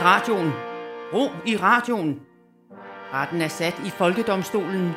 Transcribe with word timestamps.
i 0.00 0.02
radioen. 0.02 0.52
Ro 1.12 1.28
i 1.46 1.56
radioen. 1.56 2.20
Retten 3.12 3.42
er 3.42 3.48
sat 3.48 3.74
i 3.86 3.90
Folkedomstolen. 3.90 4.92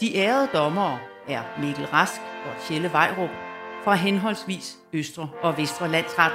De 0.00 0.16
ærede 0.16 0.48
dommere 0.54 0.98
er 1.28 1.42
Mikkel 1.60 1.86
Rask 1.86 2.20
og 2.20 2.62
Tjelle 2.62 2.92
Vejrup 2.92 3.30
fra 3.84 3.94
henholdsvis 3.94 4.76
Østre 4.92 5.28
og 5.42 5.58
Vestre 5.58 5.88
Landsret. 5.88 6.32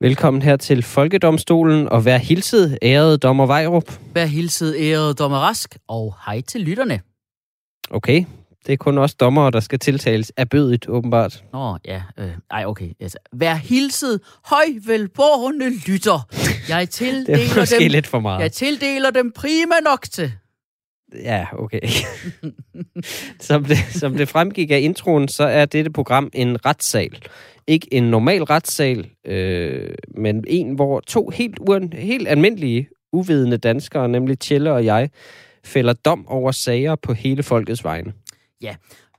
Velkommen 0.00 0.42
her 0.42 0.56
til 0.56 0.82
Folkedomstolen, 0.82 1.88
og 1.88 2.04
vær 2.04 2.18
hilset, 2.18 2.78
ærede 2.82 3.18
dommer 3.18 3.46
Vejrup. 3.46 3.92
Vær 4.14 4.24
hilset, 4.24 4.76
ærede 4.78 5.14
dommer 5.14 5.38
Rask, 5.38 5.76
og 5.88 6.14
hej 6.26 6.40
til 6.40 6.60
lytterne. 6.60 7.00
Okay, 7.90 8.24
det 8.66 8.72
er 8.72 8.76
kun 8.76 8.98
også 8.98 9.16
dommere, 9.20 9.50
der 9.50 9.60
skal 9.60 9.78
tiltales 9.78 10.32
af 10.36 10.48
bødet, 10.48 10.88
åbenbart. 10.88 11.44
Nå, 11.52 11.76
ja. 11.84 12.02
Øh, 12.18 12.30
ej, 12.50 12.64
okay. 12.66 12.88
Altså, 13.00 13.18
vær 13.32 13.54
hilset, 13.54 14.20
højvelborgende 14.44 15.70
lytter. 15.90 16.28
Jeg 16.68 16.80
Det 16.86 16.90
tildeler, 16.90 17.38
er 17.38 17.60
måske 17.60 17.78
dem, 17.78 17.90
lidt 17.90 18.06
for 18.06 18.20
meget. 18.20 18.40
jeg 18.40 18.52
tildeler 18.52 19.10
dem 19.10 19.32
prima 19.32 19.74
nok 19.84 20.06
til. 20.12 20.32
Ja, 21.14 21.46
okay. 21.52 21.80
som, 23.40 23.64
det, 23.64 23.78
som 23.90 24.16
det 24.16 24.28
fremgik 24.28 24.70
af 24.70 24.78
introen, 24.80 25.28
så 25.28 25.44
er 25.44 25.64
dette 25.64 25.90
program 25.90 26.30
en 26.34 26.66
retssal. 26.66 27.18
Ikke 27.66 27.94
en 27.94 28.02
normal 28.02 28.42
retssal, 28.42 29.08
øh, 29.26 29.94
men 30.16 30.44
en, 30.46 30.74
hvor 30.74 31.00
to 31.00 31.28
helt, 31.28 31.58
uen, 31.60 31.92
helt 31.92 32.28
almindelige, 32.28 32.88
uvidende 33.12 33.56
danskere, 33.56 34.08
nemlig 34.08 34.38
Tjelle 34.38 34.72
og 34.72 34.84
jeg, 34.84 35.10
fælder 35.64 35.92
dom 35.92 36.28
over 36.28 36.52
sager 36.52 36.94
på 36.94 37.12
hele 37.12 37.42
folkets 37.42 37.84
vegne. 37.84 38.12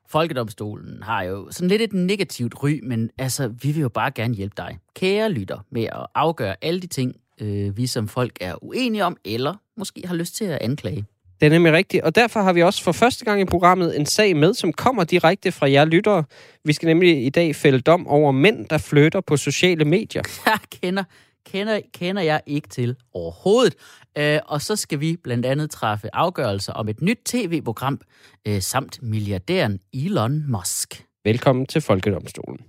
Folkedomstolen 0.09 1.03
har 1.03 1.23
jo 1.23 1.47
sådan 1.51 1.67
lidt 1.67 1.81
et 1.81 1.93
negativt 1.93 2.63
ry, 2.63 2.79
men 2.83 3.09
altså, 3.17 3.47
vi 3.47 3.71
vil 3.71 3.81
jo 3.81 3.89
bare 3.89 4.11
gerne 4.11 4.33
hjælpe 4.33 4.53
dig, 4.57 4.77
kære 4.95 5.31
lytter, 5.31 5.65
med 5.71 5.83
at 5.83 6.05
afgøre 6.15 6.55
alle 6.61 6.79
de 6.79 6.87
ting, 6.87 7.15
øh, 7.41 7.77
vi 7.77 7.87
som 7.87 8.07
folk 8.07 8.37
er 8.41 8.63
uenige 8.63 9.05
om, 9.05 9.17
eller 9.25 9.53
måske 9.77 10.03
har 10.05 10.15
lyst 10.15 10.35
til 10.35 10.45
at 10.45 10.57
anklage. 10.61 11.05
Det 11.41 11.45
er 11.45 11.49
nemlig 11.49 11.73
rigtigt, 11.73 12.03
og 12.03 12.15
derfor 12.15 12.41
har 12.41 12.53
vi 12.53 12.63
også 12.63 12.83
for 12.83 12.91
første 12.91 13.25
gang 13.25 13.41
i 13.41 13.45
programmet 13.45 13.99
en 13.99 14.05
sag 14.05 14.35
med, 14.35 14.53
som 14.53 14.73
kommer 14.73 15.03
direkte 15.03 15.51
fra 15.51 15.71
jer 15.71 15.85
lyttere. 15.85 16.23
Vi 16.65 16.73
skal 16.73 16.87
nemlig 16.87 17.25
i 17.25 17.29
dag 17.29 17.55
fælde 17.55 17.79
dom 17.79 18.07
over 18.07 18.31
mænd, 18.31 18.65
der 18.69 18.77
flytter 18.77 19.21
på 19.21 19.37
sociale 19.37 19.85
medier. 19.85 20.21
Jeg 20.45 20.59
kender, 20.81 21.03
kender, 21.45 21.79
kender 21.93 22.21
jeg 22.21 22.41
ikke 22.45 22.67
til 22.67 22.95
overhovedet. 23.13 23.75
Øh, 24.17 24.39
og 24.45 24.61
så 24.61 24.75
skal 24.75 24.99
vi 24.99 25.17
blandt 25.23 25.45
andet 25.45 25.71
træffe 25.71 26.15
afgørelser 26.15 26.73
om 26.73 26.89
et 26.89 27.01
nyt 27.01 27.19
tv-program, 27.25 28.01
øh, 28.47 28.61
samt 28.61 29.03
milliardæren 29.03 29.79
Elon 29.93 30.43
Musk. 30.47 31.05
Velkommen 31.23 31.65
til 31.65 31.81
Folkedomstolen. 31.81 32.59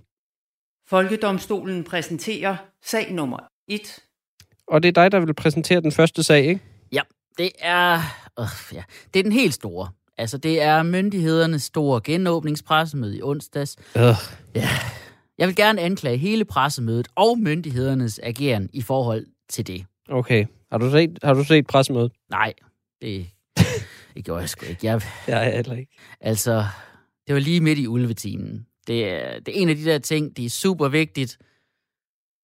Folkedomstolen 0.89 1.83
præsenterer 1.83 2.55
sag 2.83 3.13
nummer 3.13 3.37
1. 3.67 3.99
Og 4.67 4.83
det 4.83 4.89
er 4.89 5.01
dig, 5.01 5.11
der 5.11 5.19
vil 5.19 5.33
præsentere 5.33 5.81
den 5.81 5.91
første 5.91 6.23
sag, 6.23 6.45
ikke? 6.45 6.61
Ja, 6.91 7.01
det 7.37 7.51
er, 7.59 7.99
øh, 8.39 8.45
ja, 8.73 8.83
det 9.13 9.19
er 9.19 9.23
den 9.23 9.31
helt 9.31 9.53
store. 9.53 9.87
Altså, 10.17 10.37
det 10.37 10.61
er 10.61 10.83
myndighedernes 10.83 11.63
store 11.63 12.01
genåbningspressemøde 12.03 13.17
i 13.17 13.21
onsdags. 13.21 13.77
Øh. 13.97 14.63
Jeg 15.37 15.47
vil 15.47 15.55
gerne 15.55 15.81
anklage 15.81 16.17
hele 16.17 16.45
pressemødet 16.45 17.07
og 17.15 17.39
myndighedernes 17.39 18.19
ageren 18.23 18.69
i 18.73 18.81
forhold 18.81 19.25
til 19.49 19.67
det. 19.67 19.85
Okay. 20.09 20.45
Har 20.71 20.77
du 20.77 20.91
set, 20.91 21.19
har 21.23 21.33
du 21.33 21.43
set 21.43 21.67
pressemødet? 21.67 22.11
Nej, 22.29 22.53
det, 23.01 23.27
det 24.15 24.25
gjorde 24.25 24.41
jeg 24.41 24.49
sgu 24.49 24.65
ikke. 24.65 24.85
Jeg, 24.85 25.01
Ja, 25.27 25.55
heller 25.55 25.75
ikke. 25.75 25.91
Altså, 26.21 26.65
det 27.27 27.35
var 27.35 27.41
lige 27.41 27.61
midt 27.61 27.79
i 27.79 27.87
ulvetimen. 27.87 28.67
Det 28.87 29.09
er, 29.09 29.39
det 29.39 29.57
er 29.57 29.61
en 29.61 29.69
af 29.69 29.75
de 29.75 29.85
der 29.85 29.97
ting, 29.97 30.37
det 30.37 30.45
er 30.45 30.49
super 30.49 30.87
vigtigt, 30.87 31.37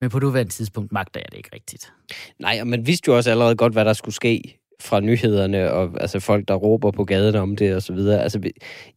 men 0.02 0.10
på 0.10 0.20
nuværende 0.20 0.52
tidspunkt 0.52 0.92
magter 0.92 1.20
jeg 1.20 1.32
det 1.32 1.38
ikke 1.38 1.50
rigtigt. 1.54 1.94
Nej, 2.40 2.58
og 2.62 2.68
man 2.68 2.88
vidste 2.88 3.10
jo 3.10 3.18
også 3.18 3.32
allerede 3.32 3.56
godt, 3.56 3.74
hvad 3.74 3.86
der 3.86 3.94
skulle 3.94 4.16
ske 4.16 4.59
fra 4.82 5.00
nyhederne, 5.00 5.72
og 5.72 6.02
altså 6.02 6.20
folk, 6.20 6.48
der 6.48 6.56
råber 6.56 6.92
på 6.92 7.04
gaden 7.06 7.36
om 7.36 7.56
det, 7.56 7.76
og 7.76 7.82
så 7.82 7.94
videre. 7.94 8.24
Altså, 8.24 8.40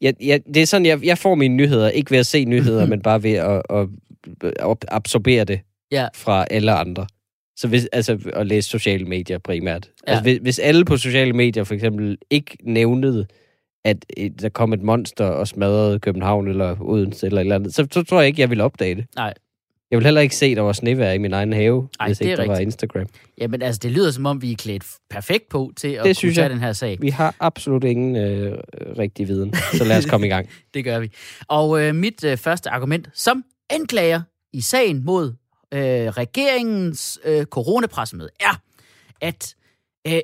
jeg, 0.00 0.14
jeg, 0.20 0.40
det 0.54 0.62
er 0.62 0.66
sådan, 0.66 0.86
jeg, 0.86 1.04
jeg 1.04 1.18
får 1.18 1.34
mine 1.34 1.54
nyheder, 1.56 1.88
ikke 1.88 2.10
ved 2.10 2.18
at 2.18 2.26
se 2.26 2.44
nyheder, 2.44 2.86
men 2.86 3.02
bare 3.02 3.22
ved 3.22 3.32
at, 3.32 3.62
at, 3.70 3.86
at 4.70 4.76
absorbere 4.88 5.44
det 5.44 5.60
Ja. 5.92 6.06
fra 6.14 6.46
alle 6.50 6.72
andre. 6.72 7.06
Så 7.56 7.68
hvis, 7.68 7.86
altså, 7.92 8.18
at 8.34 8.46
læse 8.46 8.68
sociale 8.68 9.04
medier 9.04 9.38
primært. 9.38 9.90
Ja. 10.06 10.10
Altså, 10.12 10.22
hvis, 10.22 10.38
hvis 10.42 10.58
alle 10.58 10.84
på 10.84 10.96
sociale 10.96 11.32
medier 11.32 11.64
for 11.64 11.74
eksempel 11.74 12.18
ikke 12.30 12.56
nævnede, 12.62 13.26
at 13.84 14.04
der 14.40 14.48
kom 14.48 14.72
et 14.72 14.82
monster 14.82 15.24
og 15.24 15.48
smadrede 15.48 15.98
København 15.98 16.48
eller 16.48 16.76
Odense 16.80 17.26
eller 17.26 17.40
et 17.40 17.44
eller 17.44 17.54
andet, 17.54 17.74
så, 17.74 17.86
så 17.92 18.02
tror 18.02 18.20
jeg 18.20 18.26
ikke, 18.26 18.40
jeg 18.40 18.50
ville 18.50 18.64
opdage 18.64 18.94
det. 18.94 19.04
Nej. 19.16 19.34
Jeg 19.92 19.98
vil 19.98 20.04
heller 20.04 20.20
ikke 20.20 20.36
se, 20.36 20.54
der 20.54 20.60
var 20.60 20.72
snevejr 20.72 21.12
i 21.12 21.18
min 21.18 21.32
egen 21.32 21.52
have, 21.52 21.88
Ej, 22.00 22.06
hvis 22.06 22.18
det 22.18 22.24
ikke 22.24 22.32
er 22.32 22.36
der 22.36 22.46
var 22.46 22.52
rigtigt. 22.52 22.66
Instagram. 22.66 23.06
Jamen 23.38 23.62
altså, 23.62 23.78
det 23.82 23.90
lyder 23.90 24.10
som 24.10 24.26
om, 24.26 24.42
vi 24.42 24.52
er 24.52 24.56
klædt 24.56 24.84
perfekt 25.10 25.48
på 25.48 25.72
til 25.76 25.88
at 25.88 26.04
Det 26.04 26.20
kunne 26.20 26.34
tage 26.34 26.48
den 26.48 26.60
her 26.60 26.72
sag. 26.72 26.98
Vi 27.00 27.08
har 27.08 27.34
absolut 27.40 27.84
ingen 27.84 28.16
øh, 28.16 28.58
rigtig 28.98 29.28
viden, 29.28 29.54
så 29.72 29.84
lad 29.84 29.98
os 29.98 30.06
komme 30.06 30.26
i 30.26 30.30
gang. 30.30 30.48
Det 30.74 30.84
gør 30.84 30.98
vi. 30.98 31.10
Og 31.48 31.82
øh, 31.82 31.94
mit 31.94 32.24
øh, 32.24 32.36
første 32.36 32.70
argument 32.70 33.08
som 33.14 33.44
anklager 33.70 34.22
i 34.52 34.60
sagen 34.60 35.04
mod 35.04 35.34
øh, 35.74 35.80
regeringens 35.80 37.20
øh, 37.24 37.44
coronapressemøde 37.44 38.30
er, 38.40 38.60
at 39.20 39.54
øh, 40.06 40.12
øh, 40.14 40.20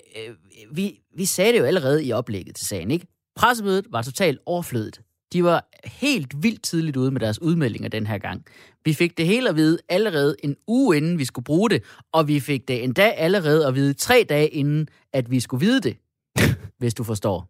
vi, 0.73 1.01
vi 1.17 1.25
sagde 1.25 1.53
det 1.53 1.59
jo 1.59 1.65
allerede 1.65 2.05
i 2.05 2.13
oplægget 2.13 2.57
til 2.57 2.67
sagen, 2.67 2.91
ikke? 2.91 3.07
Pressemødet 3.37 3.87
var 3.91 4.03
totalt 4.03 4.39
overflødet. 4.47 5.01
De 5.33 5.45
var 5.45 5.69
helt 5.85 6.43
vildt 6.43 6.63
tidligt 6.63 6.97
ude 6.97 7.11
med 7.11 7.21
deres 7.21 7.43
udmeldinger 7.43 7.89
den 7.89 8.07
her 8.07 8.19
gang. 8.19 8.45
Vi 8.85 8.93
fik 8.95 9.19
det 9.19 9.27
hele 9.27 9.49
at 9.49 9.57
vide 9.57 9.79
allerede 9.89 10.37
en 10.43 10.57
uge 10.67 10.97
inden 10.97 11.19
vi 11.19 11.25
skulle 11.25 11.45
bruge 11.45 11.71
det, 11.71 11.83
og 12.13 12.29
vi 12.29 12.41
fik 12.41 12.69
det 12.69 12.85
endda 12.85 13.11
allerede 13.17 13.67
at 13.67 13.75
vide 13.75 13.95
tre 13.95 14.27
dage 14.29 14.49
inden, 14.49 14.89
at 15.13 15.31
vi 15.31 15.41
skulle 15.41 15.67
vide 15.67 15.81
det, 15.81 15.97
hvis 16.79 16.95
du 16.95 17.05
forstår. 17.05 17.49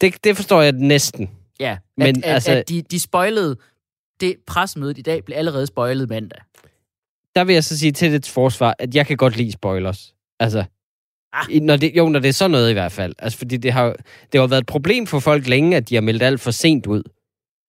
Det, 0.00 0.24
det 0.24 0.36
forstår 0.36 0.62
jeg 0.62 0.72
næsten. 0.72 1.30
Ja, 1.60 1.78
Men 1.96 2.06
at, 2.06 2.16
altså- 2.16 2.30
altså, 2.30 2.52
at 2.52 2.68
de, 2.68 2.82
de 2.82 3.00
spoilede, 3.00 3.56
det 4.20 4.36
pressemødet 4.46 4.98
i 4.98 5.02
dag 5.02 5.24
blev 5.24 5.36
allerede 5.36 5.66
spoilet 5.66 6.08
mandag. 6.08 6.40
Der 7.34 7.44
vil 7.44 7.52
jeg 7.52 7.64
så 7.64 7.78
sige 7.78 7.92
til 7.92 8.12
dit 8.12 8.28
forsvar, 8.28 8.74
at 8.78 8.94
jeg 8.94 9.06
kan 9.06 9.16
godt 9.16 9.36
lide 9.36 9.52
spoilers. 9.52 10.14
Altså, 10.40 10.64
Ah. 11.54 11.62
når 11.62 11.76
det, 11.76 11.92
jo, 11.96 12.08
når 12.08 12.18
det 12.18 12.28
er 12.28 12.32
sådan 12.32 12.50
noget 12.50 12.70
i 12.70 12.72
hvert 12.72 12.92
fald. 12.92 13.14
Altså, 13.18 13.38
fordi 13.38 13.56
det 13.56 13.72
har, 13.72 13.96
det 14.32 14.40
har 14.40 14.46
været 14.46 14.60
et 14.60 14.66
problem 14.66 15.06
for 15.06 15.18
folk 15.18 15.46
længe, 15.48 15.76
at 15.76 15.88
de 15.88 15.94
har 15.94 16.02
meldt 16.02 16.22
alt 16.22 16.40
for 16.40 16.50
sent 16.50 16.86
ud. 16.86 17.02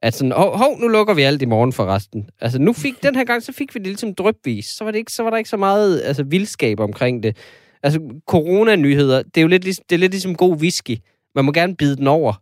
At 0.01 0.13
sådan, 0.13 0.31
hov, 0.31 0.57
hov, 0.57 0.79
nu 0.79 0.87
lukker 0.87 1.13
vi 1.13 1.21
alt 1.21 1.41
i 1.41 1.45
morgen 1.45 1.73
for 1.73 1.85
resten. 1.85 2.29
Altså, 2.41 2.59
nu 2.59 2.73
fik, 2.73 3.03
den 3.03 3.15
her 3.15 3.23
gang, 3.23 3.43
så 3.43 3.51
fik 3.53 3.75
vi 3.75 3.79
det 3.79 3.87
ligesom 3.87 4.15
drøbvis. 4.15 4.65
Så 4.65 4.83
var, 4.83 4.91
det 4.91 4.97
ikke, 4.99 5.11
så 5.11 5.23
var 5.23 5.29
der 5.29 5.37
ikke 5.37 5.49
så 5.49 5.57
meget 5.57 6.01
altså, 6.01 6.23
vildskab 6.23 6.79
omkring 6.79 7.23
det. 7.23 7.37
Altså, 7.83 7.99
coronanyheder, 8.27 9.17
det 9.21 9.37
er 9.37 9.41
jo 9.41 9.47
lidt, 9.47 9.63
ligesom- 9.63 9.85
det 9.89 9.95
er 9.95 9.99
lidt 9.99 10.11
ligesom 10.11 10.35
god 10.35 10.55
whisky. 10.57 10.97
Man 11.35 11.45
må 11.45 11.51
gerne 11.51 11.75
bide 11.75 11.95
den 11.95 12.07
over. 12.07 12.33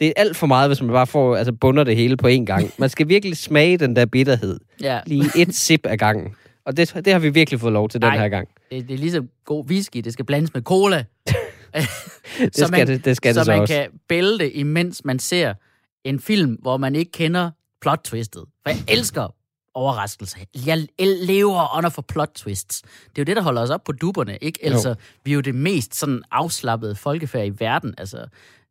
Det 0.00 0.08
er 0.08 0.12
alt 0.16 0.36
for 0.36 0.46
meget, 0.46 0.68
hvis 0.68 0.82
man 0.82 0.90
bare 0.90 1.06
får, 1.06 1.36
altså, 1.36 1.52
bunder 1.52 1.84
det 1.84 1.96
hele 1.96 2.16
på 2.16 2.28
én 2.28 2.44
gang. 2.44 2.70
Man 2.78 2.88
skal 2.88 3.08
virkelig 3.08 3.36
smage 3.36 3.76
den 3.76 3.96
der 3.96 4.06
bitterhed. 4.06 4.58
Ja, 4.82 5.00
Lige 5.06 5.30
et 5.38 5.54
sip 5.54 5.86
af 5.86 5.98
gangen. 5.98 6.34
Og 6.66 6.76
det, 6.76 6.94
det 7.04 7.12
har 7.12 7.18
vi 7.20 7.30
virkelig 7.30 7.60
fået 7.60 7.72
lov 7.72 7.88
til 7.88 8.02
den 8.02 8.08
Ej. 8.10 8.18
her 8.18 8.28
gang. 8.28 8.48
det, 8.70 8.88
det 8.88 8.94
er 8.94 8.98
ligesom 8.98 9.28
god 9.44 9.64
whisky, 9.66 9.98
det 10.04 10.12
skal 10.12 10.24
blandes 10.24 10.54
med 10.54 10.62
cola. 10.62 11.04
Det 12.38 12.56
skal 12.68 12.86
det, 12.86 13.04
det, 13.04 13.16
skal 13.16 13.34
så 13.34 13.40
det 13.40 13.46
så 13.46 13.52
man 13.52 13.60
også. 13.60 13.74
kan 13.74 13.88
bælte, 14.08 14.52
imens 14.52 15.04
man 15.04 15.18
ser 15.18 15.54
en 16.04 16.20
film, 16.20 16.52
hvor 16.62 16.76
man 16.76 16.94
ikke 16.94 17.12
kender 17.12 17.50
plot-twistet. 17.80 18.44
For 18.62 18.70
jeg 18.70 18.78
elsker 18.88 19.34
overraskelser. 19.74 20.38
Jeg 20.66 20.86
lever 20.98 21.76
under 21.76 21.90
for 21.90 22.02
plot 22.02 22.30
twists. 22.34 22.82
Det 22.82 22.90
er 22.90 23.12
jo 23.18 23.24
det, 23.24 23.36
der 23.36 23.42
holder 23.42 23.62
os 23.62 23.70
op 23.70 23.84
på 23.84 23.92
duberne, 23.92 24.36
ikke? 24.40 24.58
Altså, 24.62 24.94
vi 25.24 25.30
er 25.30 25.34
jo 25.34 25.40
det 25.40 25.54
mest 25.54 25.94
sådan 25.94 26.22
afslappede 26.30 26.94
folkefærd 26.94 27.46
i 27.46 27.52
verden. 27.58 27.94
Altså, 27.98 28.26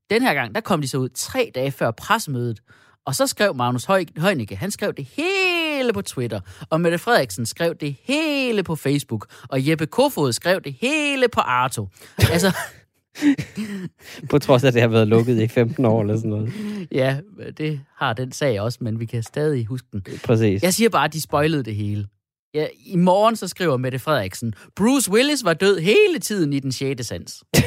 den 0.10 0.22
her 0.22 0.34
gang, 0.34 0.56
der 0.56 0.62
kom 0.62 0.82
de 0.82 0.88
så 0.88 0.98
ud 0.98 1.10
tre 1.10 1.52
dage 1.56 1.72
før 1.72 1.92
pressemødet, 1.92 2.62
og 3.06 3.16
så 3.16 3.28
skrev 3.28 3.56
Magnus 3.56 3.86
Høj- 3.86 4.06
Heunicke, 4.22 4.56
han 4.56 4.72
skrev 4.72 4.94
det 4.94 5.06
hele 5.06 5.61
på 5.94 6.02
Twitter, 6.02 6.40
og 6.70 6.82
Mette 6.82 6.98
Frederiksen 6.98 7.46
skrev 7.46 7.76
det 7.76 7.96
hele 8.04 8.64
på 8.64 8.76
Facebook, 8.76 9.28
og 9.50 9.68
Jeppe 9.70 9.86
Kofod 9.86 10.32
skrev 10.34 10.62
det 10.62 10.76
hele 10.82 11.28
på 11.28 11.40
Arto. 11.42 11.88
Altså, 12.32 12.56
På 14.30 14.40
trods 14.40 14.64
af, 14.64 14.68
at 14.68 14.74
det 14.74 14.82
har 14.82 14.90
været 14.90 15.08
lukket 15.08 15.42
i 15.42 15.48
15 15.48 15.86
år 15.86 16.02
eller 16.02 16.16
sådan 16.16 16.30
noget. 16.30 16.54
ja, 16.92 17.18
det 17.58 17.82
har 17.98 18.14
den 18.14 18.32
sag 18.32 18.62
også, 18.62 18.78
men 18.82 19.00
vi 19.00 19.06
kan 19.06 19.24
stadig 19.24 19.66
huske 19.66 19.88
den. 19.94 20.04
Præcis. 20.24 20.64
Jeg 20.64 20.74
siger 20.74 20.90
bare, 20.90 21.06
at 21.06 21.14
de 21.14 21.22
spoilede 21.22 21.64
det 21.64 21.76
hele. 21.76 22.08
Ja, 22.54 22.68
I 22.86 22.96
morgen 22.96 23.36
så 23.36 23.48
skriver 23.48 23.78
Mette 23.78 24.00
Frederiksen, 24.00 24.54
Bruce 24.76 25.12
Willis 25.12 25.44
var 25.44 25.54
død 25.54 25.80
hele 25.80 26.20
tiden 26.22 26.54
i 26.54 26.60
den 26.60 26.72
6. 26.72 27.08
sans. 27.08 27.44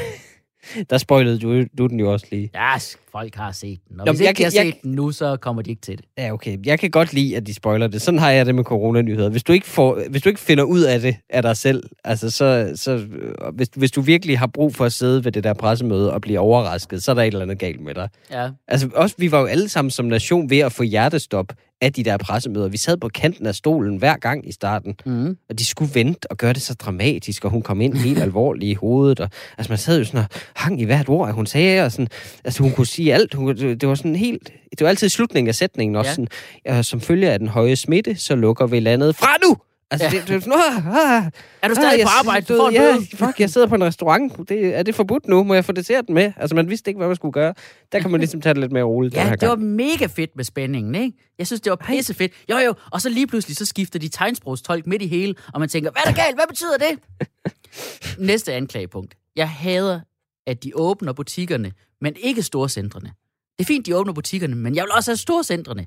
Der 0.90 0.98
spoilede 0.98 1.38
du, 1.38 1.64
du 1.78 1.86
den 1.86 2.00
jo 2.00 2.12
også 2.12 2.26
lige. 2.30 2.50
Ja, 2.54 2.74
folk 3.12 3.34
har 3.34 3.52
set 3.52 3.78
den. 3.88 4.00
Og 4.00 4.06
Nå, 4.06 4.12
hvis 4.12 4.20
jeg 4.20 4.28
ikke 4.28 4.38
de 4.38 4.44
har 4.44 4.50
kan- 4.50 4.66
jeg- 4.66 4.72
set 4.74 4.82
den 4.82 4.92
nu, 4.92 5.10
så 5.12 5.36
kommer 5.36 5.62
de 5.62 5.70
ikke 5.70 5.82
til 5.82 5.96
det. 5.96 6.04
Ja, 6.18 6.32
okay. 6.32 6.58
Jeg 6.66 6.78
kan 6.78 6.90
godt 6.90 7.12
lide, 7.12 7.36
at 7.36 7.46
de 7.46 7.54
spoiler 7.54 7.86
det. 7.86 8.02
Sådan 8.02 8.20
har 8.20 8.30
jeg 8.30 8.46
det 8.46 8.54
med 8.54 8.64
coronanyheder. 8.64 9.28
Hvis 9.28 9.42
du 9.42 9.52
ikke, 9.52 9.66
får, 9.66 10.00
hvis 10.10 10.22
du 10.22 10.28
ikke 10.28 10.40
finder 10.40 10.64
ud 10.64 10.80
af 10.80 11.00
det 11.00 11.16
af 11.30 11.42
dig 11.42 11.56
selv, 11.56 11.82
altså 12.04 12.30
så, 12.30 12.72
så 12.74 12.90
øh, 12.92 13.54
hvis, 13.54 13.68
hvis 13.76 13.90
du 13.90 14.00
virkelig 14.00 14.38
har 14.38 14.46
brug 14.46 14.74
for 14.74 14.84
at 14.84 14.92
sidde 14.92 15.24
ved 15.24 15.32
det 15.32 15.44
der 15.44 15.52
pressemøde 15.54 16.12
og 16.12 16.20
blive 16.20 16.38
overrasket, 16.38 17.04
så 17.04 17.10
er 17.10 17.14
der 17.14 17.22
et 17.22 17.26
eller 17.26 17.42
andet 17.42 17.58
galt 17.58 17.80
med 17.80 17.94
dig. 17.94 18.08
Ja. 18.30 18.48
Altså 18.68 18.88
også, 18.94 19.14
vi 19.18 19.30
var 19.32 19.40
jo 19.40 19.46
alle 19.46 19.68
sammen 19.68 19.90
som 19.90 20.04
nation 20.06 20.50
ved 20.50 20.58
at 20.58 20.72
få 20.72 20.82
hjertestop 20.82 21.52
af 21.84 21.92
de 21.92 22.04
der 22.04 22.16
pressemøder. 22.16 22.68
Vi 22.68 22.76
sad 22.76 22.96
på 22.96 23.08
kanten 23.08 23.46
af 23.46 23.54
stolen 23.54 23.96
hver 23.96 24.16
gang 24.16 24.48
i 24.48 24.52
starten, 24.52 24.94
Mm. 25.06 25.36
og 25.48 25.58
de 25.58 25.64
skulle 25.64 25.94
vente 25.94 26.30
og 26.30 26.36
gøre 26.36 26.52
det 26.52 26.62
så 26.62 26.74
dramatisk, 26.74 27.44
og 27.44 27.50
hun 27.50 27.62
kom 27.62 27.80
ind 27.80 27.94
helt 27.96 28.18
alvorlig 28.28 28.68
i 28.68 28.74
hovedet. 28.74 29.20
Og, 29.20 29.30
altså, 29.58 29.70
man 29.72 29.78
sad 29.78 29.98
jo 29.98 30.04
sådan 30.04 30.20
og 30.20 30.26
hang 30.56 30.80
i 30.80 30.84
hvert 30.84 31.08
ord, 31.08 31.28
at 31.28 31.34
hun 31.34 31.46
sagde, 31.46 31.84
og 31.84 31.92
sådan, 31.92 32.08
altså, 32.44 32.62
hun 32.62 32.72
kunne 32.72 32.86
sige 32.86 33.14
alt. 33.14 33.34
Hun, 33.34 33.56
det 33.56 33.88
var 33.88 33.94
sådan 33.94 34.16
helt... 34.16 34.52
Det 34.70 34.80
var 34.80 34.88
altid 34.88 35.08
slutningen 35.08 35.48
af 35.48 35.54
sætningen 35.54 35.96
også 35.96 36.08
Ja. 36.08 36.14
sådan, 36.14 36.28
ja, 36.66 36.82
som 36.82 37.00
følge 37.00 37.30
af 37.30 37.38
den 37.38 37.48
høje 37.48 37.76
smitte, 37.76 38.14
så 38.16 38.34
lukker 38.34 38.66
vi 38.66 38.80
landet 38.80 39.16
fra 39.16 39.28
nu! 39.48 39.56
Altså, 39.90 40.06
Ja. 40.06 40.10
det, 40.20 40.28
det 40.28 40.34
var 40.34 40.40
sådan, 40.40 40.52
ah, 40.52 41.16
ah, 41.16 41.30
Er 41.62 41.68
du 41.68 41.74
stadig 41.74 41.98
jeg 41.98 42.06
på 42.06 42.10
arbejde? 42.18 42.54
Du 42.54 42.68
ja, 42.72 42.78
bøde. 42.94 43.06
fuck, 43.16 43.40
jeg 43.40 43.50
sidder 43.50 43.66
på 43.66 43.74
en 43.74 43.84
restaurant. 43.84 44.48
Det, 44.48 44.74
er 44.78 44.82
det 44.82 44.94
forbudt 44.94 45.26
nu? 45.28 45.42
Må 45.44 45.54
jeg 45.54 45.64
få 45.64 45.72
desserten 45.72 46.14
med? 46.14 46.32
Altså, 46.36 46.54
man 46.54 46.70
vidste 46.70 46.90
ikke, 46.90 46.98
hvad 46.98 47.06
man 47.06 47.16
skulle 47.16 47.32
gøre. 47.32 47.54
Der 47.92 48.00
kan 48.00 48.10
man 48.10 48.20
ligesom 48.20 48.40
tage 48.40 48.54
det 48.54 48.60
lidt 48.60 48.72
mere 48.72 48.82
roligt 48.82 49.14
Ja, 49.14 49.30
det 49.40 49.48
var 49.48 49.56
gang. 49.56 49.62
mega 49.62 50.06
fedt 50.06 50.36
med 50.36 50.44
spændingen, 50.44 50.94
ikke? 50.94 51.18
Jeg 51.38 51.46
synes, 51.46 51.60
det 51.60 51.70
var 51.70 51.76
pisse 51.76 52.14
fedt. 52.14 52.32
Jo, 52.50 52.56
jo, 52.58 52.74
og 52.92 53.00
så 53.00 53.08
lige 53.08 53.26
pludselig, 53.26 53.56
så 53.56 53.64
skifter 53.64 53.98
de 53.98 54.08
tegnsprogstolk 54.08 54.86
midt 54.86 55.02
i 55.02 55.06
hele, 55.06 55.34
og 55.54 55.60
man 55.60 55.68
tænker, 55.68 55.90
hvad 55.90 56.02
er 56.06 56.10
der 56.10 56.22
galt? 56.24 56.36
Hvad 56.36 56.44
betyder 56.48 56.76
det? 56.76 56.98
Næste 58.28 58.52
anklagepunkt. 58.54 59.14
Jeg 59.36 59.48
hader, 59.48 60.00
at 60.46 60.64
de 60.64 60.72
åbner 60.74 61.12
butikkerne, 61.12 61.72
men 62.00 62.14
ikke 62.20 62.42
storcentrene. 62.42 63.12
Det 63.58 63.64
er 63.64 63.66
fint, 63.66 63.86
de 63.86 63.96
åbner 63.96 64.12
butikkerne, 64.12 64.54
men 64.54 64.74
jeg 64.74 64.82
vil 64.84 64.92
også 64.92 65.10
have 65.10 65.16
storcentrene. 65.16 65.86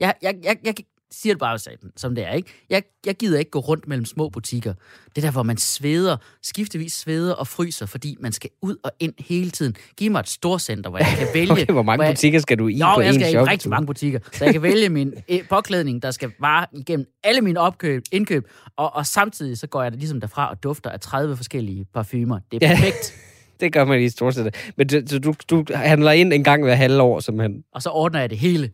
Jeg, 0.00 0.14
jeg, 0.22 0.34
jeg, 0.44 0.56
jeg 0.64 0.74
siger 1.10 1.34
det 1.34 1.40
bare 1.40 1.58
som 1.96 2.14
det 2.14 2.24
er, 2.26 2.32
ikke? 2.32 2.48
Jeg, 2.70 2.82
jeg 3.06 3.14
gider 3.16 3.38
ikke 3.38 3.50
gå 3.50 3.58
rundt 3.58 3.88
mellem 3.88 4.04
små 4.04 4.28
butikker. 4.28 4.74
Det 5.16 5.22
der, 5.22 5.30
hvor 5.30 5.42
man 5.42 5.56
sveder, 5.56 6.16
skiftevis 6.42 6.92
sveder 6.92 7.34
og 7.34 7.46
fryser, 7.46 7.86
fordi 7.86 8.16
man 8.20 8.32
skal 8.32 8.50
ud 8.62 8.76
og 8.84 8.90
ind 9.00 9.12
hele 9.18 9.50
tiden. 9.50 9.76
Giv 9.96 10.10
mig 10.10 10.20
et 10.20 10.28
storcenter, 10.28 10.90
hvor 10.90 10.98
jeg 10.98 11.06
kan 11.18 11.26
vælge... 11.34 11.52
Okay, 11.52 11.66
hvor 11.66 11.82
mange 11.82 11.96
hvor 11.96 12.04
jeg- 12.04 12.14
butikker 12.14 12.38
skal 12.38 12.58
du 12.58 12.68
i 12.68 12.76
Jo, 12.78 12.94
på 12.94 13.00
jeg 13.00 13.08
en 13.08 13.14
skal 13.20 13.34
i 13.34 13.38
rigtig 13.38 13.70
mange 13.70 13.86
butikker, 13.86 14.18
så 14.32 14.44
jeg 14.44 14.52
kan 14.54 14.62
vælge 14.62 14.88
min 14.88 15.14
øh, 15.28 15.38
påklædning, 15.50 16.02
der 16.02 16.10
skal 16.10 16.30
vare 16.40 16.66
igennem 16.72 17.06
alle 17.24 17.40
mine 17.40 17.60
opkøb, 17.60 18.02
indkøb, 18.12 18.48
og, 18.76 18.96
og 18.96 19.06
samtidig 19.06 19.58
så 19.58 19.66
går 19.66 19.82
jeg 19.82 19.92
ligesom 19.92 20.20
derfra 20.20 20.50
og 20.50 20.62
dufter 20.62 20.90
af 20.90 21.00
30 21.00 21.36
forskellige 21.36 21.84
parfumer. 21.94 22.38
Det 22.52 22.62
er 22.62 22.68
Ja. 22.68 22.74
perfekt. 22.76 23.14
Det 23.60 23.72
gør 23.72 23.84
man 23.84 24.02
i 24.02 24.08
storcenter. 24.08 24.50
Men 24.76 24.86
du, 24.88 25.18
du, 25.18 25.34
du 25.50 25.64
handler 25.74 26.10
ind 26.12 26.32
en 26.32 26.44
gang 26.44 26.62
hver 26.62 26.74
halve 26.74 27.02
år, 27.02 27.20
simpelthen. 27.20 27.62
Og 27.74 27.82
så 27.82 27.90
ordner 27.90 28.20
jeg 28.20 28.30
det 28.30 28.38
hele. 28.38 28.70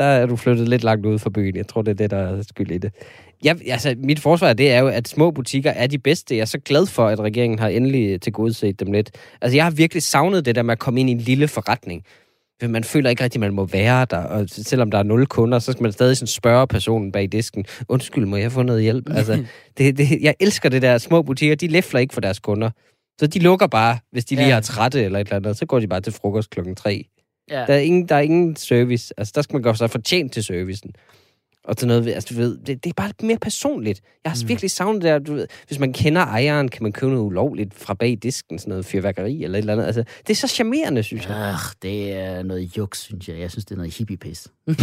Der 0.00 0.06
er 0.06 0.26
du 0.26 0.36
flyttet 0.36 0.68
lidt 0.68 0.84
langt 0.84 1.06
ud 1.06 1.18
fra 1.18 1.30
byen. 1.30 1.56
Jeg 1.56 1.68
tror, 1.68 1.82
det 1.82 1.90
er 1.90 1.94
det, 1.94 2.10
der 2.10 2.16
er 2.16 2.42
skyld 2.42 2.70
i 2.70 2.78
det. 2.78 2.92
Jeg, 3.44 3.56
altså, 3.66 3.94
mit 3.98 4.20
forsvar, 4.20 4.52
det 4.52 4.72
er 4.72 4.78
jo, 4.78 4.88
at 4.88 5.08
små 5.08 5.30
butikker 5.30 5.70
er 5.70 5.86
de 5.86 5.98
bedste. 5.98 6.34
Jeg 6.34 6.40
er 6.40 6.44
så 6.46 6.58
glad 6.58 6.86
for, 6.86 7.06
at 7.06 7.20
regeringen 7.20 7.58
har 7.58 7.68
endelig 7.68 8.20
tilgodeset 8.20 8.80
dem 8.80 8.92
lidt. 8.92 9.10
Altså, 9.40 9.56
jeg 9.56 9.64
har 9.64 9.70
virkelig 9.70 10.02
savnet 10.02 10.44
det 10.44 10.54
der 10.54 10.62
med 10.62 10.72
at 10.72 10.78
komme 10.78 11.00
ind 11.00 11.08
i 11.08 11.12
en 11.12 11.18
lille 11.18 11.48
forretning. 11.48 12.04
For 12.62 12.68
Man 12.68 12.84
føler 12.84 13.10
ikke 13.10 13.24
rigtig, 13.24 13.38
at 13.38 13.40
man 13.40 13.52
må 13.54 13.64
være 13.64 14.06
der, 14.10 14.16
og 14.16 14.44
selvom 14.48 14.90
der 14.90 14.98
er 14.98 15.02
nul 15.02 15.26
kunder, 15.26 15.58
så 15.58 15.72
skal 15.72 15.82
man 15.82 15.92
stadig 15.92 16.16
sådan 16.16 16.26
spørge 16.26 16.66
personen 16.66 17.12
bag 17.12 17.28
disken, 17.32 17.64
undskyld, 17.88 18.26
må 18.26 18.36
jeg 18.36 18.52
få 18.52 18.62
noget 18.62 18.82
hjælp? 18.82 19.10
Altså, 19.10 19.44
det, 19.78 19.98
det, 19.98 20.18
jeg 20.22 20.34
elsker 20.40 20.68
det 20.68 20.82
der 20.82 20.98
små 20.98 21.22
butikker, 21.22 21.56
de 21.56 21.66
læfler 21.68 22.00
ikke 22.00 22.14
for 22.14 22.20
deres 22.20 22.38
kunder. 22.38 22.70
Så 23.20 23.26
de 23.26 23.38
lukker 23.38 23.66
bare, 23.66 23.98
hvis 24.12 24.24
de 24.24 24.34
lige 24.34 24.48
Ja. 24.48 24.56
er 24.56 24.60
trætte 24.60 25.04
eller 25.04 25.18
et 25.18 25.24
eller 25.26 25.36
andet, 25.36 25.56
så 25.56 25.66
går 25.66 25.80
de 25.80 25.88
bare 25.88 26.00
til 26.00 26.12
frokost 26.12 26.50
klokken 26.50 26.74
tre. 26.74 27.04
Ja. 27.50 27.56
Der 27.66 27.74
er 27.74 27.78
ingen, 27.78 28.08
der 28.08 28.14
er 28.14 28.20
ingen 28.20 28.56
service. 28.56 29.14
Altså, 29.16 29.32
der 29.36 29.42
skal 29.42 29.54
man 29.54 29.62
gøre 29.62 29.76
sig 29.76 29.90
fortjent 29.90 30.32
til 30.32 30.44
servicen. 30.44 30.90
Og 31.64 31.76
til 31.76 31.88
noget, 31.88 32.08
altså, 32.08 32.34
du 32.34 32.40
ved, 32.40 32.58
det, 32.58 32.84
det 32.84 32.90
er 32.90 32.94
bare 32.96 33.08
lidt 33.08 33.22
mere 33.22 33.38
personligt. 33.38 34.00
Jeg 34.24 34.32
har 34.32 34.38
Mm. 34.42 34.48
virkelig 34.48 34.70
savnet 34.70 35.02
det 35.02 35.08
der, 35.08 35.18
du 35.18 35.34
ved, 35.34 35.46
hvis 35.68 35.78
man 35.78 35.92
kender 35.92 36.20
ejeren, 36.22 36.68
kan 36.68 36.82
man 36.82 36.92
købe 36.92 37.12
noget 37.12 37.26
ulovligt 37.26 37.74
fra 37.74 37.94
bag 37.94 38.18
disken, 38.22 38.58
sådan 38.58 38.68
noget 38.70 38.84
fyrværkeri 38.86 39.44
eller 39.44 39.58
et 39.58 39.62
eller 39.62 39.72
andet. 39.72 39.84
Altså, 39.86 40.04
det 40.26 40.30
er 40.30 40.34
så 40.34 40.48
charmerende, 40.48 41.02
synes 41.02 41.26
jeg. 41.28 41.36
Ugh, 41.36 41.72
det 41.82 42.12
er 42.12 42.42
noget 42.42 42.76
juks, 42.76 43.00
synes 43.00 43.28
jeg. 43.28 43.38
Jeg 43.38 43.50
synes, 43.50 43.64
det 43.64 43.72
er 43.72 43.76
noget 43.76 43.94
hippie-pis. 43.98 44.48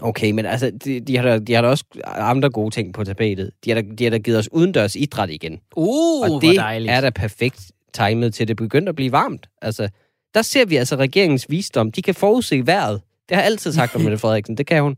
Okay, 0.00 0.30
men 0.30 0.46
altså, 0.46 0.70
de, 0.84 1.00
de, 1.00 1.16
har 1.16 1.22
da, 1.24 1.38
de 1.38 1.52
har 1.54 1.62
da 1.62 1.68
også 1.68 1.84
andre 2.04 2.50
gode 2.50 2.74
ting 2.74 2.94
på 2.94 3.04
tapetet. 3.04 3.50
De 3.64 3.70
har 3.70 3.80
da, 3.82 3.86
de 3.98 4.04
har 4.04 4.10
da 4.10 4.18
givet 4.18 4.38
os 4.38 4.48
udendørs 4.52 4.96
idræt 4.96 5.30
igen. 5.30 5.52
Uh, 5.76 6.22
og 6.22 6.28
hvor 6.28 6.40
det 6.40 6.56
dejligt. 6.56 6.90
er 6.92 7.00
da 7.00 7.10
perfekt 7.10 7.70
timet 7.92 8.34
til, 8.34 8.48
det 8.48 8.56
begyndte 8.56 8.90
at 8.90 8.96
blive 8.96 9.12
varmt. 9.12 9.46
Altså, 9.62 9.88
der 10.34 10.42
ser 10.42 10.64
vi 10.64 10.76
altså 10.76 10.96
regeringens 10.96 11.46
visdom. 11.50 11.92
De 11.92 12.02
kan 12.02 12.14
forudse 12.14 12.66
vejret. 12.66 13.00
Det 13.28 13.34
har 13.34 13.42
jeg 13.42 13.50
altid 13.50 13.72
sagt 13.72 13.94
om 13.94 14.00
Mette 14.00 14.18
Frederiksen. 14.24 14.56
Det 14.56 14.66
kan 14.66 14.82
hun. 14.82 14.96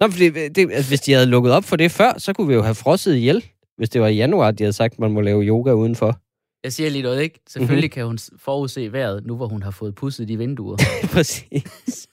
Nå, 0.00 0.10
fordi 0.10 0.30
det, 0.48 0.58
altså, 0.72 0.90
hvis 0.90 1.00
de 1.00 1.12
havde 1.12 1.26
lukket 1.26 1.52
op 1.52 1.64
for 1.64 1.76
det 1.76 1.90
før, 1.90 2.18
så 2.18 2.32
kunne 2.32 2.48
vi 2.48 2.54
jo 2.54 2.62
have 2.62 2.74
frosset 2.74 3.14
ihjel. 3.14 3.44
Hvis 3.76 3.90
det 3.90 4.00
var 4.00 4.06
i 4.06 4.16
januar, 4.16 4.50
de 4.50 4.64
havde 4.64 4.72
sagt, 4.72 4.92
at 4.92 4.98
man 4.98 5.10
må 5.12 5.20
lave 5.20 5.42
yoga 5.42 5.72
udenfor. 5.72 6.20
Jeg 6.64 6.72
siger 6.72 6.90
lige 6.90 7.02
noget, 7.02 7.22
ikke? 7.22 7.40
Selvfølgelig 7.48 7.90
kan 7.90 8.06
hun 8.06 8.18
forudse 8.38 8.92
vejret, 8.92 9.26
nu 9.26 9.36
hvor 9.36 9.48
hun 9.48 9.62
har 9.62 9.70
fået 9.70 9.94
pudset 9.94 10.28
de 10.28 10.38
vinduer. 10.38 10.76
Præcis. 11.12 12.06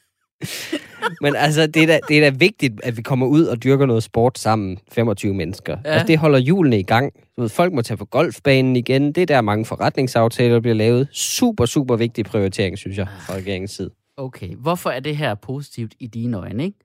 Men 1.22 1.36
altså, 1.36 1.68
det 1.68 1.84
er, 1.84 1.88
da, 1.88 2.00
det 2.07 2.18
er 2.18 2.31
da 2.31 2.38
vigtigt, 2.38 2.74
at 2.84 2.98
vi 2.98 3.01
kommer 3.01 3.28
ud 3.28 3.45
og 3.45 3.63
dyrker 3.63 3.86
noget 3.86 4.04
sport 4.04 4.40
sammen, 4.40 4.78
25 4.92 5.34
mennesker. 5.34 5.78
Ja. 5.86 5.90
Altså, 5.90 6.07
det 6.07 6.18
holder 6.18 6.40
julene 6.40 6.80
i 6.80 6.84
gang. 6.84 7.13
Du 7.36 7.42
ved, 7.42 7.50
folk 7.50 7.74
må 7.74 7.81
tage 7.81 7.98
på 7.98 8.06
golfbanen 8.06 8.75
igen. 8.75 9.12
Det 9.12 9.22
er 9.22 9.25
der 9.25 9.42
mange 9.42 9.66
forretningsaftaler, 9.66 10.60
bliver 10.60 10.75
lavet. 10.75 11.07
Super, 11.12 11.66
super 11.66 11.95
vigtig 11.95 12.25
prioritering, 12.25 12.78
synes 12.78 12.98
jeg, 12.98 13.07
fra 13.28 13.34
regeringens 13.34 13.72
side. 13.72 13.90
Okay, 14.18 14.56
hvorfor 14.56 14.90
er 14.90 15.00
det 15.00 15.18
her 15.18 15.36
positivt 15.36 15.94
i 16.00 16.07
dine 16.07 16.38
øjne, 16.38 16.63
ikke? 16.63 16.78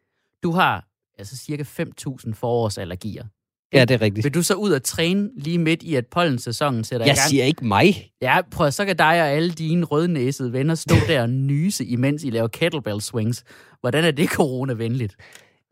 Du 0.42 0.50
har 0.50 0.84
altså 1.18 1.36
cirka 1.36 1.62
5.000 1.62 2.32
forårsallergier. 2.34 3.24
Ja, 3.72 3.84
det 3.84 3.94
er 3.94 4.00
rigtigt. 4.00 4.24
Vil 4.24 4.34
du 4.34 4.42
så 4.42 4.54
ud 4.54 4.72
og 4.72 4.82
træne 4.82 5.30
lige 5.36 5.58
midt 5.58 5.82
i, 5.82 5.94
at 5.94 6.06
pollensæsonen 6.06 6.84
sætter 6.84 7.06
i 7.06 7.08
Jeg 7.08 7.16
gang? 7.16 7.28
siger 7.28 7.44
ikke 7.44 7.66
mig. 7.66 8.10
Ja, 8.22 8.40
prøv 8.50 8.70
så 8.70 8.84
kan 8.84 8.96
dig 8.96 9.06
og 9.22 9.28
alle 9.28 9.50
dine 9.50 9.84
rødnæsede 9.84 10.52
venner 10.52 10.74
stå 10.74 10.94
der 11.08 11.22
og 11.22 11.30
nyse, 11.30 11.84
imens 11.84 12.24
I 12.24 12.30
laver 12.30 12.48
kettlebell 12.48 13.00
swings. 13.00 13.44
Hvordan 13.80 14.04
er 14.04 14.10
det 14.10 14.28
coronavenligt? 14.30 15.16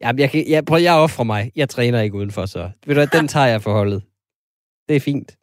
Jamen, 0.02 0.20
jeg, 0.20 0.30
kan, 0.30 0.48
jeg, 0.48 0.64
prøv, 0.64 0.80
jeg 0.80 0.94
offrer 0.94 1.24
mig. 1.24 1.52
Jeg 1.56 1.68
træner 1.68 2.00
ikke 2.00 2.16
udenfor, 2.16 2.46
så 2.46 2.70
ved 2.86 2.94
du, 2.94 3.18
den 3.18 3.28
tager 3.28 3.46
jeg 3.46 3.62
for 3.62 3.72
holdet. 3.72 4.02
Det 4.88 4.96
er 4.96 5.00
fint. 5.00 5.36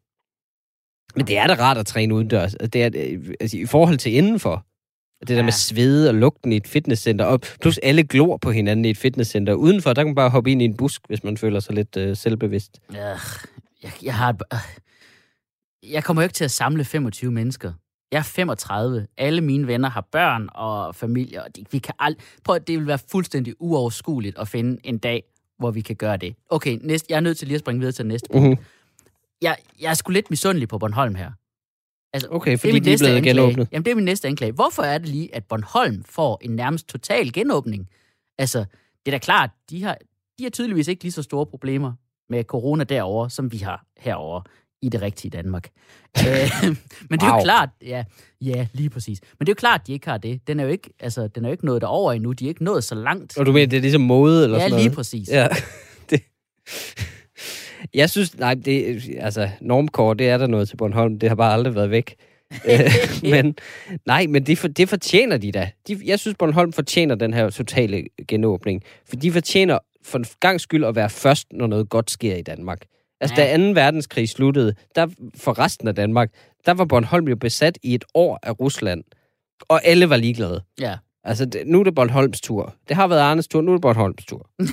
Men 1.16 1.28
det 1.28 1.38
er 1.38 1.48
da 1.48 1.54
rart 1.54 1.78
at 1.78 1.86
træne 1.86 2.16
udendørs. 2.16 2.56
Det 2.74 2.84
er, 2.84 2.90
øh, 2.96 3.34
altså, 3.40 3.58
I 3.58 3.66
forhold 3.66 3.98
til 3.98 4.14
indenfor. 4.14 4.66
Det 5.28 5.30
der 5.30 5.36
Ja. 5.36 5.44
med 5.44 5.52
svede 5.52 6.10
og 6.10 6.16
lugten 6.16 6.52
i 6.52 6.56
et 6.56 6.68
fitnesscenter, 6.68 7.26
og 7.26 7.42
plus 7.62 7.78
alle 7.78 8.04
glor 8.04 8.38
på 8.38 8.52
hinanden 8.52 8.86
i 8.86 8.90
et 8.90 8.98
fitnesscenter. 8.98 9.54
Udenfor, 9.54 9.94
der 9.94 10.02
kan 10.02 10.08
man 10.08 10.16
bare 10.16 10.30
hoppe 10.30 10.52
ind 10.52 10.62
i 10.62 10.66
en 10.66 10.78
busk, 10.78 11.02
hvis 11.08 11.24
man 11.24 11.38
føler 11.38 11.60
sig 11.60 11.76
lidt 11.76 11.98
øh, 11.98 12.18
selvbevidst. 12.18 12.80
Øh, 12.90 12.96
jeg, 12.98 13.92
jeg 14.04 14.16
har... 14.16 14.30
et- 14.30 14.42
øh, 14.54 14.60
Jeg 15.92 16.04
kommer 16.04 16.22
jo 16.22 16.26
ikke 16.26 16.34
til 16.34 16.44
at 16.44 16.52
samle 16.52 16.86
25 16.86 17.32
mennesker. 17.32 17.74
Jeg 18.12 18.18
er 18.20 18.24
35. 18.24 19.08
Alle 19.18 19.42
mine 19.42 19.68
venner 19.68 19.90
har 19.90 20.08
børn 20.12 20.50
og 20.56 20.96
familie, 20.96 21.44
og 21.44 21.56
de, 21.56 21.64
vi 21.72 21.78
kan 21.80 21.94
ald... 22.00 22.16
Prøv, 22.44 22.60
det 22.68 22.80
vil 22.80 22.88
være 22.88 23.00
fuldstændig 23.12 23.54
uoverskueligt 23.60 24.38
at 24.38 24.48
finde 24.48 24.78
en 24.84 24.98
dag, 24.98 25.24
hvor 25.60 25.72
vi 25.72 25.82
kan 25.82 25.96
gøre 25.96 26.18
det. 26.18 26.36
Okay, 26.50 26.78
næste, 26.82 27.06
jeg 27.10 27.16
er 27.16 27.20
nødt 27.22 27.38
til 27.38 27.48
lige 27.48 27.56
at 27.56 27.60
springe 27.62 27.80
videre 27.80 27.92
til 27.92 28.06
næste 28.06 28.30
punkt. 28.32 28.48
Mm-hmm. 28.50 28.66
Jeg, 29.42 29.56
jeg 29.82 29.90
er 29.90 29.94
sgu 29.94 30.12
lidt 30.12 30.30
misundelig 30.30 30.68
på 30.68 30.78
Bornholm 30.78 31.16
her. 31.16 31.32
Altså, 32.14 32.28
Okay, 32.32 32.58
fordi 32.58 32.74
min 32.74 32.84
de 32.84 32.90
er 32.90 32.92
næste 32.92 33.04
blevet 33.04 33.16
anklage. 33.18 33.36
genåbnet. 33.36 33.68
Jamen, 33.72 33.86
det 33.86 33.92
er 33.92 33.96
min 33.96 34.06
næste 34.06 34.28
anklage. 34.28 34.52
Hvorfor 34.52 34.84
er 34.84 34.98
det 34.98 35.10
lige, 35.10 35.36
at 35.36 35.44
Bornholm 35.46 36.04
får 36.04 36.40
en 36.42 36.52
nærmest 36.52 36.88
total 36.88 37.34
genåbning? 37.34 37.90
Altså, 38.38 38.60
det 39.06 39.08
er 39.08 39.12
da 39.12 39.18
klart, 39.18 39.50
de 39.70 39.84
har, 39.84 39.98
de 40.40 40.44
har 40.44 40.50
tydeligvis 40.50 40.88
ikke 40.88 41.04
lige 41.04 41.12
så 41.12 41.22
store 41.24 41.46
problemer 41.46 41.94
med 42.30 42.44
corona 42.44 42.84
derovre, 42.84 43.30
som 43.30 43.52
vi 43.52 43.58
har 43.58 43.86
herover 43.98 44.42
i 44.82 44.90
det 44.90 45.02
rigtige 45.02 45.32
Danmark. 45.32 45.70
øh, 46.28 46.52
men 47.10 47.20
det 47.20 47.24
er 47.24 47.28
jo 47.28 47.34
Wow. 47.34 47.44
klart, 47.44 47.70
ja, 47.82 48.04
ja, 48.42 48.68
lige 48.74 48.90
præcis. 48.90 49.22
Men 49.40 49.46
det 49.46 49.52
er 49.52 49.56
jo 49.56 49.60
klart, 49.60 49.88
de 49.88 49.94
ikke 49.94 50.08
har 50.08 50.18
det. 50.18 50.48
Den 50.48 50.60
er 50.60 50.64
jo 50.64 50.70
ikke, 50.70 50.90
altså, 51.00 51.28
den 51.28 51.46
er 51.46 51.50
jo 51.50 51.52
ikke 51.52 51.66
nået 51.66 51.82
derover 51.82 52.14
endnu. 52.14 52.32
De 52.32 52.46
er 52.46 52.50
ikke 52.50 52.64
nået 52.64 52.84
så 52.84 52.96
langt. 52.96 53.38
Og 53.38 53.46
du 53.46 53.52
mener, 53.52 53.68
det 53.68 53.78
er 53.78 53.82
ligesom 53.82 54.02
mode 54.02 54.44
eller 54.44 54.58
ja, 54.58 54.62
sådan 54.64 54.72
noget? 54.72 54.86
lige 54.86 54.96
præcis. 54.96 55.30
Ja, 55.30 55.48
det... 56.10 56.22
Jeg 57.94 58.10
synes, 58.10 58.38
nej, 58.38 58.54
det, 58.54 59.02
altså, 59.20 59.50
normkår, 59.62 60.14
det 60.14 60.30
er 60.30 60.38
der 60.38 60.48
noget 60.48 60.70
til 60.70 60.78
Bornholm. 60.78 61.20
Det 61.20 61.30
har 61.30 61.36
bare 61.36 61.54
aldrig 61.54 61.76
været 61.76 61.90
væk. 61.92 62.16
Øh, 62.70 62.80
men 63.24 63.56
nej, 64.06 64.28
men 64.28 64.44
det, 64.44 64.78
det 64.78 64.90
fortjener 64.90 65.38
de 65.38 65.52
da. 65.52 65.70
De, 65.88 66.00
jeg 66.06 66.20
synes, 66.20 66.36
Bornholm 66.40 66.74
fortjener 66.74 67.16
den 67.16 67.34
her 67.34 67.50
totale 67.50 68.04
genåbning. 68.28 68.84
For 69.10 69.16
de 69.16 69.32
fortjener 69.32 69.80
for 70.04 70.18
en 70.18 70.26
gang 70.40 70.62
skyld 70.62 70.86
at 70.86 70.96
være 70.96 71.10
først, 71.10 71.48
når 71.54 71.68
noget 71.68 71.90
godt 71.90 72.12
sker 72.12 72.36
i 72.36 72.42
Danmark. 72.42 72.82
Altså, 73.22 73.36
Ja. 73.42 73.58
da 73.58 73.68
2. 73.68 73.72
verdenskrig 73.74 74.30
sluttede, 74.30 74.76
der 74.96 75.08
for 75.38 75.60
resten 75.60 75.88
af 75.88 75.96
Danmark, 75.96 76.30
der 76.66 76.74
var 76.74 76.86
Bornholm 76.86 77.28
jo 77.28 77.36
besat 77.36 77.78
i 77.84 77.94
et 77.96 78.06
år 78.14 78.40
af 78.44 78.60
Rusland. 78.60 79.04
Og 79.62 79.86
alle 79.86 80.10
var 80.10 80.18
ligeglade. 80.18 80.64
Ja. 80.80 80.96
Altså, 81.24 81.46
det, 81.46 81.62
nu 81.66 81.80
er 81.80 81.84
det 81.84 81.96
Bornholms 81.96 82.42
tur. 82.42 82.76
Det 82.88 82.96
har 82.96 83.08
været 83.08 83.20
Arnes 83.22 83.48
tur, 83.48 83.62
nu 83.62 83.72
er 83.72 83.76
det 83.76 83.82
Bornholms 83.82 84.26
tur. 84.26 84.50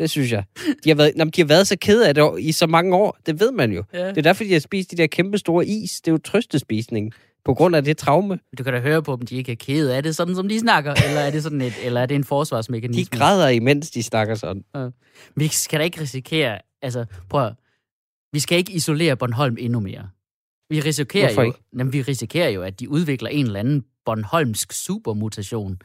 det 0.00 0.10
synes 0.10 0.32
jeg. 0.32 0.44
De 0.84 0.90
har, 0.90 0.94
været, 0.94 1.12
jamen, 1.16 1.32
de 1.36 1.40
har 1.40 1.46
været 1.46 1.66
så 1.66 1.76
kede 1.80 2.08
af 2.08 2.14
det 2.14 2.24
i 2.38 2.52
så 2.52 2.66
mange 2.66 2.96
år. 2.96 3.18
Det 3.26 3.40
ved 3.40 3.52
man 3.52 3.72
jo. 3.72 3.84
Ja. 3.92 4.08
Det 4.08 4.18
er 4.18 4.22
derfor, 4.22 4.44
de 4.44 4.52
har 4.52 4.60
spist 4.60 4.90
de 4.90 4.96
der 4.96 5.06
kæmpe 5.06 5.38
store 5.38 5.66
is. 5.66 6.00
Det 6.00 6.08
er 6.08 6.12
jo 6.12 6.18
trøstespisning 6.18 7.12
på 7.44 7.54
grund 7.54 7.76
af 7.76 7.84
det 7.84 7.96
traume. 7.96 8.38
Du 8.58 8.64
kan 8.64 8.72
da 8.72 8.80
høre 8.80 9.02
på 9.02 9.16
dem, 9.16 9.26
de 9.26 9.36
ikke 9.36 9.52
er 9.52 9.56
kede 9.56 9.96
af 9.96 10.02
det, 10.02 10.16
sådan 10.16 10.34
som 10.34 10.48
de 10.48 10.58
snakker, 10.60 10.94
eller 11.08 11.20
er 11.20 11.30
det 11.30 11.42
sådan 11.42 11.60
et, 11.60 11.74
eller 11.84 12.00
er 12.00 12.06
det 12.06 12.14
en 12.14 12.20
De 12.22 12.26
forsvarsmekanisme? 12.26 13.18
græder 13.18 13.48
imens 13.48 13.90
de 13.90 14.02
snakker 14.02 14.34
sådan. 14.34 14.64
Vi 15.36 15.48
skal 15.48 15.78
da 15.78 15.84
ikke 15.84 16.00
risikere, 16.00 16.58
altså 16.82 17.04
prøv 17.28 17.46
at, 17.46 17.52
vi 18.32 18.40
skal 18.40 18.58
ikke 18.58 18.72
isolere 18.72 19.16
Bornholm 19.16 19.56
endnu 19.60 19.80
mere. 19.80 20.08
Vi 20.70 20.80
risikerer 20.80 21.26
Hvorfor 21.26 21.42
jo, 21.42 21.46
ikke? 21.48 21.58
Jamen, 21.78 21.92
vi 21.92 22.02
risikerer 22.02 22.48
jo, 22.48 22.62
at 22.62 22.80
de 22.80 22.88
udvikler 22.88 23.28
en 23.28 23.46
eller 23.46 23.60
anden 23.60 23.84
Bornholmsk 24.04 24.72
supermutation. 24.72 25.78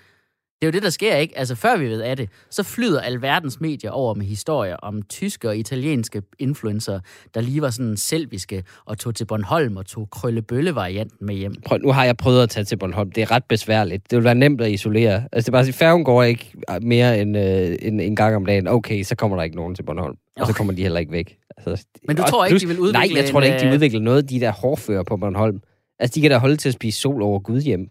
Det 0.61 0.67
er 0.67 0.67
jo 0.67 0.71
det, 0.71 0.83
der 0.83 0.89
sker, 0.89 1.15
ikke? 1.15 1.37
Altså, 1.37 1.55
før 1.55 1.77
vi 1.77 1.85
ved 1.89 2.01
af 2.01 2.17
det, 2.17 2.29
så 2.49 2.63
flyder 2.63 3.01
alverdens 3.01 3.61
medier 3.61 3.91
over 3.91 4.13
med 4.13 4.25
historier 4.25 4.75
om 4.75 5.01
tyske 5.01 5.49
og 5.49 5.57
italienske 5.57 6.21
influencer, 6.39 6.99
der 7.33 7.41
lige 7.41 7.61
var 7.61 7.69
sådan 7.69 7.97
selviske 7.97 8.63
og 8.85 8.97
tog 8.97 9.15
til 9.15 9.25
Bornholm 9.25 9.77
og 9.77 9.85
tog 9.85 10.09
krøllebølle-varianten 10.09 11.27
med 11.27 11.35
hjem. 11.35 11.53
Prøv, 11.65 11.77
nu 11.77 11.91
har 11.91 12.05
jeg 12.05 12.17
prøvet 12.17 12.43
at 12.43 12.49
tage 12.49 12.63
til 12.63 12.77
Bornholm. 12.77 13.11
Det 13.11 13.21
er 13.21 13.31
ret 13.31 13.43
besværligt. 13.43 14.11
Det 14.11 14.15
vil 14.15 14.23
være 14.23 14.35
nemt 14.35 14.61
at 14.61 14.71
isolere. 14.71 15.13
Altså, 15.31 15.45
det 15.45 15.47
er 15.47 15.51
bare 15.51 15.59
at 15.59 15.65
sige, 15.65 15.75
færgen 15.75 16.03
går 16.03 16.23
ikke 16.23 16.51
mere 16.81 17.19
end 17.21 17.37
øh, 17.37 17.75
en, 17.81 17.99
en 17.99 18.15
gang 18.15 18.35
om 18.35 18.45
dagen. 18.45 18.67
Okay, 18.67 19.03
så 19.03 19.15
kommer 19.15 19.37
der 19.37 19.43
ikke 19.43 19.55
nogen 19.55 19.75
til 19.75 19.83
Bornholm. 19.83 20.15
Og 20.39 20.47
så 20.47 20.53
kommer 20.53 20.73
de 20.73 20.81
heller 20.81 20.99
ikke 20.99 21.11
væk. 21.11 21.37
Altså, 21.57 21.85
Men 22.07 22.15
du 22.15 22.23
og 22.23 22.29
tror 22.29 22.45
ikke, 22.45 22.59
de 22.59 22.67
vil 22.67 22.79
udvikle 22.79 23.07
Nej, 23.07 23.17
jeg 23.21 23.29
tror 23.29 23.39
da 23.39 23.45
ikke, 23.45 23.59
de 23.59 23.67
øh, 23.67 23.73
udvikler 23.73 23.99
noget, 23.99 24.29
de 24.29 24.39
der 24.39 24.51
hårfører 24.51 25.03
på 25.03 25.17
Bornholm. 25.17 25.59
Altså, 25.99 26.15
de 26.15 26.21
kan 26.21 26.31
da 26.31 26.37
holde 26.37 26.55
til 26.55 26.69
at 26.69 26.73
spise 26.73 26.99
sol 26.99 27.21
over 27.21 27.39
Gud 27.39 27.61
hjem. 27.61 27.89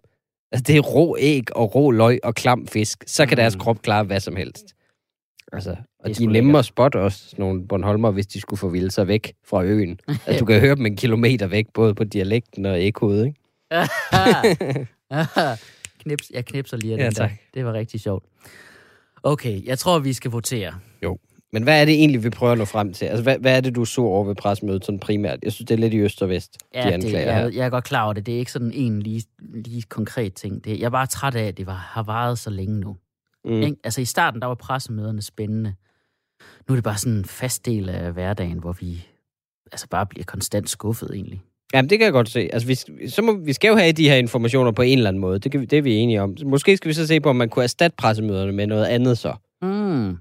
Altså, 0.55 0.65
det 0.67 0.77
er 0.77 0.81
rå 0.81 1.17
æg 1.21 1.57
og 1.57 1.75
rå 1.75 1.91
løg 1.91 2.21
og 2.23 2.35
klam 2.35 2.67
fisk. 2.67 3.05
Så 3.07 3.27
kan 3.27 3.33
Mm. 3.35 3.37
deres 3.37 3.57
krop 3.57 3.83
klare 3.83 4.05
hvad 4.05 4.21
som 4.21 4.37
helst. 4.37 4.65
Altså, 5.53 5.71
og 5.71 6.11
er 6.11 6.15
de 6.15 6.25
er 6.25 6.29
nemme 6.29 6.49
lækkert. 6.49 6.59
at 6.59 6.65
spotte 6.65 6.97
også, 7.01 7.19
sådan 7.29 7.43
nogle 7.43 7.67
Bornholmer, 7.69 8.11
hvis 8.11 8.27
de 8.27 8.41
skulle 8.41 8.59
få 8.59 8.69
vildt 8.69 8.93
sig 8.93 9.09
væk 9.09 9.33
fra 9.47 9.63
øen. 9.65 10.01
Altså, 10.27 10.39
du 10.41 10.45
kan 10.45 10.61
høre 10.61 10.75
dem 10.75 10.87
en 10.87 10.97
kilometer 10.97 11.47
væk, 11.47 11.67
både 11.75 11.95
på 11.95 12.05
dialekten 12.05 12.67
og 12.67 12.85
ekkoet, 12.85 13.27
ikke? 13.27 13.41
Knips, 16.03 16.31
jeg 16.35 16.45
knipser 16.45 16.77
lige 16.77 16.93
af 16.95 16.99
Ja, 16.99 17.05
den 17.05 17.13
der. 17.13 17.29
tak. 17.29 17.33
Det 17.55 17.65
var 17.65 17.73
rigtig 17.73 18.01
sjovt. 18.01 18.25
Okay, 19.23 19.65
jeg 19.67 19.79
tror, 19.79 19.99
vi 19.99 20.13
skal 20.13 20.31
votere. 20.31 20.75
Men 21.55 21.63
hvad 21.63 21.81
er 21.81 21.85
det 21.85 21.95
egentlig, 21.95 22.25
vi 22.25 22.31
prøver 22.31 22.53
at 22.53 22.59
nå 22.59 22.65
frem 22.65 22.93
til? 22.93 23.05
Altså, 23.05 23.23
hvad, 23.23 23.39
hvad 23.39 23.57
er 23.57 23.61
det, 23.61 23.75
du 23.75 23.85
så 23.85 24.01
over 24.01 24.25
ved 24.25 24.35
pressemødet 24.35 24.85
sådan 24.85 24.99
primært? 24.99 25.39
Jeg 25.43 25.53
synes, 25.53 25.67
det 25.69 25.75
er 25.75 25.79
lidt 25.79 25.95
i 25.95 25.99
øst 25.99 26.23
og 26.23 26.29
vest, 26.29 26.53
de 26.53 26.79
Ja, 26.79 26.87
det, 26.87 26.93
anklager 26.93 27.33
her. 27.33 27.43
jeg, 27.43 27.55
jeg 27.55 27.67
er 27.67 27.71
godt 27.71 27.85
klar 27.85 28.05
over 28.05 28.13
det. 28.13 28.27
Det 28.27 28.35
er 28.35 28.39
ikke 28.39 28.53
sådan 28.53 28.73
en 28.73 29.03
lige, 29.03 29.25
lige 29.55 29.83
konkret 29.83 30.35
ting. 30.35 30.65
Det, 30.65 30.79
jeg 30.79 30.87
er 30.87 30.91
bare 30.91 31.07
træt 31.07 31.35
af, 31.35 31.45
at 31.45 31.57
det 31.57 31.67
var, 31.67 31.89
har 31.93 32.03
varet 32.03 32.39
så 32.39 32.51
længe 32.51 32.81
nu. 32.81 32.97
Mm. 33.45 33.53
Mm. 33.53 33.77
Altså 33.85 34.01
i 34.01 34.05
starten, 34.05 34.41
der 34.41 34.47
var 34.47 34.55
pressemøderne 34.55 35.23
spændende. 35.23 35.75
Nu 36.69 36.73
er 36.73 36.77
det 36.77 36.85
bare 36.85 36.99
sådan 36.99 37.19
en 37.19 37.25
fast 37.25 37.67
del 37.67 37.89
af 37.89 38.13
hverdagen, 38.13 38.59
hvor 38.59 38.73
vi 38.73 39.07
altså 39.73 39.87
bare 39.89 40.07
bliver 40.07 40.25
konstant 40.25 40.71
skuffet 40.71 41.11
egentlig. 41.15 41.43
Jamen, 41.75 41.91
det 41.91 41.99
kan 41.99 42.05
jeg 42.05 42.13
godt 42.13 42.29
se. 42.29 42.49
Altså, 42.53 42.69
vi, 42.69 43.09
så 43.09 43.23
må, 43.23 43.37
vi 43.37 43.53
skal 43.53 43.69
jo 43.69 43.77
have 43.77 43.93
de 43.93 44.09
her 44.09 44.17
informationer 44.17 44.71
på 44.71 44.83
en 44.83 44.99
eller 44.99 45.09
anden 45.09 45.21
måde. 45.21 45.39
Det, 45.39 45.53
kan 45.53 45.61
det 45.61 45.79
er 45.79 45.83
vi 45.83 45.95
enige 45.95 46.23
om. 46.23 46.37
Måske 46.45 46.77
skal 46.77 46.89
vi 46.89 46.95
så 46.95 47.07
se 47.07 47.21
på, 47.21 47.29
om 47.29 47.37
man 47.37 47.49
kunne 47.49 47.63
erstatte 47.63 47.95
pressemøderne 47.97 48.53
med 48.53 48.67
noget 48.67 48.85
andet 48.85 49.19
så. 49.19 49.35
Mm. 49.63 50.17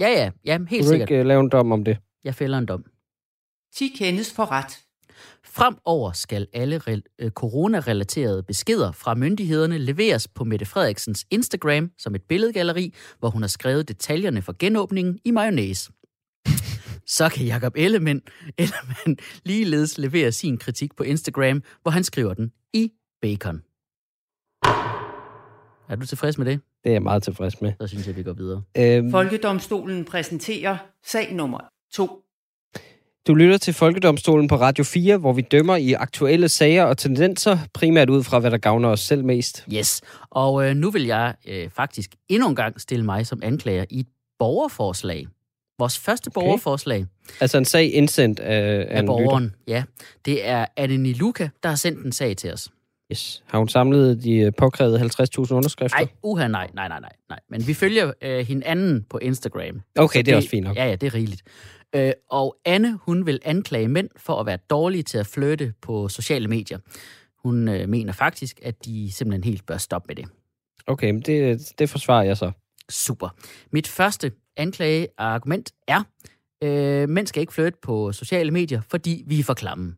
Ja, 0.00 0.08
ja, 0.08 0.30
ja, 0.44 0.58
helt 0.68 0.82
du 0.84 0.88
sikkert. 0.88 1.10
ikke 1.10 1.20
uh, 1.20 1.26
lave 1.26 1.40
en 1.40 1.48
dom 1.48 1.72
om 1.72 1.84
det? 1.84 1.98
Jeg 2.24 2.34
fælder 2.34 2.58
en 2.58 2.66
dom. 2.66 2.84
10 3.74 3.88
kendes 3.88 4.32
for 4.32 4.50
ret. 4.50 4.80
Fremover 5.44 6.12
skal 6.12 6.46
alle 6.52 6.80
re- 6.88 7.14
øh, 7.18 7.30
coronarelaterede 7.30 8.42
beskeder 8.42 8.92
fra 8.92 9.14
myndighederne 9.14 9.78
leveres 9.78 10.28
på 10.28 10.44
Mette 10.44 10.66
Frederiksens 10.66 11.26
Instagram 11.30 11.90
som 11.98 12.14
et 12.14 12.22
billedgalleri, 12.22 12.94
hvor 13.18 13.30
hun 13.30 13.42
har 13.42 13.48
skrevet 13.48 13.88
detaljerne 13.88 14.42
for 14.42 14.56
genåbningen 14.58 15.18
i 15.24 15.30
mayonnaise. 15.30 15.92
Så 17.06 17.28
kan 17.28 17.46
Jacob 17.46 17.72
Ellemann, 17.76 18.22
Ellemann 18.58 19.16
ligeledes 19.44 19.98
levere 19.98 20.32
sin 20.32 20.58
kritik 20.58 20.96
på 20.96 21.02
Instagram, 21.02 21.62
hvor 21.82 21.90
han 21.90 22.04
skriver 22.04 22.34
den 22.34 22.52
i 22.72 22.90
bacon. 23.22 23.62
Er 25.88 25.96
du 25.96 26.06
tilfreds 26.06 26.38
med 26.38 26.46
det? 26.46 26.60
Det 26.84 26.90
er 26.90 26.94
jeg 26.94 27.02
meget 27.02 27.22
tilfreds 27.22 27.60
med. 27.60 27.72
Så 27.80 27.86
synes 27.86 28.06
jeg, 28.06 28.16
vi 28.16 28.22
går 28.22 28.32
videre. 28.32 28.62
Øhm, 28.78 29.10
Folkedomstolen 29.10 30.04
præsenterer 30.04 30.76
sag 31.06 31.34
nummer 31.34 31.58
2. 31.94 32.22
du 33.26 33.34
lytter 33.34 33.58
til 33.58 33.74
Folkedomstolen 33.74 34.48
på 34.48 34.56
Radio 34.56 34.84
4, 34.84 35.16
hvor 35.16 35.32
vi 35.32 35.42
dømmer 35.42 35.76
i 35.76 35.92
aktuelle 35.92 36.48
sager 36.48 36.84
og 36.84 36.98
tendenser, 36.98 37.58
primært 37.74 38.10
ud 38.10 38.22
fra, 38.22 38.38
hvad 38.38 38.50
der 38.50 38.58
gavner 38.58 38.88
os 38.88 39.00
selv 39.00 39.24
mest. 39.24 39.64
Yes, 39.74 40.00
og 40.30 40.68
øh, 40.68 40.76
nu 40.76 40.90
vil 40.90 41.04
jeg 41.04 41.34
øh, 41.48 41.70
faktisk 41.70 42.14
endnu 42.28 42.48
en 42.48 42.56
gang 42.56 42.80
stille 42.80 43.04
mig 43.04 43.26
som 43.26 43.40
anklager 43.42 43.84
i 43.90 44.00
et 44.00 44.06
borgerforslag. 44.38 45.26
Vores 45.78 45.98
første 45.98 46.28
Okay. 46.28 46.44
borgerforslag 46.44 47.06
Altså 47.40 47.58
en 47.58 47.64
sag 47.64 47.94
indsendt 47.94 48.40
af, 48.40 48.80
af 48.80 48.86
af 48.96 49.00
en 49.00 49.06
borgeren. 49.06 49.54
Ja, 49.68 49.84
det 50.24 50.48
er 50.48 50.66
Anne 50.76 51.12
Luca, 51.12 51.48
der 51.62 51.68
har 51.68 51.76
sendt 51.76 52.04
en 52.06 52.12
sag 52.12 52.36
til 52.36 52.52
os. 52.52 52.68
Yes. 53.12 53.42
Har 53.46 53.58
hun 53.58 53.68
samlet 53.68 54.22
de 54.22 54.36
øh, 54.36 54.52
påkrævede 54.58 55.00
50.000 55.00 55.52
underskrifter? 55.52 55.98
Nej, 55.98 56.08
uha, 56.22 56.48
nej, 56.48 56.70
nej, 56.74 56.88
nej, 56.88 57.00
nej, 57.00 57.12
nej. 57.28 57.40
Men 57.50 57.66
vi 57.66 57.74
følger 57.74 58.12
øh, 58.22 58.46
hinanden 58.46 59.06
på 59.10 59.18
Instagram. 59.18 59.82
Okay, 59.98 60.18
Så 60.18 60.22
det 60.22 60.32
er 60.32 60.36
også 60.36 60.48
fint 60.48 60.64
nok. 60.66 60.76
Ja, 60.76 60.86
ja, 60.86 60.94
det 60.94 61.06
er 61.06 61.14
rigeligt. 61.14 61.42
Øh, 61.94 62.12
og 62.30 62.56
Anne, 62.64 62.98
hun 63.02 63.26
vil 63.26 63.40
anklage 63.44 63.88
mænd 63.88 64.08
for 64.16 64.40
at 64.40 64.46
være 64.46 64.58
dårlige 64.70 65.02
til 65.02 65.18
at 65.18 65.26
flytte 65.26 65.72
på 65.82 66.08
sociale 66.08 66.48
medier. 66.48 66.78
Hun 67.42 67.68
øh, 67.68 67.88
mener 67.88 68.12
faktisk, 68.12 68.60
at 68.62 68.84
de 68.84 69.12
simpelthen 69.12 69.44
helt 69.44 69.66
bør 69.66 69.76
stoppe 69.76 70.06
med 70.08 70.16
det. 70.16 70.24
Okay, 70.86 71.10
men 71.10 71.20
det, 71.20 71.72
det 71.78 71.90
forsvarer 71.90 72.22
jeg 72.24 72.36
så. 72.36 72.52
Super. 72.90 73.28
Mit 73.72 73.88
første 73.88 74.32
anklageargument 74.56 75.72
er, 75.88 76.02
øh, 76.64 77.08
mænd 77.08 77.26
skal 77.26 77.40
ikke 77.40 77.52
flytte 77.52 77.78
på 77.82 78.12
sociale 78.12 78.50
medier, 78.50 78.80
fordi 78.90 79.24
vi 79.26 79.40
er 79.40 79.44
for 79.44 79.54
klamme. 79.54 79.96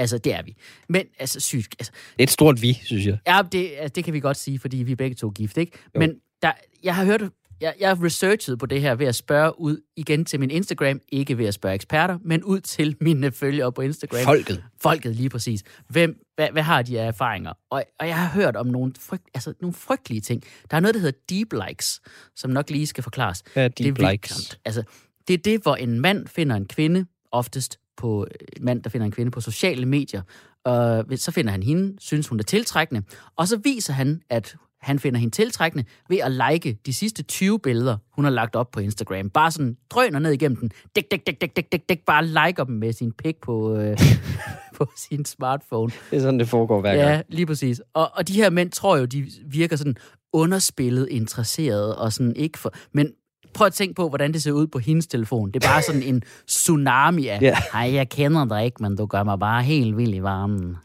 Altså, 0.00 0.18
det 0.18 0.34
er 0.34 0.42
vi. 0.42 0.56
Men, 0.88 1.02
altså, 1.18 1.40
sygt. 1.40 1.76
Altså, 1.78 1.92
Det 1.92 2.18
er 2.18 2.22
et 2.22 2.30
stort 2.30 2.62
vi, 2.62 2.80
synes 2.84 3.06
jeg. 3.06 3.18
ja, 3.26 3.42
det, 3.52 3.70
altså, 3.78 3.92
det 3.94 4.04
kan 4.04 4.14
vi 4.14 4.20
godt 4.20 4.36
sige, 4.36 4.58
fordi 4.58 4.76
vi 4.76 4.92
er 4.92 4.96
begge 4.96 5.14
to 5.14 5.28
gift, 5.28 5.56
ikke? 5.58 5.78
Jo. 5.94 5.98
Men 6.00 6.14
der, 6.42 6.52
jeg 6.82 6.94
har 6.94 7.04
hørt, 7.04 7.22
jeg, 7.60 7.74
jeg 7.80 7.88
har 7.88 8.04
researchet 8.04 8.58
på 8.58 8.66
det 8.66 8.80
her 8.80 8.94
ved 8.94 9.06
at 9.06 9.14
spørge 9.14 9.60
ud 9.60 9.80
igen 9.96 10.24
til 10.24 10.40
min 10.40 10.50
Instagram, 10.50 11.00
ikke 11.08 11.38
ved 11.38 11.46
at 11.46 11.54
spørge 11.54 11.74
eksperter, 11.74 12.18
men 12.24 12.44
ud 12.44 12.60
til 12.60 12.96
mine 13.00 13.32
følgere 13.32 13.72
på 13.72 13.82
Instagram. 13.82 14.24
Folket. 14.24 14.64
Folket 14.80 15.16
lige 15.16 15.28
præcis. 15.28 15.62
Hvem, 15.88 16.22
hvad, 16.34 16.48
hvad 16.52 16.62
har 16.62 16.82
de 16.82 17.00
af 17.00 17.06
erfaringer? 17.06 17.52
Og, 17.70 17.84
og 18.00 18.06
jeg 18.08 18.18
har 18.18 18.28
hørt 18.28 18.56
om 18.56 18.66
nogle, 18.66 18.92
frygt, 18.98 19.28
altså, 19.34 19.54
nogle 19.60 19.74
frygtelige 19.74 20.20
ting. 20.20 20.42
Der 20.70 20.76
er 20.76 20.80
noget, 20.80 20.94
der 20.94 21.00
hedder 21.00 21.18
deep 21.30 21.52
likes, 21.68 22.00
som 22.36 22.50
nok 22.50 22.70
lige 22.70 22.86
skal 22.86 23.02
forklares. 23.02 23.42
Ja, 23.56 23.64
det 23.64 23.66
er 23.66 23.84
deep 23.84 23.98
vildt 23.98 24.10
likes. 24.10 24.58
Altså, 24.64 24.82
det 25.28 25.34
er 25.34 25.38
det, 25.38 25.62
hvor 25.62 25.76
en 25.76 26.00
mand 26.00 26.26
finder 26.26 26.56
en 26.56 26.66
kvinde, 26.66 27.06
oftest 27.32 27.79
på 28.00 28.26
en 28.56 28.64
mand, 28.64 28.82
der 28.82 28.90
finder 28.90 29.04
en 29.04 29.12
kvinde 29.12 29.30
på 29.30 29.40
sociale 29.40 29.86
medier, 29.86 30.22
og 30.64 31.04
så 31.16 31.30
finder 31.30 31.50
han 31.50 31.62
hende, 31.62 31.96
synes 32.00 32.28
hun 32.28 32.38
er 32.38 32.42
tiltrækkende, 32.42 33.02
og 33.36 33.48
så 33.48 33.56
viser 33.56 33.92
han, 33.92 34.22
at 34.30 34.56
han 34.80 34.98
finder 34.98 35.20
hende 35.20 35.34
tiltrækkende 35.34 35.84
ved 36.08 36.18
at 36.18 36.52
like 36.52 36.78
de 36.86 36.94
sidste 36.94 37.22
20 37.22 37.58
billeder, 37.58 37.96
hun 38.12 38.24
har 38.24 38.32
lagt 38.32 38.56
op 38.56 38.70
på 38.70 38.80
Instagram. 38.80 39.30
Bare 39.30 39.50
sådan 39.50 39.76
drøner 39.90 40.18
ned 40.18 40.32
igennem 40.32 40.56
den. 40.56 40.70
Dæk, 40.96 41.10
dæk, 41.10 41.26
dæk, 41.26 41.40
dæk, 41.40 41.56
dæk, 41.56 41.72
dæk, 41.72 41.88
dæk. 41.88 41.98
Bare 42.06 42.26
liker 42.26 42.64
dem 42.64 42.74
med 42.74 42.92
sin 42.92 43.12
pik 43.12 43.36
på, 43.42 43.76
øh, 43.76 43.98
på 44.78 44.86
sin 44.96 45.24
smartphone. 45.24 45.92
Det 46.10 46.16
er 46.16 46.20
sådan, 46.20 46.38
det 46.38 46.48
foregår 46.48 46.80
hver 46.80 46.96
gang. 46.96 47.08
Ja, 47.08 47.22
lige 47.28 47.46
præcis. 47.46 47.82
Og, 47.94 48.10
og 48.14 48.28
de 48.28 48.32
her 48.32 48.50
mænd 48.50 48.70
tror 48.70 48.96
jo, 48.96 49.04
de 49.04 49.26
virker 49.46 49.76
sådan 49.76 49.96
underspillet, 50.32 51.08
interesserede 51.10 51.98
og 51.98 52.12
sådan 52.12 52.36
ikke 52.36 52.58
for... 52.58 52.74
Men 52.92 53.12
prøv 53.54 53.66
at 53.66 53.72
tænke 53.72 53.94
på, 53.94 54.08
hvordan 54.08 54.32
det 54.32 54.42
ser 54.42 54.52
ud 54.52 54.66
på 54.66 54.78
hendes 54.78 55.06
telefon. 55.06 55.50
Det 55.52 55.64
er 55.64 55.68
bare 55.68 55.82
sådan 55.82 56.02
en 56.02 56.22
tsunami 56.48 57.26
af, 57.28 57.38
Ja. 57.42 57.56
hej, 57.72 57.94
jeg 57.94 58.08
kender 58.08 58.44
dig 58.44 58.64
ikke, 58.64 58.82
men 58.82 58.96
du 58.96 59.06
gør 59.06 59.22
mig 59.22 59.38
bare 59.38 59.62
helt 59.62 59.96
vild 59.96 60.14
i 60.14 60.22
varmen. 60.22 60.76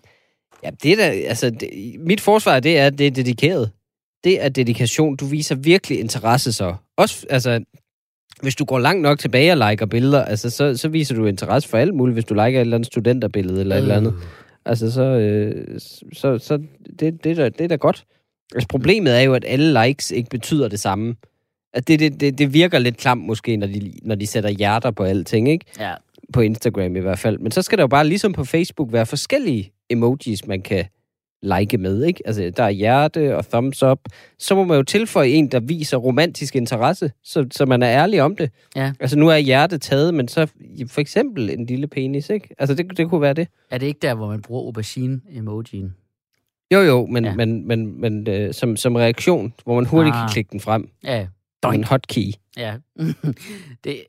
Ja, 0.63 0.69
det 0.83 0.91
er 0.91 0.95
da, 0.95 1.03
altså, 1.03 1.49
det, 1.49 1.69
mit 1.99 2.21
forsvar, 2.21 2.59
det 2.59 2.77
er, 2.79 2.87
at 2.87 2.97
det 2.97 3.07
er 3.07 3.11
dedikeret. 3.11 3.71
Det 4.23 4.43
er 4.45 4.49
dedikation. 4.49 5.15
Du 5.15 5.25
viser 5.25 5.55
virkelig 5.55 5.99
interesse 5.99 6.53
så. 6.53 6.75
Også, 6.97 7.25
altså, 7.29 7.63
hvis 8.41 8.55
du 8.55 8.65
går 8.65 8.79
langt 8.79 9.01
nok 9.01 9.19
tilbage 9.19 9.51
og 9.51 9.69
liker 9.69 9.85
billeder, 9.85 10.25
altså, 10.25 10.49
så, 10.49 10.77
så 10.77 10.87
viser 10.87 11.15
du 11.15 11.25
interesse 11.25 11.69
for 11.69 11.77
alt 11.77 11.93
muligt, 11.93 12.15
hvis 12.15 12.25
du 12.25 12.33
liker 12.33 12.45
et 12.47 12.61
eller 12.61 12.77
andet 12.77 12.87
studenterbillede 12.87 13.59
eller 13.61 13.75
et 13.75 13.81
eller 13.81 13.95
andet. 13.95 14.13
Altså, 14.65 14.91
så, 14.91 15.01
øh, 15.03 15.79
så, 16.13 16.37
så 16.37 16.57
det, 16.99 17.23
det, 17.23 17.31
er 17.31 17.35
da, 17.35 17.49
det 17.49 17.61
er 17.61 17.67
da 17.67 17.75
godt. 17.75 18.05
Altså, 18.55 18.67
problemet 18.67 19.17
er 19.17 19.21
jo, 19.21 19.33
at 19.33 19.43
alle 19.47 19.85
likes 19.87 20.11
ikke 20.11 20.29
betyder 20.29 20.67
det 20.67 20.79
samme. 20.79 21.15
At 21.75 21.87
det, 21.87 21.99
det, 21.99 22.19
det, 22.19 22.37
det 22.37 22.53
virker 22.53 22.79
lidt 22.79 22.97
klamt 22.97 23.25
måske, 23.25 23.57
når 23.57 23.67
de, 23.67 23.91
når 24.03 24.15
de 24.15 24.27
sætter 24.27 24.49
hjerter 24.49 24.91
på 24.91 25.03
alting, 25.03 25.49
ikke? 25.49 25.65
Ja, 25.79 25.93
På 26.33 26.41
Instagram 26.41 26.95
i 26.95 26.99
hvert 26.99 27.19
fald. 27.19 27.39
Men 27.39 27.51
så 27.51 27.61
skal 27.61 27.77
der 27.77 27.83
jo 27.83 27.87
bare, 27.87 28.07
ligesom 28.07 28.33
på 28.33 28.43
Facebook, 28.43 28.93
være 28.93 29.05
forskellige 29.05 29.71
emojis, 29.89 30.47
man 30.47 30.61
kan 30.61 30.85
like 31.43 31.77
med, 31.77 32.03
ikke? 32.03 32.21
Altså, 32.25 32.51
der 32.57 32.63
er 32.63 32.69
hjerte 32.69 33.37
og 33.37 33.45
thumbs 33.49 33.83
up. 33.83 33.99
Så 34.39 34.55
må 34.55 34.63
man 34.63 34.77
jo 34.77 34.83
tilføje 34.83 35.27
en, 35.29 35.47
der 35.47 35.59
viser 35.59 35.97
romantisk 35.97 36.55
interesse, 36.55 37.11
så, 37.23 37.47
så 37.51 37.65
man 37.65 37.83
er 37.83 37.89
ærlig 37.89 38.21
om 38.21 38.35
det. 38.35 38.51
Ja. 38.75 38.91
Altså, 38.99 39.17
nu 39.19 39.27
er 39.27 39.37
hjerte 39.37 39.77
taget, 39.77 40.13
men 40.13 40.27
så 40.27 40.45
for 40.87 41.01
eksempel 41.01 41.49
en 41.49 41.65
lille 41.65 41.87
penis, 41.87 42.29
ikke? 42.29 42.49
Altså, 42.59 42.75
det, 42.75 42.97
det 42.97 43.09
kunne 43.09 43.21
være 43.21 43.33
det. 43.33 43.47
er 43.71 43.77
det 43.77 43.85
ikke 43.87 43.99
der, 44.01 44.13
hvor 44.13 44.27
man 44.27 44.41
bruger 44.41 44.63
aubergine-emojien? 44.63 45.95
Jo, 46.73 46.79
jo, 46.81 47.05
men, 47.05 47.25
Ja. 47.25 47.35
men, 47.35 47.67
men, 47.67 48.01
men 48.01 48.27
øh, 48.29 48.53
som, 48.53 48.75
som 48.77 48.95
reaktion, 48.95 49.53
hvor 49.63 49.75
man 49.75 49.85
hurtigt. 49.85 50.15
Ah. 50.15 50.21
kan 50.21 50.29
klikke 50.33 50.49
den 50.51 50.59
frem. 50.59 50.89
Ja, 51.03 51.27
Som 51.65 51.73
en 51.73 51.79
Doink. 51.79 51.89
hotkey. 51.89 52.31
Ja. 52.57 52.77
det, 53.83 54.03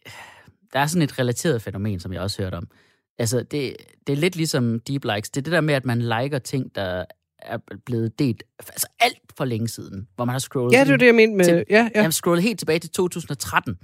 der 0.72 0.78
er 0.80 0.86
sådan 0.86 1.02
et 1.02 1.18
relateret 1.18 1.62
fænomen, 1.62 2.00
som 2.00 2.12
jeg 2.12 2.20
også 2.20 2.38
har 2.42 2.44
hørt 2.44 2.54
om. 2.54 2.68
Altså, 3.18 3.38
det, 3.42 3.76
det 4.06 4.12
er 4.12 4.16
lidt 4.16 4.36
ligesom 4.36 4.80
deep 4.80 5.04
likes. 5.04 5.30
Det 5.30 5.40
er 5.40 5.42
det 5.44 5.52
der 5.52 5.60
med, 5.60 5.74
at 5.74 5.84
man 5.84 6.02
liker 6.02 6.38
ting, 6.38 6.74
der 6.74 7.04
er 7.38 7.58
blevet 7.86 8.18
delt 8.18 8.42
altså 8.58 8.86
alt 9.00 9.18
for 9.36 9.44
længe 9.44 9.68
siden, 9.68 10.08
hvor 10.16 10.24
man 10.24 10.32
har 10.32 10.38
scrollet 10.38 10.72
Ja, 10.78 10.84
det 10.84 10.90
er 10.92 10.96
det, 10.96 11.06
jeg 11.06 11.14
mente 11.14 11.36
med... 11.36 11.44
Til- 11.44 11.64
Ja, 11.70 11.88
ja. 11.94 12.02
Jeg 12.02 12.12
scrollede 12.14 12.42
helt 12.42 12.58
tilbage 12.58 12.78
til 12.78 12.90
2013, 12.90 13.76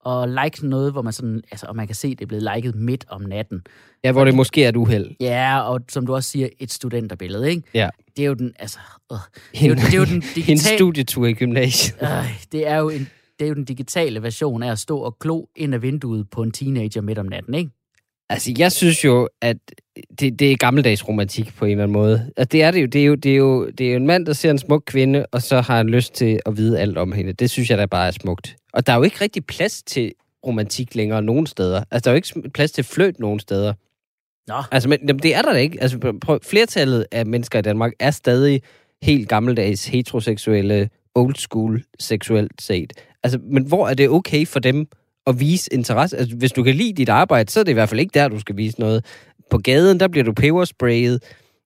og 0.00 0.28
like 0.28 0.66
noget, 0.68 0.92
hvor 0.92 1.02
man 1.02 1.12
sådan, 1.12 1.42
altså, 1.50 1.66
og 1.66 1.76
man 1.76 1.86
kan 1.86 1.96
se, 1.96 2.10
det 2.10 2.20
er 2.20 2.26
blevet 2.26 2.48
liket 2.54 2.74
midt 2.74 3.04
om 3.08 3.20
natten. 3.22 3.62
Ja, 4.04 4.12
hvor 4.12 4.24
det 4.24 4.34
måske 4.34 4.64
er 4.64 4.68
et 4.68 4.76
uheld. 4.76 5.10
Ja, 5.20 5.60
og 5.60 5.80
som 5.88 6.06
du 6.06 6.14
også 6.14 6.30
siger, 6.30 6.48
et 6.58 6.72
studenterbillede, 6.72 7.50
ikke? 7.50 7.62
Ja. 7.74 7.88
Det 8.16 8.22
er 8.22 8.26
jo 8.28 8.34
den, 8.34 8.52
altså, 8.58 8.78
øh, 9.12 9.18
det, 9.52 9.62
er 9.64 9.68
jo, 9.68 9.74
det 9.74 9.94
er 9.94 9.98
jo 9.98 10.04
den 10.04 10.14
En 10.22 10.22
digitale... 10.34 10.58
studietur 10.78 11.26
i 11.26 11.32
gymnasiet. 11.32 11.98
Øh, 12.02 12.42
det 12.52 12.66
er 12.68 12.76
jo 12.76 12.88
en 12.88 13.08
det 13.38 13.44
er 13.44 13.48
jo 13.48 13.54
den 13.54 13.64
digitale 13.64 14.22
version 14.22 14.62
af 14.62 14.72
at 14.72 14.78
stå 14.78 14.98
og 14.98 15.18
glo 15.18 15.46
ind 15.56 15.74
af 15.74 15.82
vinduet 15.82 16.30
på 16.30 16.42
en 16.42 16.50
teenager 16.50 17.00
midt 17.00 17.18
om 17.18 17.26
natten, 17.26 17.54
ikke? 17.54 17.70
Altså, 18.30 18.54
jeg 18.58 18.72
synes 18.72 19.04
jo, 19.04 19.28
at 19.42 19.56
det, 20.20 20.38
det 20.38 20.52
er 20.52 20.56
gammeldags 20.56 21.08
romantik 21.08 21.54
på 21.56 21.64
en 21.64 21.70
eller 21.70 21.82
anden 21.82 21.92
måde. 21.92 22.30
Altså, 22.36 22.48
det 22.52 22.62
er 22.62 22.70
det 22.70 22.80
jo. 22.80 22.86
Det 22.86 23.00
er 23.00 23.06
jo, 23.06 23.14
det 23.14 23.32
er 23.32 23.36
jo, 23.36 23.70
det 23.70 23.86
er 23.86 23.90
jo 23.90 23.96
en 23.96 24.06
mand, 24.06 24.26
der 24.26 24.32
ser 24.32 24.50
en 24.50 24.58
smuk 24.58 24.82
kvinde, 24.86 25.26
og 25.26 25.42
så 25.42 25.60
har 25.60 25.76
han 25.76 25.88
lyst 25.88 26.12
til 26.14 26.40
at 26.46 26.56
vide 26.56 26.80
alt 26.80 26.98
om 26.98 27.12
hende. 27.12 27.32
Det 27.32 27.50
synes 27.50 27.70
jeg 27.70 27.78
da 27.78 27.86
bare 27.86 28.06
er 28.06 28.10
smukt. 28.10 28.56
Og 28.72 28.86
der 28.86 28.92
er 28.92 28.96
jo 28.96 29.02
ikke 29.02 29.20
rigtig 29.20 29.46
plads 29.46 29.82
til 29.82 30.12
romantik 30.46 30.94
længere 30.94 31.22
nogen 31.22 31.46
steder. 31.46 31.84
Altså, 31.90 32.04
der 32.04 32.10
er 32.10 32.14
jo 32.14 32.16
ikke 32.16 32.50
plads 32.50 32.72
til 32.72 32.84
fløjt 32.84 33.20
nogen 33.20 33.40
steder. 33.40 33.72
Nå. 34.48 34.62
Altså, 34.72 34.88
men 34.88 34.98
jamen, 35.08 35.22
det 35.22 35.34
er 35.34 35.42
der 35.42 35.52
da 35.52 35.58
ikke. 35.58 35.82
Altså, 35.82 36.18
prøv, 36.20 36.40
flertallet 36.42 37.06
af 37.12 37.26
mennesker 37.26 37.58
i 37.58 37.62
Danmark 37.62 37.92
er 38.00 38.10
stadig 38.10 38.62
helt 39.02 39.28
gammeldags 39.28 39.86
heteroseksuelle, 39.86 40.90
old 41.14 41.34
school 41.34 41.84
seksuelt 41.98 42.62
set. 42.62 42.92
Altså, 43.28 43.38
men 43.50 43.62
hvor 43.62 43.88
er 43.88 43.94
det 43.94 44.08
okay 44.08 44.46
for 44.46 44.60
dem 44.60 44.86
at 45.26 45.40
vise 45.40 45.74
interesse? 45.74 46.16
Altså, 46.16 46.36
hvis 46.36 46.52
du 46.52 46.62
kan 46.62 46.74
lide 46.74 46.92
dit 46.92 47.08
arbejde, 47.08 47.52
så 47.52 47.60
er 47.60 47.64
det 47.64 47.70
i 47.70 47.74
hvert 47.74 47.88
fald 47.88 48.00
ikke 48.00 48.14
der, 48.14 48.28
du 48.28 48.40
skal 48.40 48.56
vise 48.56 48.80
noget. 48.80 49.04
På 49.50 49.58
gaden, 49.58 50.00
der 50.00 50.08
bliver 50.08 50.24
du 50.24 50.32
pebersprayet. 50.32 51.22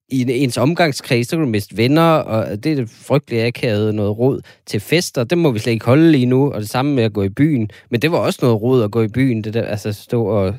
I 0.08 0.24
ens 0.28 0.58
omgangskreds, 0.58 1.28
så 1.28 1.36
kan 1.36 1.44
du 1.44 1.50
miste 1.50 1.76
venner, 1.76 2.10
og 2.12 2.64
det 2.64 2.72
er 2.72 2.76
det 2.76 2.90
frygtelige 2.90 3.46
akavet 3.46 3.94
noget 3.94 4.18
råd 4.18 4.40
til 4.66 4.80
fester. 4.80 5.24
Det 5.24 5.38
må 5.38 5.50
vi 5.50 5.58
slet 5.58 5.72
ikke 5.72 5.86
holde 5.86 6.12
lige 6.12 6.26
nu, 6.26 6.52
og 6.52 6.60
det 6.60 6.68
samme 6.70 6.94
med 6.94 7.04
at 7.04 7.12
gå 7.12 7.22
i 7.22 7.28
byen. 7.28 7.70
Men 7.90 8.02
det 8.02 8.12
var 8.12 8.18
også 8.18 8.38
noget 8.42 8.62
råd 8.62 8.82
at 8.82 8.90
gå 8.90 9.02
i 9.02 9.08
byen, 9.08 9.44
det 9.44 9.54
der, 9.54 9.62
altså 9.62 9.92
stå 9.92 10.24
og, 10.24 10.54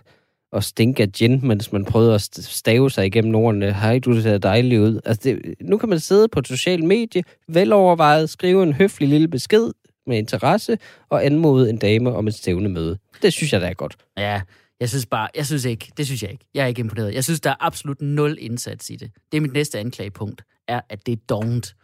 og 0.51 0.63
stinke 0.63 1.03
af 1.03 1.11
gin, 1.11 1.39
mens 1.43 1.71
man 1.71 1.85
prøvede 1.85 2.13
at 2.13 2.21
stave 2.41 2.91
sig 2.91 3.05
igennem 3.05 3.35
ordene. 3.35 3.73
Hej, 3.73 3.99
du 3.99 4.21
ser 4.21 4.37
dejlig 4.37 4.81
ud. 4.81 4.99
Altså, 5.05 5.21
det, 5.23 5.55
nu 5.61 5.77
kan 5.77 5.89
man 5.89 5.99
sidde 5.99 6.27
på 6.27 6.39
et 6.39 6.47
socialt 6.47 6.83
medie, 6.83 7.23
velovervejet, 7.47 8.29
skrive 8.29 8.63
en 8.63 8.73
høflig 8.73 9.09
lille 9.09 9.27
besked 9.27 9.71
med 10.07 10.17
interesse, 10.17 10.77
og 11.09 11.25
anmode 11.25 11.69
en 11.69 11.77
dame 11.77 12.15
om 12.15 12.27
et 12.27 12.33
stævnemøde. 12.33 12.97
Det 13.21 13.33
synes 13.33 13.53
jeg, 13.53 13.61
da 13.61 13.69
er 13.69 13.73
godt. 13.73 13.95
Ja, 14.17 14.41
jeg 14.79 14.89
synes 14.89 15.05
bare, 15.05 15.29
jeg 15.35 15.45
synes 15.45 15.65
ikke, 15.65 15.91
det 15.97 16.05
synes 16.05 16.23
jeg 16.23 16.31
ikke. 16.31 16.45
Jeg 16.53 16.63
er 16.63 16.67
ikke 16.67 16.79
imponeret. 16.79 17.13
Jeg 17.13 17.23
synes, 17.23 17.41
der 17.41 17.49
er 17.49 17.55
absolut 17.59 18.01
nul 18.01 18.37
indsats 18.39 18.89
i 18.89 18.95
det. 18.95 19.11
Det 19.31 19.37
er 19.37 19.41
mit 19.41 19.53
næste 19.53 19.79
anklagepunkt, 19.79 20.43
er, 20.67 20.81
at 20.89 21.05
det 21.05 21.11
er 21.11 21.17
dovent. 21.29 21.75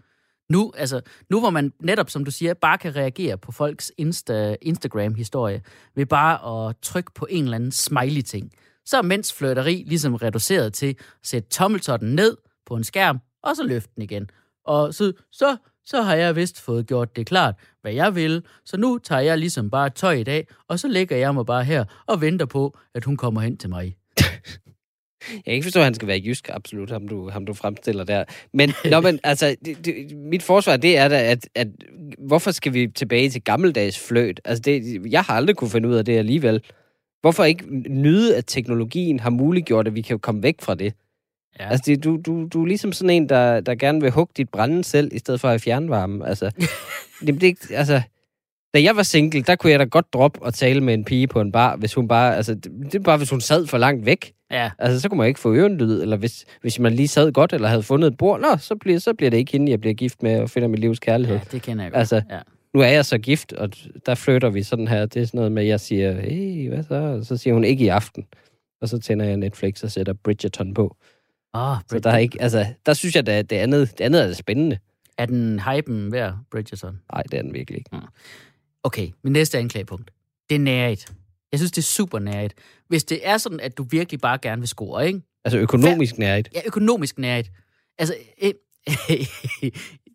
Nu, 0.49 0.73
altså, 0.77 1.01
nu 1.29 1.39
hvor 1.39 1.49
man 1.49 1.73
netop, 1.81 2.09
som 2.09 2.25
du 2.25 2.31
siger, 2.31 2.53
bare 2.53 2.77
kan 2.77 2.95
reagere 2.95 3.37
på 3.37 3.51
folks 3.51 3.91
Insta, 3.97 4.55
Instagram-historie 4.61 5.61
ved 5.95 6.05
bare 6.05 6.69
at 6.69 6.75
trykke 6.81 7.11
på 7.15 7.27
en 7.29 7.43
eller 7.43 7.55
anden 7.55 7.71
smiley-ting, 7.71 8.51
så 8.85 8.97
er 8.97 9.01
mænds 9.01 9.33
flirteri 9.33 9.83
ligesom 9.87 10.15
reduceret 10.15 10.73
til 10.73 10.87
at 10.87 10.95
sætte 11.23 11.49
tommeltotten 11.49 12.15
ned 12.15 12.37
på 12.65 12.75
en 12.75 12.83
skærm, 12.83 13.19
og 13.43 13.55
så 13.55 13.63
løfte 13.63 13.91
den 13.95 14.03
igen. 14.03 14.29
Og 14.65 14.93
så, 14.93 15.13
så, 15.31 15.57
så 15.89 16.01
har 16.01 16.15
jeg 16.15 16.35
vist 16.35 16.61
fået 16.61 16.87
gjort 16.87 17.15
det 17.15 17.25
klart, 17.25 17.55
hvad 17.81 17.93
jeg 17.93 18.15
vil, 18.15 18.43
så 18.65 18.77
nu 18.77 18.97
tager 18.97 19.21
jeg 19.21 19.37
ligesom 19.37 19.69
bare 19.69 19.89
tøj 19.89 20.13
i 20.13 20.23
dag, 20.23 20.47
og 20.67 20.79
så 20.79 20.87
lægger 20.87 21.17
jeg 21.17 21.33
mig 21.33 21.45
bare 21.45 21.63
her 21.63 21.83
og 22.07 22.21
venter 22.21 22.45
på, 22.45 22.77
at 22.95 23.03
hun 23.03 23.17
kommer 23.17 23.41
hen 23.41 23.57
til 23.57 23.69
mig. 23.69 23.95
Jeg 25.33 25.43
kan 25.45 25.53
ikke 25.53 25.63
forstå, 25.63 25.79
at 25.79 25.83
han 25.83 25.93
skal 25.93 26.07
være 26.07 26.21
jysk, 26.25 26.49
absolut, 26.53 26.91
ham 26.91 27.07
du, 27.07 27.29
ham 27.29 27.45
du 27.45 27.53
fremstiller 27.53 28.03
der. 28.03 28.23
Men, 28.53 28.73
nå, 28.91 29.01
men 29.01 29.19
altså, 29.23 29.55
det, 29.65 29.85
det, 29.85 30.17
mit 30.17 30.43
forsvar, 30.43 30.77
det 30.77 30.97
er 30.97 31.07
da, 31.07 31.31
at, 31.31 31.49
at 31.55 31.67
hvorfor 32.17 32.51
skal 32.51 32.73
vi 32.73 32.87
tilbage 32.87 33.29
til 33.29 33.43
gammeldags 33.43 34.07
fløjt? 34.07 34.41
Altså, 34.45 34.61
det, 34.61 35.01
jeg 35.11 35.21
har 35.21 35.33
aldrig 35.33 35.55
kunne 35.55 35.69
finde 35.69 35.89
ud 35.89 35.95
af 35.95 36.05
det 36.05 36.17
alligevel. 36.17 36.63
Hvorfor 37.21 37.43
ikke 37.43 37.65
nyde, 37.89 38.37
at 38.37 38.43
teknologien 38.47 39.19
har 39.19 39.29
muliggjort, 39.29 39.87
at 39.87 39.95
vi 39.95 40.01
kan 40.01 40.19
komme 40.19 40.43
væk 40.43 40.61
fra 40.61 40.75
det? 40.75 40.93
Ja. 41.59 41.69
Altså, 41.69 41.83
det, 41.85 42.03
du, 42.03 42.19
du, 42.25 42.47
du 42.53 42.61
er 42.63 42.67
ligesom 42.67 42.91
sådan 42.93 43.09
en, 43.09 43.29
der, 43.29 43.59
der 43.59 43.75
gerne 43.75 44.01
vil 44.01 44.11
hugge 44.11 44.33
dit 44.37 44.49
brænde 44.49 44.83
selv, 44.83 45.09
i 45.13 45.19
stedet 45.19 45.39
for 45.39 45.47
at 45.49 45.61
fjernvarme. 45.61 46.27
Altså, 46.27 46.51
det, 47.25 47.33
det, 47.41 47.43
ikke- 47.43 47.67
altså, 47.75 48.01
da 48.73 48.81
jeg 48.83 48.95
var 48.95 49.03
single, 49.03 49.41
der 49.41 49.55
kunne 49.55 49.71
jeg 49.71 49.79
da 49.79 49.83
godt 49.83 50.13
droppe 50.13 50.41
og 50.41 50.53
tale 50.53 50.81
med 50.81 50.93
en 50.93 51.05
pige 51.05 51.27
på 51.27 51.41
en 51.41 51.51
bar, 51.51 51.75
hvis 51.75 51.93
hun 51.93 52.07
bare, 52.07 52.35
altså, 52.35 52.53
det, 52.55 52.71
det 52.83 52.95
er 52.95 52.99
bare, 52.99 53.17
hvis 53.17 53.29
hun 53.29 53.41
sad 53.41 53.67
for 53.67 53.77
langt 53.77 54.05
væk. 54.05 54.33
ja. 54.51 54.71
Altså, 54.79 54.99
så 54.99 55.09
kunne 55.09 55.17
man 55.17 55.27
ikke 55.27 55.39
få 55.39 55.53
ørenlyd, 55.55 56.01
eller 56.01 56.17
hvis, 56.17 56.45
hvis 56.61 56.79
man 56.79 56.93
lige 56.93 57.07
sad 57.07 57.31
godt, 57.31 57.53
eller 57.53 57.67
havde 57.67 57.83
fundet 57.83 58.07
et 58.11 58.17
bord, 58.17 58.39
nå, 58.39 58.57
så 58.57 58.75
bliver, 58.75 58.99
så 58.99 59.13
bliver 59.13 59.29
det 59.29 59.37
ikke 59.37 59.51
hende, 59.51 59.71
jeg 59.71 59.81
bliver 59.81 59.93
gift 59.93 60.23
med 60.23 60.39
og 60.39 60.49
finder 60.49 60.67
mit 60.67 60.79
livs 60.79 60.99
kærlighed. 60.99 61.35
ja, 61.37 61.41
det 61.51 61.61
kender 61.61 61.83
jeg 61.83 61.91
godt. 61.91 61.99
Altså, 61.99 62.21
ja. 62.29 62.39
Nu 62.73 62.79
er 62.81 62.87
jeg 62.87 63.05
så 63.05 63.17
gift, 63.17 63.53
og 63.53 63.69
der 64.05 64.15
flytter 64.15 64.49
vi 64.49 64.63
sådan 64.63 64.87
her. 64.87 65.05
Det 65.05 65.21
er 65.21 65.25
sådan 65.25 65.37
noget 65.37 65.51
med, 65.51 65.61
at 65.63 65.67
jeg 65.69 65.79
siger, 65.79 66.21
hey, 66.21 66.69
hvad 66.69 66.83
så? 66.83 66.95
Og 66.95 67.25
så 67.25 67.37
siger 67.37 67.53
hun, 67.53 67.63
ikke 67.63 67.83
i 67.85 67.87
aften. 67.87 68.25
Og 68.81 68.89
så 68.89 68.99
tænder 68.99 69.25
jeg 69.25 69.37
Netflix 69.37 69.83
og 69.83 69.91
sætter 69.91 70.13
Bridgerton 70.13 70.73
på. 70.73 70.95
Oh, 71.53 71.77
Så 71.89 71.99
der 71.99 72.11
er 72.11 72.17
ikke, 72.17 72.41
altså, 72.41 72.65
der 72.85 72.93
synes 72.93 73.15
jeg, 73.15 73.27
at 73.29 73.49
det 73.49 73.55
andet, 73.55 73.97
det 73.97 74.03
andet 74.03 74.21
er 74.21 74.33
spændende. 74.33 74.77
Er 75.17 75.25
den 75.25 75.59
hypen 75.59 76.11
værd, 76.11 76.37
Bridgerton? 76.51 76.99
Nej, 77.13 77.23
det 77.23 77.33
er 77.37 77.41
den 77.41 77.53
virkelig 77.53 77.77
ikke. 77.77 77.89
Okay, 78.83 79.09
min 79.23 79.33
næste 79.33 79.57
anklagepunkt. 79.57 80.11
Det 80.49 80.55
er 80.55 80.59
nærigt. 80.59 81.13
Jeg 81.51 81.59
synes, 81.59 81.71
det 81.71 81.81
er 81.81 81.85
super 81.85 82.19
nærigt. 82.19 82.53
Hvis 82.87 83.03
det 83.03 83.19
er 83.27 83.37
sådan, 83.37 83.59
at 83.59 83.77
du 83.77 83.83
virkelig 83.83 84.19
bare 84.19 84.37
gerne 84.41 84.61
vil 84.61 84.67
score, 84.67 85.07
ikke? 85.07 85.21
Altså 85.45 85.57
økonomisk 85.59 86.17
nærigt. 86.17 86.49
Ja, 86.55 86.61
økonomisk 86.65 87.17
nærigt. 87.19 87.51
Altså, 87.97 88.15
øh, 88.43 88.53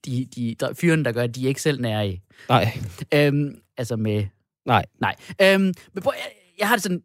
de, 0.04 0.26
de 0.36 0.56
der, 0.60 0.74
fyrene, 0.74 1.04
der 1.04 1.12
gør, 1.12 1.26
de 1.26 1.44
er 1.44 1.48
ikke 1.48 1.62
selv 1.62 1.80
nærige. 1.80 2.22
Nej, 2.48 2.78
Øhm, 3.14 3.58
altså 3.76 3.96
med... 3.96 4.26
nej. 4.66 4.84
Nej. 5.00 5.14
Øhm, 5.42 5.62
men 5.92 6.02
prøv, 6.02 6.12
jeg, 6.16 6.32
jeg 6.58 6.68
har 6.68 6.76
det 6.76 6.82
sådan... 6.82 7.02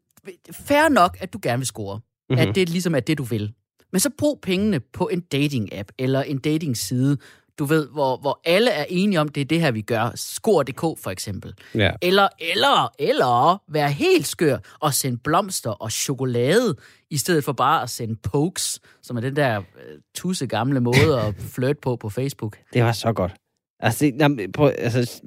Fair 0.52 0.90
nok, 0.90 1.18
at 1.20 1.34
du 1.34 1.40
gerne 1.42 1.58
vil 1.60 1.68
score. 1.68 1.98
Mm-hmm. 1.98 2.40
Mhm. 2.42 2.50
At 2.50 2.56
det 2.56 2.70
ligesom 2.70 2.96
er 2.96 3.00
det, 3.00 3.18
du 3.18 3.24
vil. 3.24 3.54
Men 3.92 4.00
så 4.00 4.10
brug 4.18 4.40
pengene 4.42 4.80
på 4.80 5.08
en 5.08 5.22
dating-app 5.22 5.92
eller 5.98 6.22
en 6.22 6.38
dating-side, 6.38 7.18
du 7.60 7.66
ved, 7.66 7.88
hvor, 7.88 8.18
hvor 8.18 8.42
alle 8.46 8.72
er 8.72 8.86
enige 8.90 9.20
om, 9.20 9.30
det 9.30 9.42
er 9.42 9.46
det 9.46 9.62
her, 9.62 9.72
vi 9.72 9.82
gør. 9.82 10.12
Score.dk 10.16 10.80
for 10.80 11.10
eksempel. 11.10 11.54
Ja. 11.76 11.92
Eller, 12.02 12.28
eller, 12.40 12.94
eller 13.00 13.62
være 13.68 13.92
helt 13.92 14.28
skør 14.28 14.58
og 14.80 14.94
sende 14.94 15.18
blomster 15.18 15.70
og 15.70 15.92
chokolade, 15.92 16.76
i 17.10 17.18
stedet 17.18 17.44
for 17.44 17.54
bare 17.54 17.84
at 17.84 17.90
sende 17.90 18.16
pokes, 18.16 18.80
som 19.02 19.18
er 19.18 19.22
den 19.22 19.36
der 19.36 19.58
øh, 19.60 20.00
tusse 20.16 20.48
gamle 20.48 20.80
måde 20.80 21.22
at 21.22 21.36
flirte 21.56 21.80
på 21.82 21.96
på 21.96 22.10
Facebook. 22.10 22.58
Det 22.74 22.84
var 22.84 22.92
så 22.92 23.14
godt. 23.14 23.32
Altså, 23.80 24.06
det, 24.06 24.16
jamen, 24.20 24.52
prøv, 24.52 24.72
altså, 24.78 25.22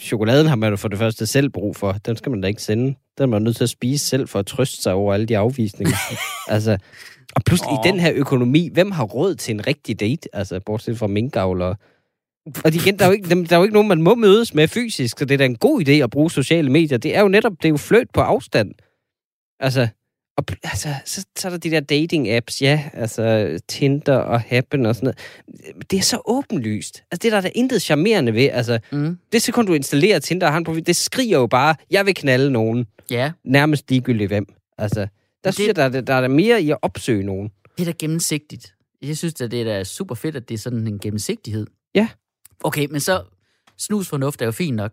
chokoladen 0.00 0.46
har 0.46 0.56
man 0.56 0.70
jo 0.70 0.76
for 0.76 0.88
det 0.88 0.98
første 0.98 1.26
selv 1.26 1.50
brug 1.50 1.76
for. 1.76 1.92
Den 1.92 2.16
skal 2.16 2.30
man 2.30 2.40
da 2.40 2.48
ikke 2.48 2.62
sende. 2.62 2.84
Den 2.84 3.22
er 3.22 3.26
man 3.26 3.42
nødt 3.42 3.56
til 3.56 3.64
at 3.64 3.70
spise 3.70 4.06
selv 4.06 4.28
for 4.28 4.38
at 4.38 4.46
trøste 4.46 4.82
sig 4.82 4.92
over 4.92 5.14
alle 5.14 5.26
de 5.26 5.38
afvisninger. 5.38 5.96
altså, 6.54 6.78
og 7.36 7.42
pludselig 7.46 7.72
Åh. 7.72 7.78
i 7.84 7.88
den 7.88 8.00
her 8.00 8.12
økonomi, 8.14 8.70
hvem 8.72 8.90
har 8.90 9.04
råd 9.04 9.34
til 9.34 9.54
en 9.54 9.66
rigtig 9.66 10.00
date? 10.00 10.28
Altså, 10.32 10.60
bortset 10.60 10.98
fra 10.98 11.06
minkavlere. 11.06 11.76
Og 12.64 12.74
igen, 12.74 12.98
der 12.98 13.04
er, 13.04 13.08
jo 13.08 13.12
ikke, 13.12 13.44
der 13.44 13.52
er 13.52 13.56
jo 13.56 13.62
ikke 13.62 13.74
nogen, 13.74 13.88
man 13.88 14.02
må 14.02 14.14
mødes 14.14 14.54
med 14.54 14.68
fysisk, 14.68 15.18
så 15.18 15.24
det 15.24 15.34
er 15.34 15.38
da 15.38 15.44
en 15.44 15.56
god 15.56 15.88
idé 15.88 15.92
at 15.92 16.10
bruge 16.10 16.30
sociale 16.30 16.70
medier. 16.70 16.98
Det 16.98 17.16
er 17.16 17.20
jo 17.20 17.28
netop, 17.28 17.52
det 17.52 17.64
er 17.64 17.68
jo 17.68 17.76
fløjt 17.76 18.10
på 18.14 18.20
afstand. 18.20 18.74
Altså, 19.60 19.88
og 20.36 20.44
altså, 20.62 20.88
så, 21.04 21.26
så 21.38 21.48
er 21.48 21.50
der 21.50 21.58
de 21.58 21.70
der 21.70 21.80
dating-apps, 21.80 22.60
ja, 22.62 22.90
altså 22.92 23.58
Tinder 23.68 24.16
og 24.16 24.40
Happen 24.40 24.86
og 24.86 24.94
sådan 24.96 25.14
noget. 25.66 25.84
Det 25.90 25.98
er 25.98 26.02
så 26.02 26.22
åbenlyst. 26.26 27.02
Altså, 27.10 27.18
det 27.22 27.24
er 27.24 27.36
der, 27.36 27.40
der 27.40 27.48
er 27.48 27.52
intet 27.54 27.82
charmerende 27.82 28.34
ved. 28.34 28.48
Altså, 28.52 28.78
Mm. 28.92 29.18
det 29.32 29.42
sekund, 29.42 29.66
du 29.66 29.74
installerer 29.74 30.18
Tinder 30.18 30.50
og 30.50 30.56
en 30.56 30.64
profil, 30.64 30.86
det 30.86 30.96
skriger 30.96 31.38
jo 31.38 31.46
bare, 31.46 31.74
jeg 31.90 32.06
vil 32.06 32.14
knalde 32.14 32.50
nogen. 32.50 32.86
Ja, 33.10 33.32
Nærmest 33.44 33.90
ligegyldigt 33.90 34.28
hvem. 34.30 34.46
Altså, 34.78 35.00
der 35.00 35.06
det- 35.44 35.54
synes 35.54 35.66
jeg, 35.66 35.76
der, 35.76 35.82
er- 35.84 36.00
der 36.00 36.14
er 36.14 36.20
der 36.20 36.28
mere 36.28 36.62
i 36.62 36.70
at 36.70 36.78
opsøge 36.82 37.22
nogen. 37.22 37.50
det 37.78 37.88
er 37.88 37.92
da 37.92 37.96
gennemsigtigt. 37.98 38.74
Jeg 39.02 39.16
synes, 39.16 39.40
at 39.40 39.50
det 39.50 39.60
er 39.60 39.64
da 39.64 39.84
super 39.84 40.14
fedt, 40.14 40.36
at 40.36 40.48
det 40.48 40.54
er 40.54 40.58
sådan 40.58 40.86
en 40.86 40.98
gennemsigtighed. 40.98 41.66
Ja. 41.94 42.08
Okay, 42.64 42.86
men 42.90 43.00
så 43.00 43.22
snusfornuft 43.78 44.42
er 44.42 44.46
jo 44.46 44.52
fint 44.52 44.76
nok. 44.76 44.92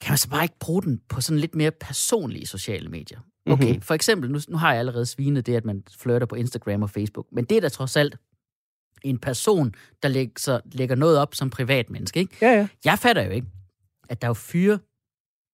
Kan 0.00 0.10
man 0.12 0.18
så 0.18 0.28
bare 0.28 0.42
ikke 0.44 0.58
bruge 0.60 0.82
den 0.82 1.00
på 1.08 1.20
sådan 1.20 1.38
lidt 1.40 1.54
mere 1.54 1.70
personlige 1.70 2.46
sociale 2.46 2.88
medier? 2.88 3.18
Okay, 3.46 3.62
Mhm. 3.64 3.68
mm-hmm. 3.70 3.82
for 3.82 3.94
eksempel, 3.94 4.30
nu, 4.30 4.38
nu 4.48 4.56
har 4.56 4.70
jeg 4.70 4.78
allerede 4.78 5.06
svinet 5.06 5.46
det, 5.46 5.54
at 5.56 5.64
man 5.64 5.82
flirter 5.98 6.26
på 6.26 6.34
Instagram 6.34 6.82
og 6.82 6.90
Facebook, 6.90 7.26
men 7.32 7.44
det 7.44 7.56
er 7.56 7.60
da 7.60 7.68
trods 7.68 7.96
alt 7.96 8.16
en 9.02 9.18
person, 9.18 9.74
der 10.02 10.08
lægger, 10.08 10.32
så, 10.38 10.60
lægger 10.72 10.94
noget 10.96 11.18
op 11.18 11.34
som 11.34 11.50
privatmenneske, 11.50 12.20
ikke? 12.20 12.36
Ja, 12.42 12.50
ja. 12.52 12.68
Jeg 12.84 12.98
fatter 12.98 13.22
jo 13.22 13.30
ikke, 13.30 13.46
at 14.08 14.22
der 14.22 14.26
er 14.26 14.30
jo 14.30 14.34
fyre, 14.34 14.78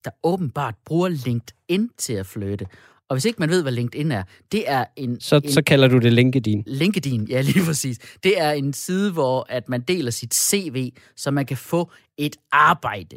der 0.04 0.10
åbenbart 0.22 0.74
bruger 0.84 1.08
LinkedIn 1.08 1.90
til 1.98 2.12
at 2.12 2.26
flytte. 2.26 2.66
Og 3.08 3.14
hvis 3.16 3.24
ikke 3.24 3.38
man 3.40 3.48
ved, 3.48 3.62
hvad 3.62 3.72
LinkedIn 3.72 4.12
er, 4.12 4.22
det 4.52 4.70
er 4.70 4.84
en... 4.96 5.20
Så, 5.20 5.36
en 5.44 5.52
så 5.52 5.62
kalder 5.62 5.88
du 5.88 5.98
det 5.98 6.12
LinkedIn. 6.12 6.62
LinkedIn, 6.66 7.24
ja 7.28 7.40
lige 7.40 7.64
præcis. 7.66 7.98
Det 8.22 8.40
er 8.40 8.50
en 8.50 8.72
side, 8.72 9.12
hvor 9.12 9.46
at 9.48 9.68
man 9.68 9.80
deler 9.80 10.10
sit 10.10 10.34
CV, 10.34 10.90
så 11.16 11.30
man 11.30 11.46
kan 11.46 11.56
få 11.56 11.90
et 12.18 12.36
arbejde. 12.52 13.16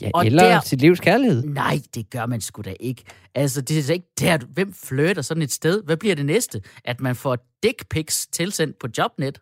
Ja, 0.00 0.10
Og 0.14 0.26
eller 0.26 0.42
der- 0.42 0.60
sit 0.60 0.80
livs 0.80 1.00
kærlighed. 1.00 1.42
Nej, 1.44 1.78
det 1.94 2.10
gør 2.10 2.26
man 2.26 2.40
sgu 2.40 2.62
da 2.62 2.74
ikke. 2.80 3.02
Altså, 3.34 3.60
det 3.60 3.90
er 3.90 3.92
ikke 3.94 4.06
der, 4.20 4.38
hvem 4.54 4.72
flytter 4.84 5.22
sådan 5.22 5.42
et 5.42 5.52
sted? 5.52 5.82
Hvad 5.84 5.96
bliver 5.96 6.14
det 6.14 6.26
næste? 6.26 6.60
At 6.84 7.00
man 7.00 7.16
får 7.16 7.38
dick 7.62 7.88
pics 7.90 8.26
tilsendt 8.26 8.78
på 8.78 8.88
Jobnet? 8.98 9.40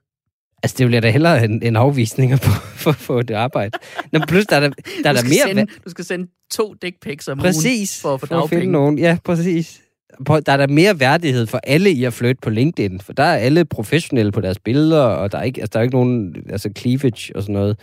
Altså, 0.63 0.77
det 0.79 0.87
bliver 0.87 1.01
da 1.01 1.11
hellere 1.11 1.45
en, 1.45 1.63
en 1.63 1.77
afvisninger 1.77 2.37
på, 2.37 2.51
for, 2.83 2.93
for 2.93 3.23
det 3.23 3.35
arbejde. 3.35 3.79
Nå, 4.13 4.21
plus, 4.29 4.47
der 4.47 4.57
er 4.57 4.61
der, 4.61 4.69
der, 5.03 5.09
er 5.09 5.13
der 5.13 5.23
mere... 5.23 5.47
sende, 5.57 5.67
du 5.85 5.91
skal 5.91 6.05
sende 6.05 6.27
to 6.53 6.75
dick 6.83 6.97
pics 7.03 7.29
om 7.29 7.39
Præcis. 7.39 7.65
ugen 8.05 8.11
for 8.11 8.15
at 8.15 8.21
få 8.21 8.27
for 8.27 8.43
at 8.43 8.49
finde 8.49 8.61
dagpenge. 8.61 8.73
nogen. 8.73 8.99
Ja, 8.99 9.19
præcis. 9.25 9.81
Der 10.27 10.43
er 10.53 10.57
der 10.57 10.67
mere 10.67 11.01
værdighed 11.01 11.47
for 11.47 11.61
alle 11.65 11.91
i 11.91 12.05
at 12.05 12.13
flytte 12.13 12.41
på 12.43 12.51
LinkedIn, 12.51 13.01
for 13.01 13.13
der 13.13 13.23
er 13.23 13.37
alle 13.37 13.65
professionelle 13.65 14.33
på 14.33 14.41
deres 14.41 14.59
billeder, 14.59 15.01
og 15.03 15.33
der 15.33 15.39
er 15.39 15.43
ikke, 15.43 15.61
altså, 15.61 15.71
der 15.73 15.79
er 15.79 15.83
ikke 15.83 15.95
nogen 15.95 16.37
altså 16.51 16.71
cleavage 16.79 17.37
og 17.37 17.43
sådan 17.43 17.53
noget 17.53 17.79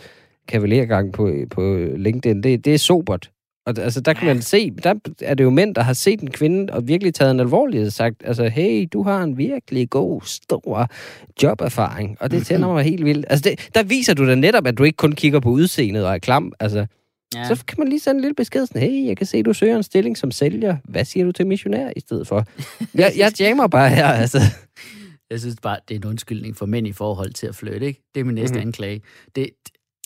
kavalergang 0.48 1.12
på, 1.12 1.32
på 1.50 1.86
LinkedIn. 1.96 2.42
Det, 2.42 2.64
det 2.64 2.74
er 2.74 2.78
sobert. 2.78 3.30
Og 3.66 3.74
altså, 3.78 4.00
der 4.00 4.12
kan 4.12 4.26
man 4.26 4.42
se, 4.42 4.70
der 4.70 4.94
er 5.22 5.34
det 5.34 5.44
jo 5.44 5.50
mænd, 5.50 5.74
der 5.74 5.82
har 5.82 5.92
set 5.92 6.20
en 6.20 6.30
kvinde 6.30 6.72
og 6.72 6.88
virkelig 6.88 7.14
taget 7.14 7.30
en 7.30 7.40
alvorligt 7.40 7.86
og 7.86 7.92
sagt, 7.92 8.16
altså, 8.24 8.44
hey, 8.48 8.88
du 8.92 9.02
har 9.02 9.22
en 9.22 9.38
virkelig 9.38 9.90
god, 9.90 10.20
stor 10.24 10.88
joberfaring, 11.42 12.16
og 12.20 12.30
det 12.30 12.46
tænder 12.46 12.68
mig 12.72 12.84
helt 12.84 13.04
vildt. 13.04 13.26
Altså, 13.30 13.50
det, 13.50 13.68
der 13.74 13.82
viser 13.82 14.14
du 14.14 14.26
da 14.28 14.34
netop, 14.34 14.66
at 14.66 14.78
du 14.78 14.84
ikke 14.84 14.96
kun 14.96 15.12
kigger 15.12 15.40
på 15.40 15.48
udseendet 15.50 16.06
og 16.06 16.14
er 16.14 16.18
klam. 16.18 16.52
Altså, 16.60 16.86
Ja. 17.34 17.44
så 17.48 17.64
kan 17.66 17.74
man 17.78 17.88
lige 17.88 18.00
sende 18.00 18.16
en 18.18 18.20
lille 18.20 18.34
besked 18.34 18.66
sådan, 18.66 18.82
hey, 18.82 19.06
jeg 19.06 19.16
kan 19.16 19.26
se, 19.26 19.42
du 19.42 19.52
søger 19.52 19.76
en 19.76 19.82
stilling 19.82 20.18
som 20.18 20.30
sælger. 20.30 20.76
Hvad 20.84 21.04
siger 21.04 21.24
du 21.26 21.32
til 21.32 21.46
missionær 21.46 21.90
i 21.96 22.00
stedet 22.00 22.26
for? 22.26 22.44
Jeg, 22.94 23.12
jeg 23.16 23.32
jammer 23.40 23.66
bare 23.66 23.88
her, 23.90 24.06
altså. 24.06 24.38
Jeg 25.30 25.40
synes 25.40 25.56
bare, 25.62 25.76
det 25.88 25.94
er 25.94 25.98
en 25.98 26.04
undskyldning 26.06 26.56
for 26.56 26.66
mænd 26.66 26.86
i 26.86 26.92
forhold 26.92 27.32
til 27.32 27.46
at 27.46 27.54
flytte, 27.54 27.86
ikke? 27.86 28.00
Det 28.14 28.20
er 28.20 28.24
min 28.24 28.34
næste 28.34 28.52
Mhm. 28.54 28.58
mm-hmm. 28.58 28.68
anklage. 28.68 29.00
Det, 29.36 29.46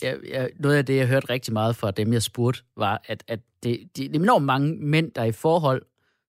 jeg, 0.01 0.17
jeg, 0.29 0.49
noget 0.59 0.75
af 0.75 0.85
det, 0.85 0.95
jeg 0.95 1.07
hørte 1.07 1.29
rigtig 1.29 1.53
meget 1.53 1.75
fra 1.75 1.91
dem, 1.91 2.13
jeg 2.13 2.21
spurgte, 2.21 2.63
var, 2.77 3.01
at, 3.05 3.23
at 3.27 3.39
det, 3.63 3.89
det, 3.95 4.05
er 4.05 4.19
enormt 4.19 4.45
mange 4.45 4.75
mænd, 4.75 5.11
der 5.11 5.21
er 5.21 5.25
i 5.25 5.31
forhold, 5.31 5.81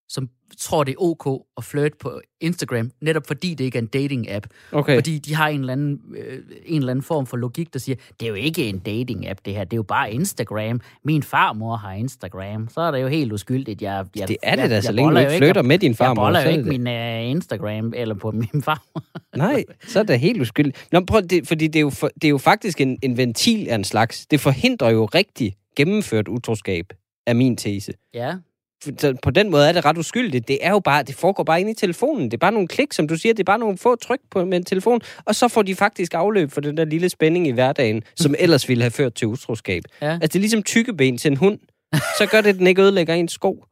som 0.08 0.28
tror, 0.58 0.84
det 0.84 0.92
er 0.92 1.02
ok 1.02 1.44
at 1.56 1.64
flirte 1.64 1.96
på 2.00 2.20
Instagram, 2.40 2.90
netop 3.00 3.26
fordi 3.26 3.54
det 3.54 3.64
ikke 3.64 3.78
er 3.78 3.82
en 3.82 3.88
dating-app. 3.96 4.46
Okay. 4.72 4.96
Fordi 4.96 5.18
de 5.18 5.34
har 5.34 5.48
en 5.48 5.60
eller, 5.60 5.72
anden, 5.72 6.00
øh, 6.16 6.38
en 6.66 6.76
eller 6.78 6.90
anden 6.90 7.02
form 7.02 7.26
for 7.26 7.36
logik, 7.36 7.72
der 7.72 7.78
siger, 7.78 7.96
det 8.20 8.26
er 8.26 8.28
jo 8.28 8.34
ikke 8.34 8.68
en 8.68 8.78
dating-app, 8.88 9.38
det 9.44 9.54
her. 9.54 9.64
Det 9.64 9.72
er 9.72 9.76
jo 9.76 9.82
bare 9.82 10.12
Instagram. 10.12 10.80
Min 11.04 11.22
farmor 11.22 11.76
har 11.76 11.92
Instagram. 11.92 12.68
Så 12.68 12.80
er 12.80 12.90
det 12.90 13.02
jo 13.02 13.08
helt 13.08 13.32
uskyldigt. 13.32 13.82
Jeg, 13.82 14.06
jeg, 14.16 14.28
Det 14.28 14.36
er 14.42 14.54
det 14.56 14.62
jeg, 14.62 14.70
da, 14.70 14.80
så 14.80 14.88
jeg 14.88 14.94
længe 14.94 15.08
du 15.10 15.14
boller 15.14 15.20
ikke 15.30 15.44
flytter 15.44 15.62
med 15.62 15.78
din 15.78 15.90
Jeg 15.90 15.96
farmor. 15.96 16.22
boller 16.24 16.40
så 16.40 16.48
jo 16.48 16.56
ikke 16.56 16.70
det- 16.70 16.80
min 16.80 16.86
uh, 17.26 17.30
Instagram 17.30 17.92
eller 17.96 18.14
på 18.14 18.30
min 18.30 18.62
farmor. 18.68 19.04
Nej, 19.36 19.64
så 19.86 19.98
er 19.98 20.02
det 20.02 20.20
helt 20.20 20.40
uskyldigt. 20.40 20.88
Nå, 20.92 21.00
prøv, 21.00 21.22
det, 21.22 21.48
fordi 21.48 21.66
det 21.66 21.76
er, 21.76 21.80
jo 21.80 21.90
for, 21.90 22.10
det 22.14 22.24
er 22.24 22.30
jo 22.30 22.38
faktisk 22.38 22.80
en, 22.80 22.98
en 23.02 23.16
ventil 23.16 23.68
af 23.68 23.74
en 23.74 23.84
slags. 23.84 24.26
Det 24.26 24.40
forhindrer 24.40 24.90
jo 24.90 25.04
rigtig 25.04 25.54
gennemført 25.76 26.28
utroskab, 26.28 26.86
er 27.26 27.34
min 27.34 27.56
tese. 27.56 27.92
Ja, 28.14 28.34
Så 28.82 29.16
på 29.22 29.30
den 29.30 29.50
måde 29.50 29.68
er 29.68 29.72
det 29.72 29.84
ret 29.84 29.98
uskyldigt. 29.98 30.48
Det 30.48 30.58
er 30.60 30.70
jo 30.70 30.80
bare, 30.80 31.02
det 31.02 31.14
foregår 31.14 31.44
bare 31.44 31.60
inde 31.60 31.70
i 31.70 31.74
telefonen. 31.74 32.24
Det 32.24 32.34
er 32.34 32.38
bare 32.38 32.52
nogle 32.52 32.68
klik, 32.68 32.92
som 32.92 33.08
du 33.08 33.16
siger. 33.16 33.32
Det 33.34 33.40
er 33.40 33.44
bare 33.44 33.58
nogle 33.58 33.78
få 33.78 33.96
tryk 33.96 34.20
på 34.30 34.44
med 34.44 34.56
en 34.58 34.64
telefon, 34.64 35.00
og 35.24 35.34
så 35.34 35.48
får 35.48 35.62
de 35.62 35.74
faktisk 35.74 36.14
afløb 36.14 36.50
for 36.50 36.60
den 36.60 36.76
der 36.76 36.84
lille 36.84 37.08
spænding 37.08 37.46
i 37.48 37.50
hverdagen, 37.50 38.02
som 38.16 38.34
ellers 38.44 38.68
ville 38.68 38.82
have 38.82 38.90
ført 38.90 39.14
til 39.14 39.28
utroskab. 39.28 39.82
ja. 40.00 40.06
Altså, 40.12 40.26
det 40.28 40.34
er 40.36 40.40
ligesom 40.40 40.62
tykkeben 40.62 41.18
til 41.18 41.30
en 41.30 41.36
hund. 41.36 41.58
Så 42.18 42.26
gør 42.30 42.40
det, 42.40 42.48
at 42.48 42.54
den 42.58 42.66
ikke 42.66 42.82
ødelægger 42.82 43.14
ens 43.14 43.32
sko. 43.32 43.64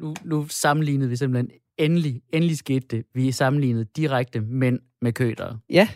Nu, 0.00 0.14
nu 0.24 0.46
sammenlignede 0.48 1.10
vi 1.10 1.16
simpelthen, 1.16 1.50
endelig, 1.78 2.20
endelig 2.32 2.56
skete 2.58 2.86
det. 2.90 3.04
Vi 3.14 3.32
sammenlignede 3.32 3.86
direkte 3.96 4.40
mænd 4.40 4.78
med 5.02 5.12
kødere. 5.12 5.58
Ja. 5.70 5.88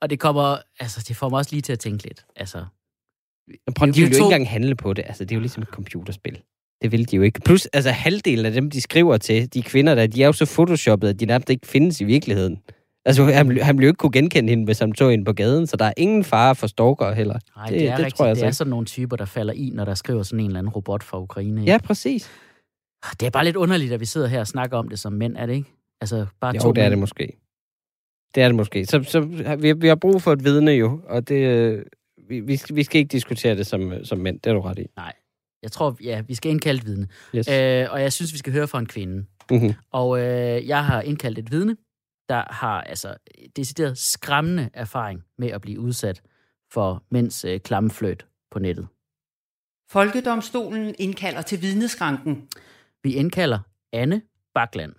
Og 0.00 0.10
det 0.10 0.20
kommer, 0.20 0.56
altså 0.80 1.04
det 1.08 1.16
får 1.16 1.28
mig 1.28 1.38
også 1.38 1.50
lige 1.52 1.62
til 1.62 1.72
at 1.72 1.78
tænke 1.78 2.04
lidt. 2.04 2.24
Altså, 2.36 2.64
prøv, 3.76 3.88
de 3.88 3.92
Vi 3.94 4.00
vil 4.02 4.10
jo 4.12 4.18
to- 4.18 4.24
ikke 4.24 4.24
engang 4.34 4.48
handle 4.48 4.74
på 4.74 4.92
det. 4.92 5.04
Altså, 5.08 5.24
det 5.24 5.32
er 5.32 5.36
jo 5.36 5.40
ligesom 5.40 5.62
et 5.62 5.68
computerspil. 5.68 6.40
Det 6.82 6.92
vil 6.92 7.10
de 7.10 7.16
jo 7.16 7.22
ikke. 7.22 7.40
Plus, 7.40 7.66
altså 7.66 7.90
halvdelen 7.90 8.46
af 8.46 8.52
dem, 8.52 8.70
de 8.70 8.80
skriver 8.80 9.16
til, 9.16 9.54
de 9.54 9.62
kvinder 9.62 9.94
der, 9.94 10.06
de 10.06 10.22
er 10.22 10.26
jo 10.26 10.32
så 10.32 10.46
photoshoppet, 10.46 11.08
at 11.08 11.20
de 11.20 11.26
nærmest 11.26 11.50
ikke 11.50 11.66
findes 11.66 12.00
i 12.00 12.04
virkeligheden. 12.04 12.58
Altså, 13.04 13.24
han, 13.24 13.58
han 13.62 13.76
ville 13.78 13.84
jo 13.86 13.90
ikke 13.90 13.96
kunne 13.98 14.12
genkende 14.12 14.50
hende, 14.50 14.64
hvis 14.64 14.78
han 14.78 14.92
tog 14.92 15.10
hende 15.10 15.24
på 15.24 15.32
gaden, 15.32 15.66
så 15.66 15.76
der 15.76 15.84
er 15.84 15.92
ingen 15.96 16.24
fare 16.24 16.54
for 16.54 16.66
stalker 16.66 17.12
heller. 17.12 17.38
nej, 17.56 17.66
Det- 17.66 17.74
det, 17.80 17.88
er 17.88 17.90
det 17.90 17.98
rigtigt. 17.98 18.16
tror 18.16 18.26
jeg 18.26 18.36
det 18.36 18.42
er 18.42 18.46
ikke. 18.46 18.56
sådan 18.56 18.70
nogle 18.70 18.86
typer, 18.86 19.16
der 19.16 19.24
falder 19.24 19.52
i, 19.52 19.70
når 19.74 19.84
der 19.84 19.94
skriver 19.94 20.22
sådan 20.22 20.40
en 20.40 20.46
eller 20.46 20.58
anden 20.58 20.72
robot 20.72 21.02
fra 21.02 21.20
Ukraine. 21.20 21.62
Ja, 21.62 21.78
præcis. 21.84 22.30
Det 23.20 23.26
er 23.26 23.30
bare 23.30 23.44
lidt 23.44 23.56
underligt, 23.56 23.92
at 23.92 24.00
vi 24.00 24.04
sidder 24.04 24.26
her 24.26 24.40
og 24.40 24.46
snakker 24.46 24.76
om 24.78 24.88
det 24.88 24.98
som 24.98 25.12
mænd, 25.12 25.36
er 25.36 25.46
det 25.46 25.54
ikke? 25.54 25.68
Altså, 26.00 26.26
bare 26.40 26.54
Jo, 26.54 26.60
to 26.60 26.72
det 26.72 26.80
er 26.80 26.84
mænd. 26.84 26.90
det 26.90 26.98
måske. 26.98 27.32
Det 28.34 28.42
er 28.42 28.48
det 28.48 28.54
måske. 28.56 28.86
Så, 28.86 29.02
så 29.02 29.20
vi, 29.58 29.72
vi 29.72 29.88
har 29.88 29.94
brug 29.94 30.22
for 30.22 30.32
et 30.32 30.44
vidne 30.44 30.70
jo, 30.70 31.00
og 31.08 31.28
det, 31.28 31.34
øh, 31.34 31.82
vi, 32.28 32.40
vi, 32.40 32.56
skal, 32.56 32.76
vi 32.76 32.82
skal 32.82 32.98
ikke 32.98 33.08
diskutere 33.12 33.56
det 33.56 33.66
som, 33.66 33.92
øh, 33.92 34.04
som 34.04 34.18
mænd. 34.18 34.40
Det 34.40 34.50
er 34.50 34.54
du 34.54 34.60
ret 34.60 34.78
i. 34.78 34.86
Jeg 35.62 35.72
tror, 35.72 35.96
ja, 36.02 36.20
vi 36.20 36.34
skal 36.34 36.50
indkalde 36.50 36.78
et 36.78 36.86
vidne. 36.86 37.08
Yes. 37.34 37.48
Øh, 37.48 37.86
og 37.90 38.02
jeg 38.02 38.12
synes, 38.12 38.32
vi 38.32 38.38
skal 38.38 38.52
høre 38.52 38.68
fra 38.68 38.78
en 38.78 38.86
kvinde. 38.86 39.26
Mm-hmm. 39.50 39.74
Og 39.92 40.18
øh, 40.18 40.68
jeg 40.68 40.84
har 40.84 41.02
indkaldt 41.02 41.38
et 41.38 41.50
vidne, 41.50 41.76
der 42.28 42.52
har 42.52 42.82
altså 42.82 43.16
decideret 43.56 43.98
skræmmende 43.98 44.70
erfaring 44.74 45.24
med 45.38 45.48
at 45.48 45.60
blive 45.60 45.80
udsat 45.80 46.22
for 46.72 47.04
mænds 47.10 47.44
øh, 47.44 47.60
klammefløjt 47.60 48.26
på 48.50 48.58
nettet. 48.58 48.88
Folkedomstolen 49.90 50.94
indkalder 50.98 51.42
til 51.42 51.62
vidneskranken. 51.62 52.48
Vi 53.02 53.14
indkalder 53.14 53.58
Anne 53.92 54.22
Bakland. 54.54 54.92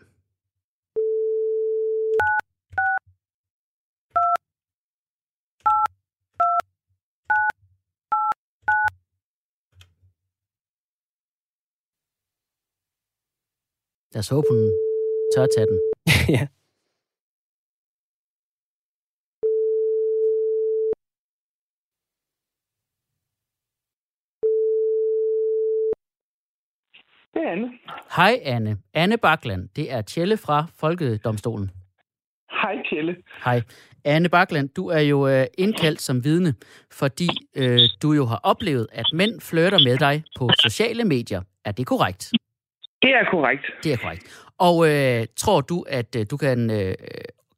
Lad 14.19 14.23
os 14.23 14.29
håbe, 14.29 14.47
hun 14.51 14.71
tør 15.36 15.45
tage 15.55 15.67
den. 15.67 15.79
ja. 16.36 16.47
Det 27.34 27.41
er 27.43 27.51
Anne. 27.51 27.71
Hej 28.15 28.39
Anne. 28.43 28.77
Anne 28.93 29.17
Bakland, 29.17 29.69
det 29.75 29.91
er 29.91 30.01
Tjelle 30.01 30.38
fra 30.38 30.65
Folkedomstolen. 30.75 31.71
Hej, 32.51 32.75
Kjelle. 32.89 33.15
Hej. 33.45 33.62
Anne 34.05 34.29
Bakland, 34.29 34.69
du 34.69 34.88
er 34.88 34.99
jo 34.99 35.27
øh, 35.27 35.45
indkaldt 35.58 36.01
som 36.01 36.23
vidne, 36.23 36.53
fordi 36.91 37.27
øh, 37.55 37.79
du 38.01 38.12
jo 38.12 38.25
har 38.25 38.39
oplevet, 38.43 38.88
at 38.91 39.05
mænd 39.13 39.41
flirter 39.41 39.79
med 39.84 39.97
dig 39.97 40.23
på 40.38 40.49
sociale 40.60 41.03
medier. 41.03 41.41
Er 41.65 41.71
det 41.71 41.88
korrekt? 41.88 42.32
Det 43.02 43.12
er 43.16 43.24
korrekt. 43.32 43.66
Det 43.84 43.94
er 43.94 43.98
korrekt. 43.98 44.50
Og 44.58 44.76
øh, 44.90 45.26
tror 45.36 45.62
du, 45.62 45.86
at 45.90 46.16
øh, 46.16 46.26
du 46.32 46.38
kan 46.38 46.72
øh, 46.72 46.96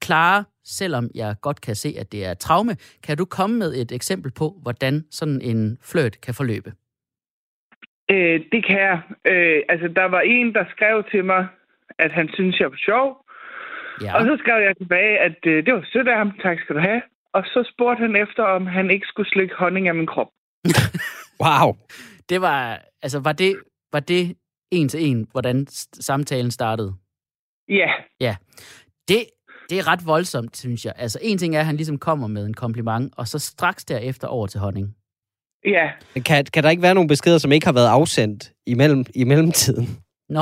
klare, 0.02 0.44
selvom 0.66 1.10
jeg 1.16 1.36
godt 1.42 1.62
kan 1.62 1.76
se, 1.76 1.96
at 2.00 2.12
det 2.12 2.26
er 2.26 2.34
traume, 2.34 2.76
kan 3.04 3.18
du 3.18 3.26
komme 3.26 3.58
med 3.60 3.74
et 3.74 3.92
eksempel 3.92 4.32
på, 4.32 4.54
hvordan 4.62 5.06
sådan 5.12 5.42
en 5.42 5.78
flirt 5.92 6.22
kan 6.22 6.34
forløbe? 6.34 6.72
Øh, 8.12 8.40
det 8.52 8.66
kan 8.68 8.80
jeg. 8.80 9.02
Øh, 9.32 9.62
altså, 9.70 9.88
der 9.88 10.06
var 10.06 10.22
en, 10.22 10.54
der 10.54 10.66
skrev 10.76 11.04
til 11.12 11.26
mig, 11.26 11.48
at 12.00 12.12
han 12.12 12.30
synes 12.34 12.60
jeg 12.60 12.72
var 12.72 12.82
sjov. 12.86 13.26
Ja. 14.02 14.16
Og 14.16 14.22
så 14.26 14.38
skrev 14.40 14.64
jeg 14.64 14.78
tilbage, 14.78 15.20
at 15.20 15.38
øh, 15.46 15.66
det 15.66 15.74
var 15.74 15.86
sødt 15.94 16.08
af 16.08 16.18
ham. 16.18 16.32
Tak 16.44 16.58
skal 16.60 16.76
du 16.76 16.82
have. 16.82 17.02
Og 17.34 17.44
så 17.46 17.72
spurgte 17.74 18.02
han 18.02 18.16
efter, 18.16 18.44
om 18.44 18.68
han 18.68 18.92
ikke 18.92 19.08
skulle 19.08 19.30
slikke 19.30 19.56
honning 19.56 19.88
af 19.88 19.96
min 19.96 20.08
krop. 20.08 20.28
Wow. 21.46 21.76
Det 22.30 22.42
var, 22.42 22.80
altså, 23.02 23.20
var 23.20 23.32
det, 23.32 23.56
var 23.94 24.00
det 24.00 24.36
en 24.72 24.90
til 24.90 25.06
en, 25.06 25.28
hvordan 25.32 25.68
samtalen 26.00 26.52
startede? 26.52 26.94
Ja, 27.70 28.36
Det, 29.08 29.26
det 29.70 29.80
er 29.80 29.88
ret 29.88 30.06
voldsomt, 30.06 30.58
synes 30.58 30.86
jeg. 30.86 30.94
Altså, 30.98 31.20
en 31.22 31.38
ting 31.38 31.56
er, 31.56 31.60
at 31.60 31.66
han 31.66 31.76
ligesom 31.76 31.98
kommer 31.98 32.28
med 32.28 32.46
en 32.46 32.54
kompliment, 32.54 33.14
og 33.18 33.28
så 33.28 33.40
straks 33.40 33.86
derefter 33.86 34.28
over 34.28 34.48
til 34.48 34.60
honning. 34.60 34.96
ja. 35.66 35.90
Kan, 36.26 36.46
kan 36.54 36.64
der 36.64 36.70
ikke 36.70 36.82
være 36.82 36.94
nogle 36.94 37.08
beskeder, 37.08 37.38
som 37.38 37.52
ikke 37.52 37.66
har 37.66 37.74
været 37.74 37.88
afsendt 37.88 38.52
i, 38.66 38.74
mellem, 38.74 39.06
i 39.16 39.24
mellemtiden? 39.24 39.88
Nå, 40.30 40.42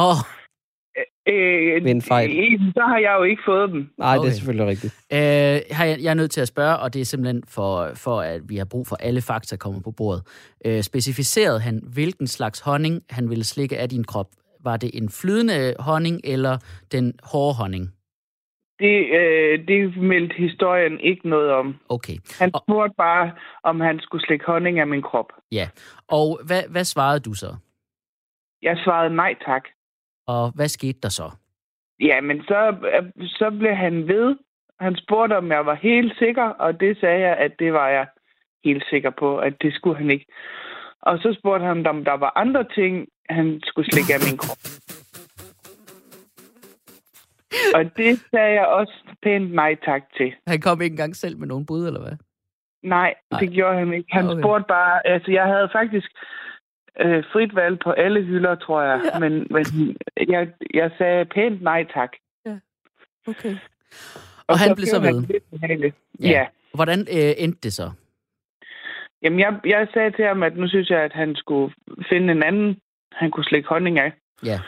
Øh, 1.30 1.84
Ved 1.84 1.92
en 1.92 2.02
fejl. 2.02 2.30
Så 2.74 2.82
har 2.88 2.98
jeg 2.98 3.15
jo 3.20 3.24
ikke 3.24 3.42
fået 3.46 3.70
dem. 3.70 3.89
Nej, 3.98 4.18
okay. 4.18 4.26
det 4.26 4.32
er 4.32 4.36
selvfølgelig 4.36 4.68
rigtigt. 4.68 4.94
øh, 5.13 5.76
har 5.78 5.86
jeg, 5.86 5.98
jeg 6.04 6.10
er 6.10 6.13
nødt 6.13 6.32
til 6.32 6.42
at 6.42 6.48
spørge, 6.48 6.78
og 6.78 6.94
det 6.94 7.02
er 7.02 7.06
simpelthen 7.06 7.44
for, 7.48 7.92
for, 7.96 8.22
at 8.22 8.42
vi 8.50 8.58
har 8.58 8.65
brug 8.65 8.88
for 8.88 8.96
alle 8.96 9.22
fakta 9.22 9.56
kommer 9.58 9.82
på 9.82 9.92
bordet. 9.92 10.22
Øh, 10.65 10.82
specificerede 10.82 11.60
han, 11.60 11.82
hvilken 11.94 12.28
slags 12.28 12.60
honning 12.60 13.02
han 13.10 13.30
ville 13.30 13.44
slikke 13.44 13.78
af 13.78 13.89
din 13.89 14.04
krop? 14.04 14.28
Var 14.63 14.78
det 14.78 14.89
en 14.94 15.10
flydende 15.10 15.76
honning, 15.80 16.22
eller 16.24 16.58
den 16.92 17.13
hårde 17.24 17.56
honning? 17.56 17.86
Det, 18.80 18.98
øh, 19.20 19.68
det 19.68 19.98
meldte 19.98 20.36
historien 20.38 21.00
ikke 21.00 21.30
noget 21.30 21.52
om. 21.52 21.76
Okay. 21.89 22.18
Han 22.39 22.50
Og- 22.54 22.63
spurgte 22.65 22.96
bare, 22.98 23.32
om 23.63 23.80
han 23.80 24.00
skulle 24.00 24.26
slikke 24.26 24.46
honning 24.46 24.80
af 24.80 24.88
min 24.88 25.02
krop. 25.02 25.26
Og 26.08 26.39
hvad, 26.48 26.63
hvad 26.70 26.84
svarede 26.84 27.20
du 27.20 27.34
så? 27.34 27.56
Jeg 28.62 28.78
svarede 28.84 29.15
nej 29.15 29.36
tak. 29.46 29.63
Og 30.34 30.52
hvad 30.56 30.68
skete 30.68 31.00
der 31.04 31.10
så? 31.10 31.28
Ja, 32.00 32.22
men 32.22 32.44
så, 32.44 32.60
øh, 32.94 33.04
så 33.39 33.56
blev 33.60 33.76
han 33.76 34.08
ved. 34.08 34.36
Han 34.80 34.96
spurgte, 34.96 35.38
om 35.38 35.52
jeg 35.52 35.65
var 35.65 35.76
helt 35.76 36.13
sikker, 36.18 36.44
og 36.44 36.80
det 36.80 36.98
sagde 37.00 37.20
jeg, 37.28 37.38
at 37.38 37.52
det 37.60 37.74
var 37.74 37.88
jeg 37.89 38.08
helt 38.63 38.84
sikker 38.89 39.10
på, 39.20 39.38
at 39.38 39.54
det 39.62 39.74
skulle 39.74 39.98
han 39.98 40.12
ikke. 40.12 40.26
Og 41.02 41.20
så 41.20 41.36
spurgte 41.39 41.65
han, 41.65 41.88
om 41.88 42.06
der 42.06 42.13
var 42.13 42.32
andre 42.36 42.63
ting, 42.76 43.08
han 43.30 43.60
skulle 43.63 43.92
slikke 43.92 44.13
af 44.13 44.20
min 44.30 44.38
krop. 44.38 44.58
Og 47.76 47.84
det 47.98 48.20
sagde 48.32 48.54
jeg 48.60 48.65
også 48.68 48.94
pænt 49.24 49.54
nej 49.54 49.76
tak 49.86 50.02
til. 50.18 50.34
Han 50.48 50.62
kom 50.62 50.82
ikke 50.82 50.94
engang 50.94 51.15
selv 51.15 51.38
med 51.38 51.48
nogen 51.48 51.65
bud, 51.65 51.88
eller 51.88 52.00
hvad? 52.02 52.18
Nej, 52.84 53.13
Nej. 53.32 53.39
det 53.39 53.50
gjorde 53.52 53.78
han 53.80 53.94
ikke. 53.94 54.08
Han 54.12 54.26
Okay. 54.26 54.34
okay. 54.34 54.42
spurgte 54.42 54.65
bare, 54.68 55.08
altså 55.08 55.32
jeg 55.32 55.46
havde 55.46 55.70
faktisk 55.72 56.10
øh, 56.99 57.23
frit 57.32 57.56
valg 57.56 57.80
på 57.80 57.91
alle 57.91 58.21
hylder, 58.21 58.56
tror 58.56 58.82
jeg. 58.82 59.02
Ja. 59.13 59.19
Men, 59.19 59.47
men 59.49 59.97
jeg, 60.30 60.47
jeg 60.73 60.91
sagde 60.97 61.25
pænt 61.25 61.62
nej 61.62 61.86
tak. 61.93 62.12
Okay. 63.28 63.56
Og, 64.47 64.60
han 64.60 64.75
blev 64.75 64.86
så 64.86 64.99
blev 64.99 65.13
ved. 65.13 65.21
han 65.21 65.30
lidt 65.30 65.43
behagelig. 65.52 65.93
Ja. 66.19 66.30
Ja. 66.30 66.39
ja. 66.39 66.45
Hvordan 66.73 66.99
øh, 66.99 67.34
endte 67.38 67.60
det 67.63 67.73
så? 67.73 67.91
Jamen, 69.21 69.39
jeg, 69.39 69.60
jeg 69.65 69.88
sagde 69.93 70.12
til 70.12 70.25
ham, 70.25 70.43
at 70.43 70.58
nu 70.58 70.67
synes 70.67 70.89
jeg, 70.89 70.99
at 70.99 71.13
han 71.13 71.36
skulle 71.36 71.73
finde 72.10 72.32
en 72.32 72.43
anden, 72.43 72.78
han 73.12 73.32
kunne 73.32 73.43
slikke 73.43 73.69
honning 73.69 73.99
af. 73.99 74.12
Ja. 74.45 74.60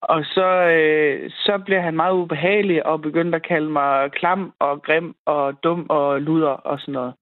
Og 0.00 0.24
så, 0.24 0.48
øh, 0.78 1.30
så 1.30 1.62
blev 1.66 1.80
han 1.80 1.96
meget 1.96 2.14
ubehagelig 2.14 2.86
og 2.86 3.02
begyndte 3.02 3.36
at 3.36 3.46
kalde 3.48 3.70
mig 3.70 4.12
klam 4.12 4.52
og 4.58 4.82
grim 4.82 5.14
og 5.26 5.62
dum 5.62 5.86
og 5.88 6.20
luder 6.20 6.48
og 6.48 6.80
sådan 6.80 6.92
noget. 6.92 7.14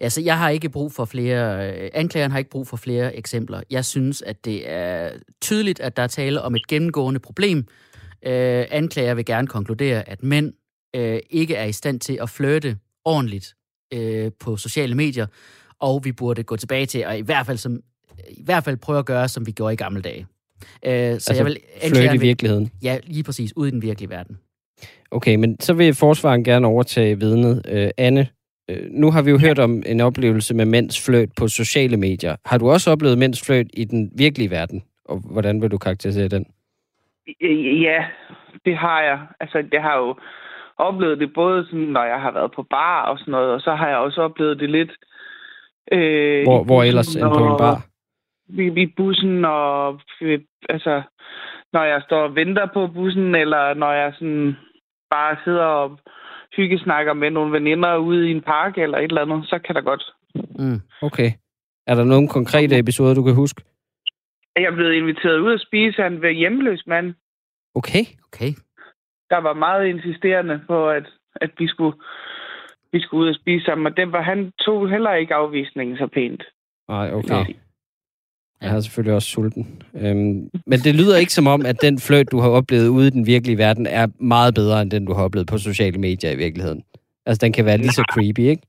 Altså, 0.00 0.20
jeg 0.20 0.38
har 0.38 0.48
ikke 0.48 0.68
brug 0.68 0.92
for 0.92 1.04
flere... 1.04 1.72
Øh, 1.72 1.90
anklageren 1.94 2.30
har 2.30 2.38
ikke 2.38 2.50
brug 2.50 2.66
for 2.66 2.76
flere 2.76 3.16
eksempler. 3.16 3.62
Jeg 3.70 3.84
synes, 3.84 4.22
at 4.22 4.44
det 4.44 4.70
er 4.70 5.10
tydeligt, 5.40 5.80
at 5.80 5.96
der 5.96 6.02
er 6.02 6.06
tale 6.06 6.42
om 6.42 6.54
et 6.54 6.66
gennemgående 6.66 7.20
problem. 7.20 7.58
Øh, 8.26 8.64
anklager 8.70 9.14
vil 9.14 9.24
gerne 9.24 9.46
konkludere, 9.46 10.08
at 10.08 10.22
mænd 10.22 10.52
øh, 10.96 11.18
ikke 11.30 11.54
er 11.54 11.64
i 11.64 11.72
stand 11.72 12.00
til 12.00 12.18
at 12.22 12.30
flirte 12.30 12.76
ordentligt 13.04 13.54
øh, 13.94 14.30
på 14.40 14.56
sociale 14.56 14.94
medier, 14.94 15.26
og 15.80 16.04
vi 16.04 16.12
burde 16.12 16.42
gå 16.42 16.56
tilbage 16.56 16.86
til, 16.86 17.06
og 17.06 17.18
i 17.18 17.22
hvert 17.22 17.46
fald, 17.46 17.58
som, 17.58 17.80
i 18.28 18.42
hvert 18.44 18.64
fald 18.64 18.76
prøve 18.76 18.98
at 18.98 19.06
gøre, 19.06 19.28
som 19.28 19.46
vi 19.46 19.52
gjorde 19.52 19.72
i 19.72 19.76
gamle 19.76 20.02
dage. 20.02 20.26
Øh, 20.86 20.92
så 20.92 20.92
altså, 20.92 21.34
jeg 21.34 21.44
vil... 21.44 21.58
Flirte 21.88 22.14
i 22.14 22.18
virkeligheden. 22.18 22.70
Ja, 22.82 22.98
lige 23.04 23.22
præcis. 23.22 23.56
Ude 23.56 23.68
i 23.68 23.72
den 23.72 23.82
virkelige 23.82 24.10
verden. 24.10 24.38
Okay, 25.10 25.34
men 25.34 25.60
så 25.60 25.72
vil 25.72 25.94
forsvaren 25.94 26.44
gerne 26.44 26.66
overtage 26.66 27.18
vidnet. 27.18 27.62
Øh, 27.68 27.90
Anne, 27.96 28.20
øh, 28.20 28.26
nu 28.90 29.10
har 29.10 29.22
vi 29.22 29.30
jo 29.30 29.38
hørt 29.38 29.58
om 29.58 29.82
en 29.86 30.00
oplevelse 30.00 30.54
med 30.54 30.64
mænds 30.64 31.06
fløjt 31.06 31.30
på 31.38 31.48
sociale 31.48 31.96
medier. 31.96 32.36
Har 32.46 32.58
du 32.58 32.70
også 32.70 32.90
oplevet 32.90 33.18
mænds 33.18 33.46
fløjt 33.46 33.66
i 33.74 33.84
den 33.84 34.10
virkelige 34.18 34.50
verden? 34.50 34.82
Og 35.04 35.22
hvordan 35.32 35.62
vil 35.62 35.70
du 35.70 35.78
karakterisere 35.78 36.28
den? 36.28 36.46
Øh, 37.40 37.82
Ja, 37.82 38.04
det 38.64 38.76
har 38.76 39.02
jeg. 39.02 39.18
Altså, 39.40 39.64
jeg 39.72 39.82
har 39.82 39.96
jo 39.96 40.16
oplevet 40.78 41.18
det 41.18 41.34
både 41.34 41.64
sådan, 41.64 41.78
når 41.96 42.04
jeg 42.04 42.20
har 42.20 42.30
været 42.30 42.52
på 42.56 42.62
bar 42.62 43.02
og 43.02 43.18
sådan 43.18 43.32
noget, 43.32 43.50
og 43.50 43.60
så 43.60 43.74
har 43.74 43.88
jeg 43.88 43.96
også 43.96 44.22
oplevet 44.22 44.60
det 44.60 44.70
lidt... 44.70 44.92
Øh, 45.92 46.42
Hvor, 46.44 46.62
i 46.62 46.66
hvor 46.66 46.76
bussen 46.76 46.88
ellers 46.88 47.16
end 47.16 47.22
på 47.38 47.44
en 47.44 47.58
bar? 47.58 47.86
i, 48.48 48.82
i 48.82 48.86
bussen, 48.96 49.44
og 49.44 50.00
øh, 50.20 50.40
altså, 50.68 51.02
når 51.72 51.84
jeg 51.84 52.02
står 52.02 52.22
og 52.22 52.34
venter 52.34 52.66
på 52.74 52.86
bussen, 52.86 53.34
eller 53.34 53.74
når 53.74 53.92
jeg 53.92 54.12
sådan 54.14 54.56
bare 55.10 55.36
sidder 55.44 55.64
og 55.64 55.98
hyggesnakker 56.56 57.12
med 57.12 57.30
nogle 57.30 57.52
veninder 57.52 57.96
ude 57.96 58.28
i 58.28 58.30
en 58.30 58.42
park 58.42 58.78
eller 58.78 58.98
et 58.98 59.04
eller 59.04 59.22
andet, 59.22 59.48
så 59.48 59.58
kan 59.58 59.74
der 59.74 59.80
godt. 59.80 60.04
Mm. 60.34 60.80
Okay. 61.02 61.30
Er 61.86 61.94
der 61.94 62.04
nogle 62.04 62.28
konkrete 62.28 62.78
episoder, 62.78 63.14
du 63.14 63.22
kan 63.22 63.34
huske? 63.34 63.62
Jeg 64.56 64.64
er 64.64 64.74
blevet 64.74 64.92
inviteret 64.92 65.38
ud 65.38 65.52
at 65.52 65.60
spise 65.60 66.02
af 66.02 66.06
en 66.06 66.36
hjemløs 66.36 66.82
mand, 66.86 67.14
Okay. 67.74 68.04
Okay. 68.28 68.52
der 69.30 69.36
var 69.36 69.54
meget 69.54 69.86
insisterende 69.86 70.60
på, 70.66 70.90
at, 70.90 71.06
at 71.36 71.50
vi 71.58 71.66
skulle 71.66 71.96
vi 72.92 73.00
skulle 73.00 73.24
ud 73.24 73.28
og 73.28 73.34
spise 73.34 73.64
sammen, 73.64 73.86
og 73.86 73.96
det 73.96 74.12
var, 74.12 74.22
han 74.22 74.52
tog 74.64 74.90
heller 74.90 75.12
ikke 75.12 75.34
afvisningen 75.34 75.96
så 75.96 76.06
pænt. 76.06 76.42
Nej, 76.88 77.12
okay. 77.12 77.34
Nå. 77.34 77.44
Jeg 78.62 78.76
er 78.76 78.80
selvfølgelig 78.80 79.14
også 79.14 79.28
sulten. 79.28 79.82
Øhm, 79.94 80.50
men 80.66 80.78
det 80.84 80.94
lyder 80.94 81.16
ikke 81.16 81.32
som 81.32 81.46
om, 81.46 81.66
at 81.66 81.82
den 81.82 81.98
fløjt, 81.98 82.30
du 82.30 82.38
har 82.38 82.48
oplevet 82.48 82.88
ude 82.88 83.06
i 83.06 83.10
den 83.10 83.26
virkelige 83.26 83.58
verden, 83.58 83.86
er 83.86 84.06
meget 84.18 84.54
bedre 84.54 84.82
end 84.82 84.90
den, 84.90 85.04
du 85.04 85.12
har 85.12 85.24
oplevet 85.24 85.46
på 85.48 85.58
sociale 85.58 85.98
medier 85.98 86.30
i 86.30 86.36
virkeligheden. 86.36 86.84
Altså, 87.26 87.40
den 87.46 87.52
kan 87.52 87.64
være 87.64 87.76
lige 87.78 87.90
så 87.90 88.04
creepy, 88.12 88.40
ikke? 88.40 88.62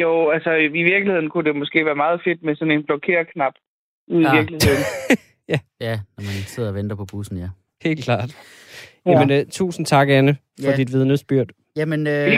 Jo, 0.00 0.30
altså 0.30 0.50
i 0.54 0.82
virkeligheden 0.82 1.30
kunne 1.30 1.44
det 1.44 1.56
måske 1.56 1.84
være 1.84 1.94
meget 1.94 2.20
fedt 2.24 2.42
med 2.42 2.56
sådan 2.56 2.70
en 2.72 2.84
blokerknap 2.84 3.52
ude 4.08 4.22
Ja. 4.28 4.34
i 4.34 4.36
virkeligheden. 4.38 4.84
Ja, 5.80 6.00
når 6.16 6.22
man 6.22 6.42
sidder 6.52 6.68
og 6.68 6.74
venter 6.74 6.96
på 6.96 7.04
bussen, 7.04 7.36
ja. 7.36 7.48
Helt 7.84 8.04
klart. 8.04 8.36
Ja. 9.06 9.10
Jamen, 9.10 9.40
uh, 9.40 9.48
tusind 9.50 9.86
tak, 9.86 10.08
Anne, 10.08 10.36
for 10.64 10.70
Ja. 10.70 10.76
dit 10.76 10.92
vidnesbyrd. 10.92 11.48
Jamen, 11.76 12.06
øh, 12.06 12.32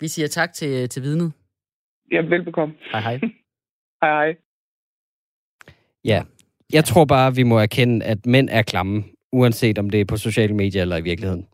vi 0.00 0.08
siger 0.08 0.28
tak 0.28 0.52
til, 0.52 0.88
til 0.88 1.02
vidnet. 1.02 1.32
Ja, 2.12 2.20
velbekomme. 2.20 2.74
Hej 2.92 3.00
hej. 3.00 3.14
Hej 4.02 4.10
hej. 4.10 4.34
Ja. 6.06 6.22
Jeg 6.72 6.84
tror 6.84 7.04
bare, 7.04 7.34
vi 7.34 7.42
må 7.42 7.58
erkende, 7.58 8.06
at 8.06 8.26
mænd 8.26 8.48
er 8.52 8.62
klamme, 8.62 9.04
uanset 9.32 9.78
om 9.78 9.90
det 9.90 10.00
er 10.00 10.04
på 10.04 10.16
sociale 10.16 10.54
medier 10.54 10.82
eller 10.82 10.96
i 10.96 11.02
virkeligheden. 11.02 11.46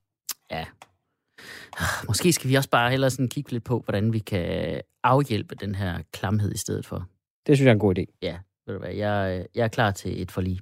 Måske 2.09 2.33
skal 2.33 2.51
vi 2.51 2.55
også 2.55 2.71
bare 2.71 2.91
hellere 2.91 3.11
sådan 3.11 3.29
kigge 3.29 3.53
lidt 3.53 3.65
på, 3.65 3.79
hvordan 3.79 4.13
vi 4.13 4.19
kan 4.19 4.81
afhjælpe 5.05 5.55
den 5.55 5.75
her 5.75 6.03
klamhed 6.13 6.53
i 6.55 6.59
stedet 6.59 6.87
for. 6.87 7.09
Det 7.47 7.57
synes 7.57 7.65
jeg 7.65 7.71
er 7.71 7.75
en 7.75 7.79
god 7.79 7.99
idé. 7.99 8.19
Ja, 8.23 8.39
ved 8.67 8.75
du 8.75 8.81
hvad, 8.81 8.95
jeg, 8.95 9.47
jeg 9.55 9.65
er 9.65 9.69
klar 9.69 9.91
til 9.91 10.23
et 10.23 10.31
forlig. 10.31 10.61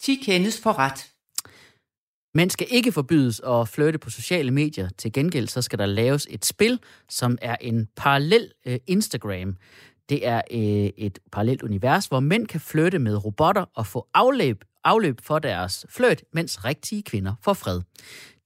10 0.00 0.14
kendes 0.24 0.60
for 0.62 0.78
ret. 0.78 1.12
Mænd 2.34 2.50
skal 2.50 2.66
ikke 2.70 2.92
forbydes 2.92 3.40
at 3.40 3.68
flytte 3.68 3.98
på 3.98 4.10
sociale 4.10 4.50
medier. 4.50 4.88
Til 4.98 5.12
gengæld 5.12 5.48
så 5.48 5.62
skal 5.62 5.78
der 5.78 5.86
laves 5.86 6.26
et 6.30 6.44
spil, 6.44 6.80
som 7.08 7.38
er 7.42 7.56
en 7.60 7.88
parallel 7.96 8.52
øh, 8.66 8.78
Instagram. 8.86 9.56
Det 10.08 10.26
er 10.26 10.42
øh, 10.50 10.90
et 10.96 11.18
parallelt 11.32 11.62
univers, 11.62 12.06
hvor 12.06 12.20
mænd 12.20 12.46
kan 12.46 12.60
flytte 12.60 12.98
med 12.98 13.24
robotter 13.24 13.64
og 13.74 13.86
få 13.86 14.08
afløb, 14.14 14.64
afløb 14.84 15.20
for 15.22 15.38
deres 15.38 15.86
flirt, 15.88 16.24
mens 16.32 16.64
rigtige 16.64 17.02
kvinder 17.02 17.34
får 17.42 17.52
fred. 17.52 17.80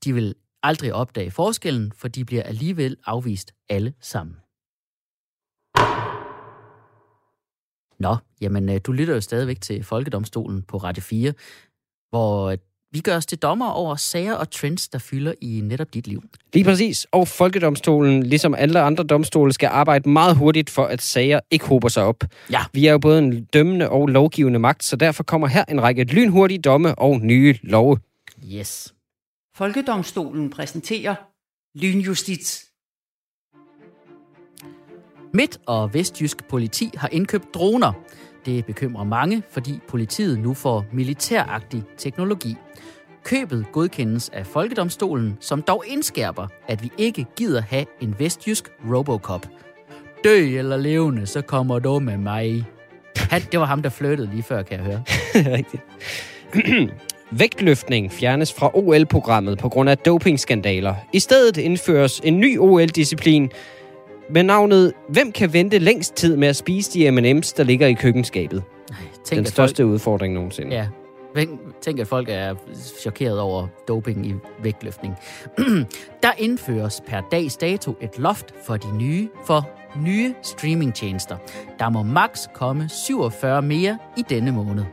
De 0.04 0.14
vil 0.14 0.34
aldrig 0.62 0.94
opdage 0.94 1.30
forskellen, 1.30 1.92
for 1.96 2.08
de 2.08 2.24
bliver 2.24 2.42
alligevel 2.42 2.96
afvist 3.06 3.54
alle 3.68 3.94
sammen. 4.00 4.36
Nå, 7.98 8.16
jamen 8.40 8.68
øh, 8.68 8.80
du 8.86 8.92
lytter 8.92 9.14
jo 9.14 9.20
stadigvæk 9.20 9.60
til 9.60 9.84
Folkedomstolen 9.84 10.62
på 10.62 10.76
Radio 10.76 11.02
4, 11.02 11.32
hvor 12.10 12.56
vi 12.92 13.00
gør 13.00 13.16
os 13.16 13.26
til 13.26 13.38
dommer 13.38 13.70
over 13.70 13.96
sager 13.96 14.34
og 14.34 14.50
trends, 14.50 14.88
der 14.88 14.98
fylder 14.98 15.32
i 15.40 15.60
netop 15.64 15.94
dit 15.94 16.06
liv. 16.06 16.22
Lige 16.52 16.64
præcis. 16.64 17.06
Og 17.12 17.28
Folkedomstolen, 17.28 18.22
ligesom 18.22 18.54
alle 18.54 18.80
andre 18.80 19.04
domstole, 19.04 19.52
skal 19.52 19.66
arbejde 19.66 20.08
meget 20.08 20.36
hurtigt 20.36 20.70
for, 20.70 20.84
at 20.84 21.02
sager 21.02 21.40
ikke 21.50 21.66
hober 21.66 21.88
sig 21.88 22.04
op. 22.04 22.24
Ja. 22.50 22.60
Vi 22.72 22.86
er 22.86 22.92
jo 22.92 22.98
både 22.98 23.18
en 23.18 23.44
dømmende 23.44 23.90
og 23.90 24.06
lovgivende 24.06 24.58
magt, 24.58 24.84
så 24.84 24.96
derfor 24.96 25.22
kommer 25.22 25.46
her 25.46 25.64
en 25.68 25.82
række 25.82 26.04
lynhurtige 26.04 26.58
domme 26.58 26.94
og 26.94 27.20
nye 27.20 27.58
love. 27.62 27.98
Yes. 28.52 28.94
Folkedomstolen 29.56 30.50
præsenterer 30.50 31.14
Lynjustits. 31.78 32.64
Midt- 35.34 35.60
og 35.66 35.94
Vestjysk 35.94 36.48
politi 36.48 36.90
har 36.96 37.08
indkøbt 37.08 37.54
droner. 37.54 37.92
Det 38.46 38.66
bekymrer 38.66 39.04
mange, 39.04 39.42
fordi 39.50 39.80
politiet 39.88 40.38
nu 40.38 40.54
får 40.54 40.84
militæragtig 40.92 41.82
teknologi. 41.98 42.56
Købet 43.24 43.66
godkendes 43.72 44.28
af 44.28 44.46
Folkedomstolen, 44.46 45.36
som 45.40 45.62
dog 45.62 45.84
indskærper, 45.86 46.46
at 46.68 46.82
vi 46.82 46.92
ikke 46.98 47.26
gider 47.36 47.60
have 47.60 47.84
en 48.00 48.14
vestjysk 48.18 48.68
Robocop. 48.92 49.46
Dø 50.24 50.58
eller 50.58 50.76
levende, 50.76 51.26
så 51.26 51.40
kommer 51.40 51.78
du 51.78 51.98
med 51.98 52.16
mig. 52.16 52.64
Han, 53.16 53.42
det 53.52 53.60
var 53.60 53.66
ham, 53.66 53.82
der 53.82 53.90
flyttede 53.90 54.30
lige 54.30 54.42
før, 54.42 54.62
kan 54.62 54.76
jeg 54.76 54.84
høre. 54.86 55.02
Rigtigt. 55.56 55.82
Vægtløftning 57.38 58.12
fjernes 58.12 58.52
fra 58.52 58.70
OL-programmet 58.74 59.58
på 59.58 59.68
grund 59.68 59.90
af 59.90 59.98
dopingskandaler. 59.98 60.94
I 61.12 61.18
stedet 61.18 61.56
indføres 61.56 62.20
en 62.24 62.40
ny 62.40 62.58
OL-disciplin 62.58 63.50
med 64.30 64.42
navnet 64.42 64.92
Hvem 65.08 65.32
kan 65.32 65.52
vente 65.52 65.78
længst 65.78 66.14
tid 66.14 66.36
med 66.36 66.48
at 66.48 66.56
spise 66.56 66.92
de 66.92 67.10
M&M's, 67.10 67.54
der 67.56 67.62
ligger 67.62 67.86
i 67.86 67.92
køkkenskabet? 67.92 68.62
Ej, 68.90 68.96
Tænk, 69.24 69.30
Den 69.30 69.38
at 69.38 69.44
folk, 69.44 69.52
største 69.52 69.86
udfordring 69.86 70.34
nogensinde. 70.34 70.74
Ja. 70.76 70.86
Tænk- 71.36 72.00
at 72.00 72.06
folk 72.06 72.28
er 72.30 72.54
chokeret 73.00 73.40
over 73.40 73.66
doping 73.88 74.26
i 74.26 74.34
vægtløftning. 74.62 75.14
Der 76.22 76.32
indføres 76.38 77.02
per 77.06 77.20
dags 77.32 77.56
dato 77.56 77.94
et 78.00 78.18
loft 78.18 78.54
for 78.66 78.76
de 78.76 78.96
nye 78.96 79.28
for 79.46 79.68
nye 79.96 80.34
streamingtjenester. 80.42 81.36
Der 81.78 81.88
må 81.88 82.02
maks 82.02 82.48
komme 82.54 82.88
47 82.88 83.62
mere 83.62 83.98
i 84.16 84.22
denne 84.28 84.52
måned. 84.52 84.84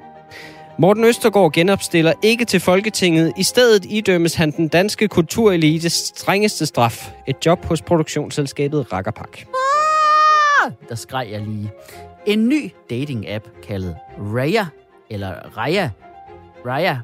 Morten 0.80 1.04
Østergaard 1.04 1.52
genopstiller 1.52 2.14
ikke 2.24 2.46
til 2.46 2.60
Folketinget. 2.60 3.34
I 3.38 3.44
stedet 3.44 3.86
idømmes 3.86 4.36
han 4.36 4.52
den 4.52 4.68
danske 4.68 5.08
kulturelites 5.08 5.94
strengeste 5.94 6.66
straf. 6.66 7.12
Et 7.28 7.46
job 7.46 7.66
hos 7.66 7.82
produktionsselskabet 7.82 8.94
Rakkerpak. 8.94 9.38
Der 10.90 10.96
skreg 10.96 11.28
jeg 11.32 11.42
lige. 11.42 11.72
En 12.26 12.50
ny 12.50 12.72
dating-app 12.92 13.62
kaldet 13.68 13.96
Raya, 14.20 14.66
eller 15.10 15.58
Raya, 15.58 15.90
Raya, 16.66 16.98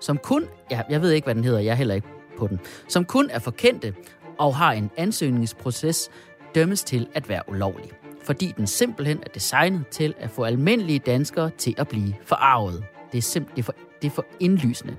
som 0.00 0.18
kun, 0.18 0.44
ja, 0.70 0.80
jeg 0.90 1.02
ved 1.02 1.10
ikke, 1.10 1.26
hvad 1.26 1.34
den 1.34 1.44
hedder, 1.44 1.58
jeg 1.58 1.70
er 1.70 1.74
heller 1.74 1.94
ikke 1.94 2.08
på 2.38 2.46
den, 2.46 2.60
som 2.88 3.04
kun 3.04 3.30
er 3.30 3.38
for 3.38 3.50
kendte 3.50 3.94
og 4.38 4.56
har 4.56 4.72
en 4.72 4.90
ansøgningsproces, 4.96 6.10
dømmes 6.54 6.84
til 6.84 7.06
at 7.14 7.28
være 7.28 7.42
ulovlig. 7.48 7.90
Fordi 8.24 8.54
den 8.56 8.66
simpelthen 8.66 9.18
er 9.26 9.28
designet 9.34 9.86
til 9.86 10.14
at 10.20 10.30
få 10.30 10.44
almindelige 10.44 10.98
danskere 10.98 11.50
til 11.58 11.74
at 11.78 11.88
blive 11.88 12.14
forarvet. 12.24 12.84
Det 13.12 13.18
er 13.18 13.22
simpelthen 13.22 13.64
for, 13.64 13.74
det 14.02 14.08
er 14.08 14.14
for 14.14 14.24
indlysende. 14.40 14.96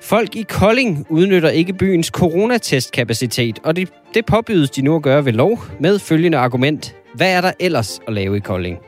Folk 0.00 0.36
i 0.36 0.42
Kolding 0.42 1.06
udnytter 1.10 1.48
ikke 1.48 1.72
byens 1.72 2.06
coronatestkapacitet, 2.06 3.58
og 3.64 3.76
det, 3.76 3.92
det 4.14 4.26
påbydes 4.26 4.70
de 4.70 4.82
nu 4.82 4.96
at 4.96 5.02
gøre 5.02 5.24
ved 5.24 5.32
lov 5.32 5.58
med 5.80 5.98
følgende 5.98 6.38
argument. 6.38 6.96
Hvad 7.14 7.32
er 7.32 7.40
der 7.40 7.52
ellers 7.60 8.00
at 8.06 8.12
lave 8.12 8.36
i 8.36 8.40
Kolding? 8.40 8.78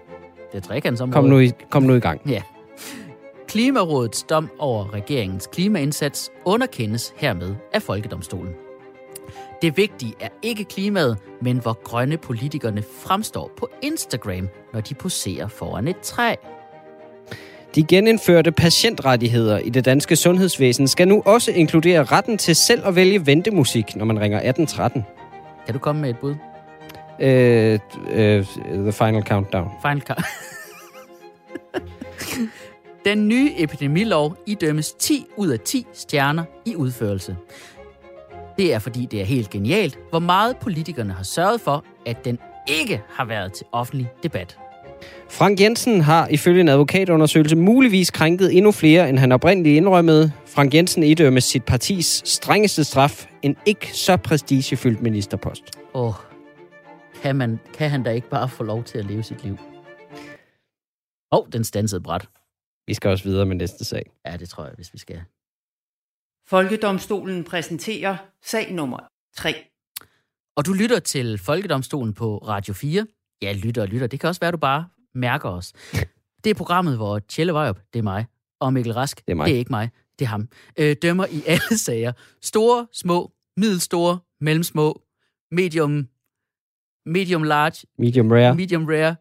Det 0.53 0.59
er 0.59 0.61
trekantsområdet. 0.61 1.15
Kom 1.15 1.25
nu 1.25 1.39
i, 1.39 1.51
kom 1.71 1.83
nu 1.83 1.95
i 1.95 2.01
gang. 2.01 2.21
Ja. 2.29 2.43
Klimarådets 3.53 4.23
dom 4.23 4.51
over 4.59 4.95
regeringens 4.95 5.47
klimaindsats 5.53 6.31
underkendes 6.45 7.15
hermed 7.17 7.55
af 7.73 7.83
Folkedomstolen. 7.83 8.53
Det 9.63 9.77
vigtige 9.77 10.15
er 10.21 10.29
ikke 10.43 10.65
klimaet, 10.65 11.19
men 11.43 11.59
hvor 11.59 11.83
grønne 11.85 12.17
politikerne 12.17 12.83
fremstår 13.03 13.51
på 13.57 13.69
Instagram, 13.83 14.49
når 14.73 14.81
de 14.81 14.95
poserer 14.95 15.49
foran 15.49 15.89
et 15.89 15.97
træ. 16.03 16.35
De 17.75 17.85
genindførte 17.85 18.53
patientrettigheder 18.53 19.59
i 19.59 19.71
det 19.71 19.85
danske 19.85 20.17
sundhedsvæsen 20.17 20.89
skal 20.89 21.09
nu 21.09 21.23
også 21.27 21.51
inkludere 21.51 22.05
retten 22.05 22.39
til 22.39 22.57
selv 22.57 22.87
at 22.87 22.97
vælge 22.97 23.27
ventemusik, 23.27 23.97
når 23.97 24.05
man 24.05 24.21
ringer 24.21 24.39
1813. 24.39 25.05
Kan 25.65 25.75
du 25.75 25.79
komme 25.79 26.01
med 26.03 26.11
et 26.11 26.19
bud? 26.19 26.35
Øh, 27.21 27.79
øh, 28.13 28.47
the 28.73 28.93
Final 28.93 29.23
Countdown. 29.23 29.71
Final 29.83 30.01
count. 30.01 30.27
Den 33.05 33.29
nye 33.29 33.51
epidemilov 33.57 34.37
idømmes 34.47 34.93
10 34.93 35.27
ud 35.37 35.49
af 35.49 35.61
10 35.61 35.87
stjerner 35.93 36.45
i 36.65 36.77
udførelse. 36.77 37.37
Det 38.59 38.75
er 38.75 38.79
fordi, 38.79 39.07
det 39.07 39.21
er 39.21 39.25
helt 39.25 39.51
genialt, 39.51 39.99
hvor 40.11 40.19
meget 40.19 40.57
politikerne 40.57 41.13
har 41.13 41.23
sørget 41.23 41.61
for, 41.61 41.85
at 42.07 42.25
den 42.25 42.39
ikke 42.69 43.03
har 43.09 43.25
været 43.25 43.53
til 43.53 43.67
offentlig 43.73 44.09
debat. 44.23 44.59
Frank 45.31 45.61
Jensen 45.61 46.01
har 46.01 46.29
ifølge 46.29 46.61
en 46.61 46.69
advokatundersøgelse 46.69 47.57
muligvis 47.57 48.11
krænket 48.11 48.57
endnu 48.57 48.73
flere, 48.73 49.09
end 49.09 49.19
han 49.19 49.33
oprindeligt 49.33 49.77
indrømmede. 49.77 50.33
Frank 50.47 50.75
Jensen 50.75 51.03
idømmes 51.03 51.45
sit 51.45 51.65
partis 51.65 52.23
strengeste 52.25 52.85
straf, 52.85 53.27
en 53.43 53.57
ikke 53.67 53.97
så 53.97 54.17
prestigefyldt 54.17 55.03
ministerpost. 55.03 55.63
Åh, 55.95 56.07
oh, 56.07 56.15
kan, 57.23 57.37
man, 57.37 57.61
kan 57.79 57.91
han 57.91 58.03
da 58.03 58.11
ikke 58.11 58.29
bare 58.29 58.49
få 58.49 58.65
lov 58.65 58.85
til 58.85 58.99
at 58.99 59.05
leve 59.05 59.23
sit 59.23 59.45
liv? 59.45 59.59
Åh, 61.33 61.39
oh, 61.39 61.47
den 61.53 61.65
stansede 61.65 62.01
bræt. 62.01 62.29
Vi 62.87 62.95
skal 62.95 63.11
også 63.11 63.25
videre 63.25 63.47
med 63.47 63.57
næste 63.57 63.85
sag. 63.85 64.11
Ja, 64.27 64.37
det 64.37 64.49
tror 64.49 64.65
jeg, 64.65 64.73
hvis 64.75 64.93
vi 64.93 64.99
skal. 64.99 65.23
Folkedomstolen 66.49 67.45
præsenterer 67.45 68.17
sag 68.45 68.73
nummer 68.73 68.99
3. 69.37 69.55
Og 70.57 70.67
du 70.67 70.73
lytter 70.73 70.99
til 70.99 71.39
Folkedomstolen 71.39 72.15
på 72.15 72.39
Radio 72.39 72.75
4. 72.75 73.07
Ja, 73.43 73.53
lytter 73.53 73.83
og 73.83 73.89
lytter. 73.89 74.07
Det 74.07 74.21
kan 74.21 74.29
også 74.29 74.41
være, 74.41 74.53
du 74.53 74.57
bare 74.57 74.89
mærker 75.15 75.49
os. 75.49 75.73
Det 76.45 76.51
er 76.51 76.55
programmet, 76.55 76.97
hvor 76.97 77.19
Tjelle 77.19 77.53
Vejrup, 77.53 77.79
det 77.93 77.99
er 77.99 78.03
mig, 78.03 78.27
og 78.61 78.73
Mikkel 78.73 78.93
Rask, 78.95 79.27
Det 79.27 79.33
er 79.33 79.37
mig. 79.37 79.47
det 79.47 79.55
er 79.55 79.59
ikke 79.59 79.71
mig, 79.73 79.91
det 80.19 80.25
er 80.25 80.29
ham, 80.29 80.49
øh, 80.79 80.97
dømmer 81.03 81.27
i 81.27 81.43
alle 81.47 81.79
sager. 81.87 82.13
Store, 82.43 82.87
små, 82.93 83.33
middelstore, 83.57 84.19
mellemsmå, 84.41 85.03
medium, 85.51 86.09
medium 87.07 87.43
large, 87.43 87.87
Medium 87.99 88.31
rare. 88.33 88.55
medium 88.55 88.85
rare, 88.87 89.17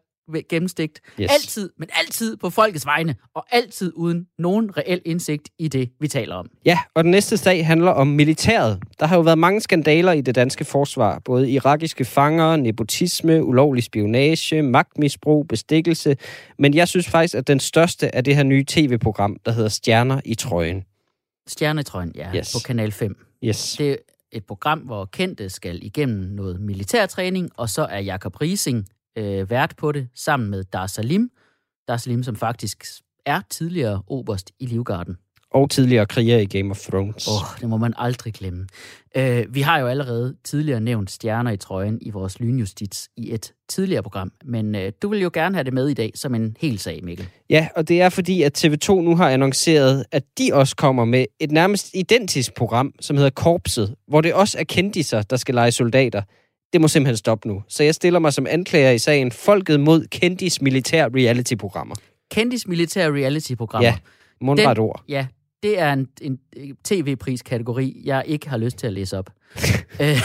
gennemstegt. 0.48 1.00
Yes. 1.20 1.30
Altid, 1.32 1.70
men 1.78 1.88
altid 1.92 2.36
på 2.36 2.50
folkets 2.50 2.86
vegne, 2.86 3.14
og 3.34 3.46
altid 3.50 3.92
uden 3.96 4.26
nogen 4.38 4.76
reel 4.76 5.00
indsigt 5.04 5.48
i 5.58 5.68
det, 5.68 5.90
vi 6.00 6.08
taler 6.08 6.34
om. 6.34 6.46
Ja, 6.64 6.78
og 6.94 7.04
den 7.04 7.10
næste 7.10 7.36
sag 7.36 7.66
handler 7.66 7.90
om 7.90 8.06
militæret. 8.06 8.78
Der 9.00 9.06
har 9.06 9.16
jo 9.16 9.22
været 9.22 9.38
mange 9.38 9.60
skandaler 9.60 10.12
i 10.12 10.20
det 10.20 10.34
danske 10.34 10.64
forsvar. 10.64 11.18
Både 11.24 11.50
irakiske 11.50 12.04
fanger, 12.04 12.56
nepotisme, 12.56 13.44
ulovlig 13.44 13.84
spionage, 13.84 14.62
magtmisbrug, 14.62 15.48
bestikkelse. 15.48 16.16
Men 16.58 16.74
jeg 16.74 16.88
synes 16.88 17.08
faktisk, 17.08 17.34
at 17.34 17.46
den 17.46 17.60
største 17.60 18.06
er 18.06 18.20
det 18.20 18.36
her 18.36 18.42
nye 18.42 18.64
tv-program, 18.68 19.36
der 19.46 19.52
hedder 19.52 19.68
Stjerner 19.68 20.20
i 20.24 20.34
trøjen. 20.34 20.84
Stjernetrøjen, 21.46 22.12
ja, 22.14 22.30
Yes. 22.36 22.52
på 22.52 22.58
Kanal 22.66 22.92
5. 22.92 23.16
Yes. 23.44 23.74
Det 23.78 23.90
er 23.90 23.96
et 24.32 24.44
program, 24.46 24.78
hvor 24.78 25.04
kendte 25.04 25.50
skal 25.50 25.78
igennem 25.82 26.18
noget 26.20 26.60
militærtræning, 26.60 27.50
og 27.56 27.68
så 27.70 27.82
er 27.84 27.98
Jakob 27.98 28.40
Rising 28.40 28.86
øh, 29.18 29.50
vært 29.50 29.74
på 29.76 29.92
det, 29.92 30.08
sammen 30.14 30.50
med 30.50 30.64
Dar 30.64 30.86
Salim. 30.86 31.30
Dar 31.88 31.96
Salim, 31.96 32.22
som 32.22 32.36
faktisk 32.36 32.84
er 33.26 33.40
tidligere 33.50 34.02
oberst 34.06 34.50
i 34.58 34.66
Livgarden. 34.66 35.16
Og 35.54 35.70
tidligere 35.70 36.06
kriger 36.06 36.38
i 36.38 36.44
Game 36.44 36.70
of 36.70 36.78
Thrones. 36.78 37.28
Åh, 37.28 37.34
oh, 37.34 37.60
det 37.60 37.68
må 37.68 37.76
man 37.76 37.94
aldrig 37.96 38.34
glemme. 38.34 38.66
Øh, 39.16 39.54
vi 39.54 39.60
har 39.60 39.78
jo 39.78 39.86
allerede 39.86 40.36
tidligere 40.44 40.80
nævnt 40.80 41.10
stjerner 41.10 41.50
i 41.50 41.56
trøjen 41.56 41.98
i 42.02 42.10
vores 42.10 42.40
lynjustits 42.40 43.08
i 43.16 43.34
et 43.34 43.52
tidligere 43.68 44.02
program, 44.02 44.32
men 44.44 44.74
øh, 44.74 44.92
du 45.02 45.08
vil 45.08 45.20
jo 45.20 45.30
gerne 45.32 45.54
have 45.54 45.64
det 45.64 45.72
med 45.72 45.88
i 45.88 45.94
dag 45.94 46.12
som 46.14 46.34
en 46.34 46.56
hel 46.60 46.78
sag, 46.78 47.04
Mikkel. 47.04 47.28
Ja, 47.50 47.68
og 47.76 47.88
det 47.88 48.02
er 48.02 48.08
fordi, 48.08 48.42
at 48.42 48.64
TV2 48.64 48.94
nu 48.94 49.16
har 49.16 49.30
annonceret, 49.30 50.04
at 50.12 50.24
de 50.38 50.50
også 50.52 50.76
kommer 50.76 51.04
med 51.04 51.24
et 51.40 51.50
nærmest 51.50 51.90
identisk 51.94 52.54
program, 52.54 52.92
som 53.00 53.16
hedder 53.16 53.30
Korpset, 53.30 53.94
hvor 54.08 54.20
det 54.20 54.34
også 54.34 54.58
er 54.58 54.64
kendiser, 54.64 55.22
der 55.22 55.36
skal 55.36 55.54
lege 55.54 55.72
soldater. 55.72 56.22
Det 56.72 56.80
må 56.80 56.88
simpelthen 56.88 57.16
stoppe 57.16 57.48
nu. 57.48 57.62
Så 57.68 57.82
jeg 57.82 57.94
stiller 57.94 58.18
mig 58.18 58.32
som 58.32 58.46
anklager 58.50 58.90
i 58.90 58.98
sagen 58.98 59.32
Folket 59.32 59.80
mod 59.80 60.06
kendis 60.06 60.60
militær 60.60 61.08
reality-programmer. 61.14 61.94
Kendis 62.30 62.68
militære 62.68 63.12
reality-programmer. 63.12 63.88
Ja, 63.88 63.96
mundret 64.40 64.78
ord. 64.78 65.02
Ja, 65.08 65.26
det 65.62 65.78
er 65.78 65.92
en, 65.92 66.08
en 66.20 66.38
tv-priskategori, 66.84 68.02
jeg 68.04 68.24
ikke 68.26 68.48
har 68.48 68.56
lyst 68.56 68.76
til 68.76 68.86
at 68.86 68.92
læse 68.92 69.18
op. 69.18 69.30
Øh, 70.00 70.18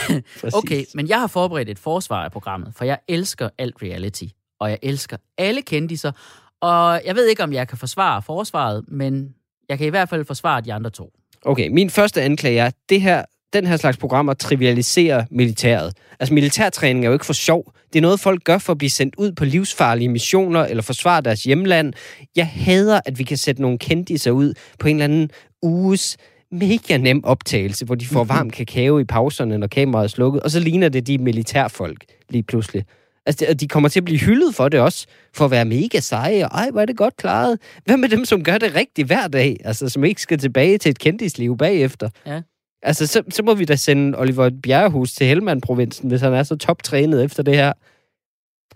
okay, 0.54 0.84
men 0.94 1.08
jeg 1.08 1.20
har 1.20 1.26
forberedt 1.26 1.68
et 1.68 1.78
forsvar 1.78 2.24
af 2.24 2.32
programmet, 2.32 2.74
for 2.76 2.84
jeg 2.84 2.98
elsker 3.08 3.48
alt 3.58 3.74
reality, 3.82 4.24
og 4.60 4.70
jeg 4.70 4.78
elsker 4.82 5.16
alle 5.38 5.62
kendiser, 5.62 6.12
og 6.60 7.00
jeg 7.04 7.14
ved 7.14 7.26
ikke, 7.26 7.42
om 7.42 7.52
jeg 7.52 7.68
kan 7.68 7.78
forsvare 7.78 8.22
forsvaret, 8.22 8.84
men 8.88 9.34
jeg 9.68 9.78
kan 9.78 9.86
i 9.86 9.90
hvert 9.90 10.08
fald 10.08 10.24
forsvare 10.24 10.60
de 10.60 10.72
andre 10.72 10.90
to. 10.90 11.12
Okay, 11.42 11.68
min 11.68 11.90
første 11.90 12.22
anklage 12.22 12.60
er, 12.60 12.70
det 12.88 13.00
her, 13.00 13.24
den 13.52 13.66
her 13.66 13.76
slags 13.76 13.96
programmer 13.96 14.34
trivialiserer 14.34 15.24
militæret. 15.30 15.92
Altså, 16.20 16.34
militærtræning 16.34 17.04
er 17.04 17.08
jo 17.08 17.12
ikke 17.12 17.26
for 17.26 17.32
sjov. 17.32 17.72
Det 17.92 17.98
er 17.98 18.02
noget, 18.02 18.20
folk 18.20 18.44
gør 18.44 18.58
for 18.58 18.72
at 18.72 18.78
blive 18.78 18.90
sendt 18.90 19.14
ud 19.18 19.32
på 19.32 19.44
livsfarlige 19.44 20.08
missioner 20.08 20.64
eller 20.64 20.82
forsvare 20.82 21.20
deres 21.20 21.42
hjemland. 21.42 21.92
Jeg 22.36 22.46
hader, 22.46 23.00
at 23.06 23.18
vi 23.18 23.24
kan 23.24 23.36
sætte 23.36 23.62
nogle 23.62 23.78
kendiser 23.78 24.30
ud 24.30 24.54
på 24.78 24.88
en 24.88 24.96
eller 24.96 25.04
anden 25.04 25.30
uges 25.62 26.16
mega 26.52 26.96
nem 26.96 27.24
optagelse, 27.24 27.84
hvor 27.84 27.94
de 27.94 28.06
får 28.06 28.24
varm 28.24 28.50
kakao 28.50 28.98
i 28.98 29.04
pauserne, 29.04 29.58
når 29.58 29.66
kameraet 29.66 30.04
er 30.04 30.08
slukket, 30.08 30.42
og 30.42 30.50
så 30.50 30.60
ligner 30.60 30.88
det 30.88 31.06
de 31.06 31.18
militærfolk 31.18 32.04
lige 32.30 32.42
pludselig. 32.42 32.84
Altså, 33.26 33.54
de 33.54 33.68
kommer 33.68 33.88
til 33.88 34.00
at 34.00 34.04
blive 34.04 34.20
hyldet 34.20 34.54
for 34.54 34.68
det 34.68 34.80
også, 34.80 35.06
for 35.34 35.44
at 35.44 35.50
være 35.50 35.64
mega 35.64 36.00
seje, 36.00 36.44
og 36.44 36.50
ej, 36.50 36.70
hvor 36.70 36.80
er 36.80 36.84
det 36.84 36.96
godt 36.96 37.16
klaret. 37.16 37.58
Hvad 37.84 37.96
med 37.96 38.08
dem, 38.08 38.24
som 38.24 38.44
gør 38.44 38.58
det 38.58 38.74
rigtigt 38.74 39.06
hver 39.06 39.28
dag, 39.28 39.56
altså 39.64 39.88
som 39.88 40.04
ikke 40.04 40.22
skal 40.22 40.38
tilbage 40.38 40.78
til 40.78 40.90
et 40.90 40.98
kendisliv 40.98 41.56
bagefter? 41.56 42.08
Ja. 42.26 42.40
Altså, 42.82 43.06
så, 43.06 43.22
så 43.30 43.42
må 43.42 43.54
vi 43.54 43.64
da 43.64 43.76
sende 43.76 44.18
Oliver 44.18 44.50
Bjerrehus 44.62 45.12
til 45.12 45.26
Helmand-provinsen, 45.26 46.08
hvis 46.08 46.20
han 46.20 46.34
er 46.34 46.42
så 46.42 46.56
toptrænet 46.56 47.24
efter 47.24 47.42
det 47.42 47.54
her. 47.54 47.72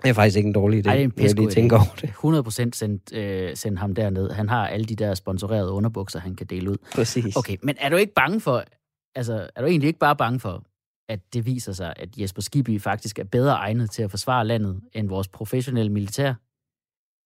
Det 0.02 0.08
er 0.08 0.12
faktisk 0.12 0.36
ikke 0.36 0.46
en 0.46 0.52
dårlig 0.52 0.86
idé, 0.86 0.88
Ej, 0.88 0.96
det 0.96 1.24
er 1.24 1.34
en 1.34 1.44
jeg 1.44 1.52
tænker 1.52 1.76
over 1.76 1.94
det. 2.00 2.72
100% 2.74 2.78
sendt, 2.78 3.12
øh, 3.12 3.56
send 3.56 3.78
ham 3.78 3.94
derned. 3.94 4.30
Han 4.30 4.48
har 4.48 4.68
alle 4.68 4.86
de 4.86 4.96
der 4.96 5.14
sponsorerede 5.14 5.70
underbukser, 5.70 6.20
han 6.20 6.34
kan 6.34 6.46
dele 6.46 6.70
ud. 6.70 6.76
Præcis. 6.94 7.36
Okay, 7.36 7.56
men 7.62 7.76
er 7.80 7.88
du 7.88 7.96
ikke 7.96 8.14
bange 8.14 8.40
for, 8.40 8.64
altså 9.14 9.48
er 9.56 9.60
du 9.60 9.66
egentlig 9.66 9.86
ikke 9.86 9.98
bare 9.98 10.16
bange 10.16 10.40
for, 10.40 10.64
at 11.08 11.20
det 11.32 11.46
viser 11.46 11.72
sig, 11.72 11.94
at 11.96 12.08
Jesper 12.18 12.42
Skibby 12.42 12.80
faktisk 12.80 13.18
er 13.18 13.24
bedre 13.24 13.52
egnet 13.52 13.90
til 13.90 14.02
at 14.02 14.10
forsvare 14.10 14.46
landet 14.46 14.80
end 14.92 15.08
vores 15.08 15.28
professionelle 15.28 15.92
militær? 15.92 16.34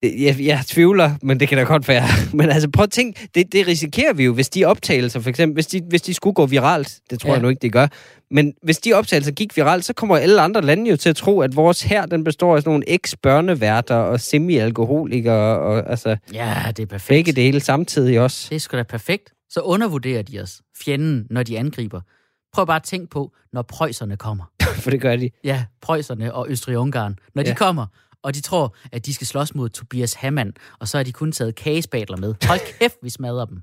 Jeg, 0.02 0.36
jeg 0.40 0.60
tvivler, 0.66 1.12
men 1.22 1.40
det 1.40 1.48
kan 1.48 1.58
da 1.58 1.64
godt 1.64 1.88
være. 1.88 2.04
Men 2.38 2.50
altså, 2.50 2.70
prøv 2.70 2.82
at 2.82 2.90
tænke, 2.90 3.28
det, 3.34 3.52
det 3.52 3.66
risikerer 3.66 4.12
vi 4.12 4.24
jo, 4.24 4.32
hvis 4.34 4.48
de 4.48 4.64
optagelser, 4.64 5.20
for 5.20 5.30
eksempel, 5.30 5.54
hvis 5.54 5.66
de, 5.66 5.80
hvis 5.88 6.02
de 6.02 6.14
skulle 6.14 6.34
gå 6.34 6.46
viralt, 6.46 7.00
det 7.10 7.20
tror 7.20 7.28
Ja. 7.28 7.32
jeg 7.34 7.42
nu 7.42 7.48
ikke, 7.48 7.60
det 7.62 7.72
gør, 7.72 7.86
men 8.30 8.54
hvis 8.62 8.78
de 8.78 8.92
optagelser 8.92 9.32
gik 9.32 9.56
viralt, 9.56 9.84
så 9.84 9.92
kommer 9.92 10.16
alle 10.16 10.40
andre 10.40 10.62
lande 10.62 10.90
jo 10.90 10.96
til 10.96 11.08
at 11.08 11.16
tro, 11.16 11.40
at 11.40 11.56
vores 11.56 11.82
her, 11.82 12.06
den 12.06 12.24
består 12.24 12.56
af 12.56 12.62
sådan 12.62 12.70
nogle 12.70 12.90
eks-børneværter 12.90 13.94
og 13.94 14.20
semi-alkoholikere, 14.20 15.58
og 15.58 15.90
altså 15.90 16.16
Ja, 16.32 16.54
det 16.76 16.82
er 16.82 16.86
perfekt. 16.86 17.08
begge 17.08 17.32
dele 17.32 17.60
samtidig 17.60 18.20
også. 18.20 18.46
Det 18.50 18.56
er 18.56 18.60
sgu 18.60 18.76
da 18.76 18.82
perfekt. 18.82 19.32
Så 19.50 19.60
undervurderer 19.60 20.22
de 20.22 20.40
os, 20.40 20.60
fjenden, 20.84 21.26
når 21.30 21.42
de 21.42 21.58
angriber. 21.58 22.00
Prøv 22.54 22.66
bare 22.66 22.76
at 22.76 22.82
tænke 22.82 23.06
på, 23.10 23.32
når 23.52 23.62
prøjserne 23.62 24.16
kommer. 24.16 24.44
For 24.82 24.90
det 24.90 25.00
gør 25.00 25.16
de. 25.16 25.30
Ja, 25.44 25.64
prøjserne 25.82 26.34
og 26.34 26.46
Østrig-Ungarn. 26.50 27.16
Når 27.34 27.42
de 27.42 27.48
Ja. 27.48 27.54
kommer, 27.54 27.86
og 28.26 28.34
de 28.34 28.40
tror, 28.40 28.74
at 28.92 29.06
de 29.06 29.14
skal 29.14 29.26
slås 29.26 29.54
mod 29.54 29.68
Tobias 29.68 30.14
Hammann, 30.14 30.52
og 30.78 30.88
så 30.88 30.96
har 30.96 31.04
de 31.04 31.12
kun 31.12 31.32
taget 31.32 31.54
kagespadler 31.54 32.16
med. 32.16 32.34
Hold 32.48 32.78
kæft, 32.78 32.96
vi 33.02 33.10
smadrer 33.10 33.44
dem. 33.44 33.62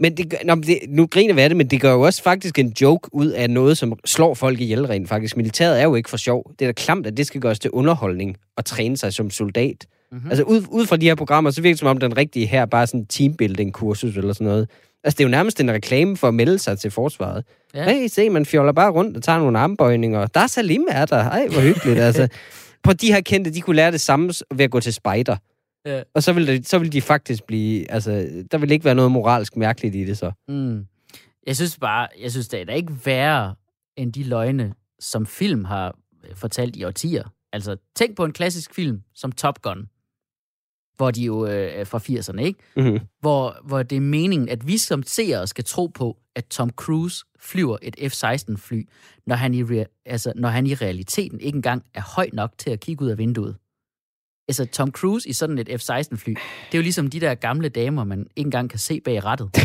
Men 0.00 0.16
det, 0.16 0.34
nå, 0.44 0.54
det, 0.54 0.78
nu 0.88 1.06
griner 1.06 1.34
vi 1.34 1.40
af 1.40 1.48
det, 1.50 1.56
men 1.56 1.66
det 1.66 1.80
gør 1.80 1.92
jo 1.92 2.00
også 2.00 2.22
faktisk 2.22 2.58
en 2.58 2.74
joke 2.80 3.08
ud 3.12 3.26
af 3.26 3.50
noget, 3.50 3.78
som 3.78 3.98
slår 4.04 4.34
folk 4.34 4.60
ihjel 4.60 4.86
rent 4.86 5.08
faktisk. 5.08 5.36
Militæret 5.36 5.80
er 5.80 5.84
jo 5.84 5.94
ikke 5.94 6.10
for 6.10 6.16
sjov. 6.16 6.52
Det 6.58 6.64
er 6.64 6.68
da 6.68 6.72
klamt, 6.72 7.06
at 7.06 7.16
det 7.16 7.26
skal 7.26 7.40
gøres 7.40 7.58
til 7.58 7.70
underholdning 7.70 8.36
og 8.56 8.64
træne 8.64 8.96
sig 8.96 9.14
som 9.14 9.30
soldat. 9.30 9.86
Mhm. 10.10 10.16
Mm-hmm. 10.16 10.30
Altså 10.30 10.44
ud, 10.44 10.64
ud 10.70 10.86
fra 10.86 10.96
de 10.96 11.06
her 11.06 11.14
programmer, 11.14 11.50
så 11.50 11.62
virker 11.62 11.74
det 11.74 11.78
som 11.78 11.88
om 11.88 11.98
den 11.98 12.16
rigtige 12.16 12.46
her 12.46 12.66
bare 12.66 12.82
er 12.82 12.86
sådan 12.86 13.06
teambuilding-kursus 13.06 14.16
eller 14.16 14.32
sådan 14.32 14.46
noget. 14.46 14.68
Altså 15.04 15.16
det 15.18 15.24
er 15.24 15.28
jo 15.28 15.30
nærmest 15.30 15.60
en 15.60 15.70
reklame 15.70 16.16
for 16.16 16.28
at 16.28 16.34
melde 16.34 16.58
sig 16.58 16.78
til 16.78 16.90
forsvaret. 16.90 17.44
Ja. 17.74 17.84
Hey, 17.84 18.08
se, 18.08 18.30
man 18.30 18.46
fjoller 18.46 18.72
bare 18.72 18.90
rundt 18.90 19.16
og 19.16 19.22
tager 19.22 19.38
nogle 19.38 19.58
armbøjninger. 19.58 20.26
Der 20.26 20.40
er 20.40 20.46
Salim 20.46 20.86
er 20.90 21.04
der. 21.04 21.16
Ej, 21.16 21.46
hvor 21.48 21.60
hyggeligt. 21.60 21.98
altså, 21.98 22.28
på 22.82 22.92
de 22.92 23.12
her 23.12 23.20
kendte, 23.20 23.54
de 23.54 23.60
kunne 23.60 23.76
lære 23.76 23.92
det 23.92 24.00
samme 24.00 24.32
ved 24.54 24.64
at 24.64 24.70
gå 24.70 24.80
til 24.80 24.92
spejder. 24.94 25.36
Ja. 25.86 26.02
Og 26.14 26.22
så 26.22 26.32
vil, 26.32 26.46
det, 26.46 26.68
så 26.68 26.78
vil 26.78 26.92
de 26.92 27.00
faktisk 27.00 27.44
blive... 27.44 27.90
Altså, 27.90 28.44
der 28.50 28.58
vil 28.58 28.70
ikke 28.70 28.84
være 28.84 28.94
noget 28.94 29.12
moralsk 29.12 29.56
mærkeligt 29.56 29.94
i 29.94 30.04
det 30.04 30.18
så. 30.18 30.32
Mm. 30.48 30.86
Jeg 31.46 31.56
synes 31.56 31.78
bare, 31.78 32.08
jeg 32.20 32.30
synes, 32.30 32.48
det 32.48 32.60
er 32.60 32.64
da 32.64 32.72
ikke 32.72 32.92
værre 33.04 33.54
end 33.96 34.12
de 34.12 34.22
løgne, 34.24 34.74
som 35.00 35.26
film 35.26 35.64
har 35.64 35.96
øh, 36.28 36.36
fortalt 36.36 36.76
i 36.76 36.84
årtier. 36.84 37.24
Altså, 37.52 37.76
tænk 37.96 38.16
på 38.16 38.24
en 38.24 38.32
klassisk 38.32 38.74
film 38.74 39.02
som 39.14 39.32
Top 39.32 39.62
Gun. 39.62 39.88
hvor 40.96 41.10
de 41.10 41.22
jo 41.22 41.46
øh, 41.46 41.72
er 41.72 41.84
fra 41.84 41.98
80'erne, 41.98 42.40
ikke? 42.40 42.60
Mm-hmm. 42.76 42.98
Hvor, 43.20 43.56
hvor 43.64 43.82
det 43.82 43.96
er 43.96 44.00
meningen, 44.00 44.48
at 44.48 44.66
vi 44.66 44.78
som 44.78 45.02
seere 45.02 45.46
skal 45.46 45.64
tro 45.64 45.86
på, 45.86 46.16
at 46.38 46.44
Tom 46.44 46.70
Cruise 46.70 47.24
flyver 47.40 47.76
et 47.82 47.96
F-16-fly, 48.12 48.82
når 49.26 49.34
han, 49.36 49.54
i 49.54 49.62
rea- 49.62 50.02
altså, 50.06 50.32
når 50.36 50.48
han 50.48 50.66
i 50.66 50.74
realiteten 50.74 51.40
ikke 51.40 51.56
engang 51.56 51.82
er 51.94 52.02
høj 52.16 52.28
nok 52.32 52.52
til 52.58 52.70
at 52.70 52.80
kigge 52.80 53.04
ud 53.04 53.10
af 53.10 53.18
vinduet. 53.18 53.56
Altså, 54.48 54.64
Tom 54.66 54.90
Cruise 54.90 55.28
i 55.28 55.32
sådan 55.32 55.58
et 55.58 55.68
F-16-fly, 55.80 56.30
det 56.30 56.38
er 56.72 56.78
jo 56.78 56.82
ligesom 56.82 57.10
de 57.10 57.20
der 57.20 57.34
gamle 57.34 57.68
damer, 57.68 58.04
man 58.04 58.18
ikke 58.36 58.46
engang 58.46 58.70
kan 58.70 58.78
se 58.78 59.00
bag 59.00 59.24
rattet. 59.24 59.50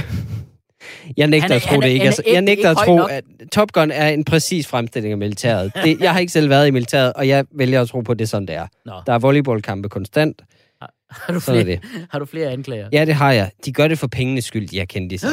Jeg 1.17 1.27
nægter 1.27 1.41
Han 1.41 1.51
er- 1.51 1.55
at 1.55 1.61
tro 1.61 1.75
er- 1.75 1.81
det 1.81 1.89
ikke. 1.89 2.05
Altså, 2.05 2.21
jeg 2.25 2.31
ægte 2.33 2.41
nægter 2.41 2.69
ikke 2.69 2.81
at 2.81 2.85
tro, 2.87 2.99
at 3.03 3.23
Top 3.51 3.71
Gun 3.71 3.91
er 3.91 4.07
en 4.09 4.23
præcis 4.23 4.67
fremstilling 4.67 5.11
af 5.11 5.17
militæret. 5.17 5.71
Det, 5.83 5.99
jeg 5.99 6.13
har 6.13 6.19
ikke 6.19 6.31
selv 6.33 6.49
været 6.49 6.67
i 6.67 6.71
militæret, 6.71 7.13
og 7.13 7.27
jeg 7.27 7.45
vælger 7.55 7.81
at 7.81 7.89
tro 7.89 8.01
på, 8.01 8.11
at 8.11 8.19
det 8.19 8.25
er 8.25 8.29
sådan, 8.29 8.47
det 8.47 8.55
er. 8.55 8.67
Nå, 8.85 8.93
Der 9.05 9.13
er 9.13 9.19
volleyballkampe 9.19 9.89
konstant. 9.89 10.41
har 10.81 11.33
du, 11.33 11.39
Sådan 11.39 11.59
er 11.59 11.63
flere, 11.63 11.75
det. 11.75 12.07
har 12.11 12.19
du 12.19 12.25
flere 12.25 12.49
anklager? 12.51 12.89
Ja, 12.91 13.05
det 13.05 13.15
har 13.15 13.31
jeg. 13.31 13.51
De 13.65 13.73
gør 13.73 13.87
det 13.87 13.99
for 13.99 14.07
pengenes 14.07 14.45
skyld, 14.45 14.67
de 14.67 14.75
her 14.77 14.85
kendte 14.85 15.17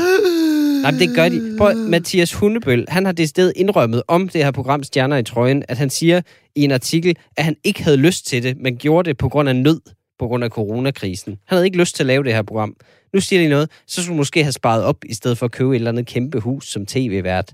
Nej, 0.82 0.90
det 0.90 1.14
gør 1.14 1.28
de. 1.28 1.54
Prøv, 1.58 1.76
Mathias 1.76 2.32
Hundebøl, 2.32 2.84
han 2.88 3.04
har 3.04 3.12
det 3.12 3.28
sted 3.28 3.52
indrømmet 3.56 4.02
om 4.08 4.28
det 4.28 4.44
her 4.44 4.50
program 4.50 4.82
Stjerner 4.82 5.16
i 5.16 5.22
trøjen, 5.22 5.64
at 5.68 5.78
han 5.78 5.90
siger 5.90 6.20
i 6.54 6.64
en 6.64 6.70
artikel, 6.70 7.16
at 7.36 7.44
han 7.44 7.56
ikke 7.64 7.84
havde 7.84 7.96
lyst 7.96 8.26
til 8.26 8.42
det, 8.42 8.56
men 8.60 8.76
gjorde 8.76 9.08
det 9.08 9.18
på 9.18 9.28
grund 9.28 9.48
af 9.48 9.56
nød, 9.56 9.80
på 10.18 10.26
grund 10.26 10.44
af 10.44 10.50
coronakrisen. 10.50 11.32
Han 11.46 11.56
havde 11.56 11.64
ikke 11.64 11.78
lyst 11.78 11.96
til 11.96 12.02
at 12.02 12.06
lave 12.06 12.24
det 12.24 12.34
her 12.34 12.42
program. 12.42 12.76
Nu 13.14 13.20
siger 13.20 13.42
de 13.42 13.48
noget, 13.48 13.70
så 13.86 14.02
skulle 14.02 14.16
du 14.16 14.16
måske 14.16 14.42
have 14.42 14.52
sparet 14.52 14.84
op, 14.84 14.96
i 15.04 15.14
stedet 15.14 15.38
for 15.38 15.46
at 15.46 15.52
købe 15.52 15.70
et 15.70 15.74
eller 15.76 15.90
andet 15.90 16.06
kæmpe 16.06 16.40
hus 16.40 16.68
som 16.68 16.86
tv-vært. 16.86 17.52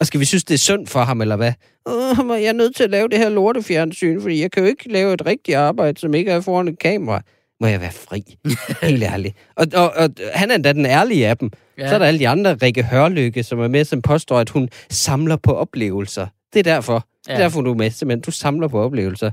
Og 0.00 0.06
skal 0.06 0.20
vi 0.20 0.24
synes, 0.24 0.44
det 0.44 0.54
er 0.54 0.58
synd 0.58 0.86
for 0.86 1.00
ham, 1.00 1.20
eller 1.20 1.36
hvad? 1.36 1.52
Åh, 1.86 2.42
jeg 2.42 2.48
er 2.48 2.52
nødt 2.52 2.76
til 2.76 2.84
at 2.84 2.90
lave 2.90 3.08
det 3.08 3.18
her 3.18 3.28
lortefjernsyn, 3.28 4.20
fordi 4.20 4.40
jeg 4.40 4.50
kan 4.50 4.62
jo 4.62 4.68
ikke 4.68 4.92
lave 4.92 5.14
et 5.14 5.26
rigtigt 5.26 5.56
arbejde, 5.56 6.00
som 6.00 6.14
ikke 6.14 6.30
er 6.30 6.40
foran 6.40 6.68
et 6.68 6.78
kamera. 6.78 7.22
Må 7.60 7.66
jeg 7.66 7.80
være 7.80 7.92
fri? 7.92 8.22
Helt 8.90 9.02
ærligt. 9.02 9.36
Og, 9.56 9.66
og, 9.74 9.92
og 9.96 10.10
han 10.34 10.50
er 10.50 10.54
endda 10.54 10.72
den 10.72 10.86
ærlige 10.86 11.28
af 11.28 11.36
dem. 11.38 11.50
Ja. 11.78 11.88
Så 11.88 11.94
er 11.94 11.98
der 11.98 12.06
alle 12.06 12.20
de 12.20 12.28
andre, 12.28 12.54
Rikke 12.54 12.82
Hørlykke, 12.82 13.42
som 13.42 13.60
er 13.60 13.68
med, 13.68 13.84
som 13.84 14.02
påstår, 14.02 14.38
at 14.38 14.50
hun 14.50 14.68
samler 14.90 15.36
på 15.36 15.54
oplevelser. 15.56 16.26
Det 16.52 16.58
er 16.58 16.62
derfor. 16.62 17.06
Det 17.26 17.28
er 17.32 17.36
Ja. 17.38 17.42
derfor, 17.42 17.60
du 17.62 17.70
er 17.70 17.74
med, 17.74 17.90
simpelthen. 17.90 18.20
Du 18.22 18.30
samler 18.30 18.68
på 18.68 18.80
oplevelser. 18.80 19.30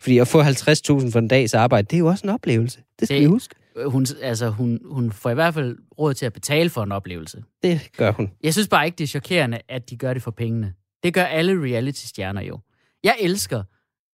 Fordi 0.00 0.18
at 0.18 0.28
få 0.28 0.42
50.000 0.42 1.10
for 1.12 1.18
en 1.18 1.28
dags 1.28 1.54
arbejde, 1.54 1.86
det 1.90 1.94
er 1.96 1.98
jo 1.98 2.06
også 2.06 2.26
en 2.26 2.30
oplevelse. 2.30 2.78
Det 3.00 3.08
skal 3.08 3.14
Det- 3.16 3.22
vi 3.22 3.26
huske. 3.26 3.54
Hun, 3.86 4.06
altså, 4.22 4.48
hun, 4.48 4.80
hun 4.84 5.12
får 5.12 5.30
i 5.30 5.34
hvert 5.34 5.54
fald 5.54 5.76
råd 5.98 6.14
til 6.14 6.26
at 6.26 6.32
betale 6.32 6.70
for 6.70 6.82
en 6.82 6.92
oplevelse. 6.92 7.42
Det 7.62 7.80
gør 7.96 8.12
hun. 8.12 8.30
Jeg 8.42 8.52
synes 8.52 8.68
bare 8.68 8.86
ikke, 8.86 8.96
det 8.96 9.04
er 9.04 9.08
chokerende, 9.08 9.58
at 9.68 9.90
de 9.90 9.96
gør 9.96 10.14
det 10.14 10.22
for 10.22 10.30
pengene. 10.30 10.72
Det 11.02 11.14
gør 11.14 11.24
alle 11.24 11.62
reality-stjerner 11.64 12.42
jo. 12.42 12.58
Jeg 13.04 13.14
elsker 13.20 13.62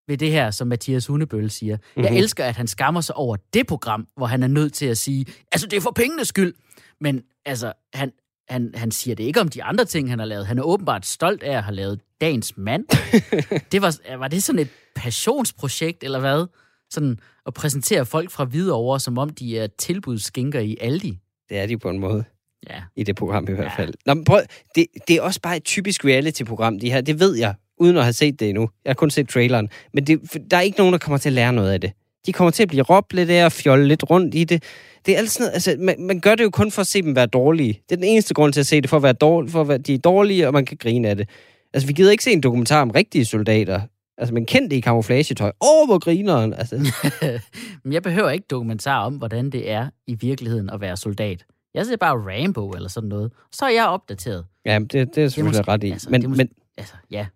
ved 0.08 0.16
det 0.18 0.30
her, 0.30 0.50
som 0.50 0.68
Mathias 0.68 1.06
Hundebøl 1.06 1.50
siger. 1.50 1.76
Mm-hmm. 1.76 2.02
Jeg 2.04 2.10
Mhm. 2.12 2.18
elsker, 2.18 2.44
at 2.44 2.56
han 2.56 2.66
skammer 2.66 3.00
sig 3.00 3.14
over 3.16 3.36
det 3.54 3.66
program, 3.66 4.06
hvor 4.16 4.26
han 4.26 4.42
er 4.42 4.46
nødt 4.46 4.72
til 4.72 4.86
at 4.86 4.98
sige, 4.98 5.26
altså 5.52 5.66
det 5.66 5.76
er 5.76 5.80
for 5.80 5.90
pengenes 5.90 6.28
skyld. 6.28 6.54
Men 7.00 7.22
altså, 7.44 7.72
han, 7.94 8.12
han, 8.48 8.70
han 8.74 8.90
siger 8.90 9.14
det 9.14 9.24
ikke 9.24 9.40
om 9.40 9.48
de 9.48 9.62
andre 9.64 9.84
ting, 9.84 10.10
han 10.10 10.18
har 10.18 10.26
lavet. 10.26 10.46
Han 10.46 10.58
er 10.58 10.62
åbenbart 10.62 11.06
stolt 11.06 11.42
af 11.42 11.56
at 11.56 11.62
have 11.64 11.74
lavet 11.74 12.00
Dagens 12.20 12.52
Mand. 12.56 12.84
det 13.72 13.82
var, 13.82 14.16
var 14.18 14.28
det 14.28 14.42
sådan 14.42 14.58
et 14.58 14.68
passionsprojekt, 14.96 16.04
eller 16.04 16.20
hvad? 16.20 16.46
Sådan 16.90 17.18
at 17.46 17.54
præsentere 17.54 18.06
folk 18.06 18.30
fra 18.30 18.44
Hvidovre, 18.44 19.00
som 19.00 19.18
om 19.18 19.30
de 19.30 19.58
er 19.58 19.66
tilbudsskinker 19.78 20.60
i 20.60 20.76
Aldi. 20.80 21.18
Det 21.48 21.58
er 21.58 21.66
de 21.66 21.78
på 21.78 21.90
en 21.90 21.98
måde. 21.98 22.24
Ja. 22.70 22.82
I 22.96 23.02
det 23.02 23.16
program 23.16 23.46
i 23.48 23.52
hvert 23.52 23.64
Ja. 23.64 23.82
fald. 23.82 23.94
Nå, 24.06 24.14
men 24.14 24.24
prøv, 24.24 24.40
det, 24.74 24.86
det 25.08 25.16
er 25.16 25.22
også 25.22 25.40
bare 25.40 25.56
et 25.56 25.64
typisk 25.64 26.04
reality-program, 26.04 26.78
de 26.78 26.90
her. 26.90 27.00
Det 27.00 27.20
ved 27.20 27.34
jeg, 27.36 27.54
uden 27.78 27.96
at 27.96 28.02
have 28.02 28.12
set 28.12 28.40
det 28.40 28.48
endnu. 28.48 28.70
Jeg 28.84 28.90
har 28.90 28.94
kun 28.94 29.10
set 29.10 29.28
traileren. 29.28 29.68
Men 29.94 30.06
det, 30.06 30.20
der 30.50 30.56
er 30.56 30.60
ikke 30.60 30.78
nogen, 30.78 30.92
der 30.92 30.98
kommer 30.98 31.18
til 31.18 31.28
at 31.28 31.32
lære 31.32 31.52
noget 31.52 31.72
af 31.72 31.80
det. 31.80 31.92
De 32.26 32.32
kommer 32.32 32.50
til 32.50 32.62
at 32.62 32.68
blive 32.68 32.82
råbt 32.82 33.12
lidt 33.12 33.30
af 33.30 33.44
og 33.44 33.52
fjolle 33.52 33.88
lidt 33.88 34.10
rundt 34.10 34.34
i 34.34 34.44
det. 34.44 34.62
Det 35.06 35.14
er 35.14 35.18
alt 35.18 35.30
sådan 35.30 35.44
noget, 35.44 35.52
altså, 35.54 35.76
man, 35.78 35.94
man 35.98 36.20
gør 36.20 36.34
det 36.34 36.44
jo 36.44 36.50
kun 36.50 36.70
for 36.70 36.80
at 36.80 36.86
se 36.86 37.02
dem 37.02 37.16
være 37.16 37.26
dårlige. 37.26 37.72
Det 37.88 37.92
er 37.92 37.96
den 37.96 38.04
eneste 38.04 38.34
grund 38.34 38.52
til 38.52 38.60
at 38.60 38.66
se 38.66 38.80
det, 38.80 38.90
for 38.90 38.96
at, 38.96 39.02
være 39.02 39.12
dårlige, 39.12 39.52
for 39.52 39.60
at 39.60 39.68
være, 39.68 39.78
de 39.78 39.94
er 39.94 39.98
dårlige, 39.98 40.46
og 40.46 40.52
man 40.52 40.64
kan 40.66 40.76
grine 40.76 41.08
af 41.08 41.16
det. 41.16 41.28
Altså, 41.74 41.86
vi 41.86 41.92
gider 41.92 42.10
ikke 42.10 42.24
se 42.24 42.32
en 42.32 42.40
dokumentar 42.40 42.82
om 42.82 42.90
rigtige 42.90 43.24
soldater. 43.24 43.80
Altså, 44.18 44.34
man 44.34 44.46
kendte 44.46 44.76
i 44.76 44.80
kamuflagetøj. 44.80 45.48
Åh, 45.48 45.80
oh, 45.82 45.88
hvor 45.88 45.98
grineren. 45.98 46.54
Altså, 46.54 46.76
Men 47.84 47.92
jeg 47.92 48.02
behøver 48.02 48.30
ikke 48.30 48.46
dokumentar 48.50 49.04
om, 49.04 49.14
hvordan 49.14 49.50
det 49.50 49.70
er 49.70 49.88
i 50.06 50.14
virkeligheden 50.14 50.70
at 50.70 50.80
være 50.80 50.96
soldat. 50.96 51.44
Jeg 51.74 51.86
ser 51.86 51.96
bare 51.96 52.14
Rambo 52.16 52.70
eller 52.70 52.88
sådan 52.88 53.08
noget. 53.08 53.32
Så 53.52 53.64
er 53.64 53.70
jeg 53.70 53.86
opdateret. 53.86 54.44
ja, 54.66 54.78
det, 54.78 54.92
det 54.92 55.02
er 55.02 55.28
selvfølgelig 55.28 55.58
måske- 55.58 55.70
ret 55.72 55.84
i. 55.84 55.90
altså, 55.90 56.10
men, 56.10 56.20
det 56.20 56.24
er 56.24 56.28
måske- 56.28 56.38
men, 56.38 56.48
Altså, 56.78 56.94
ja. 57.10 57.26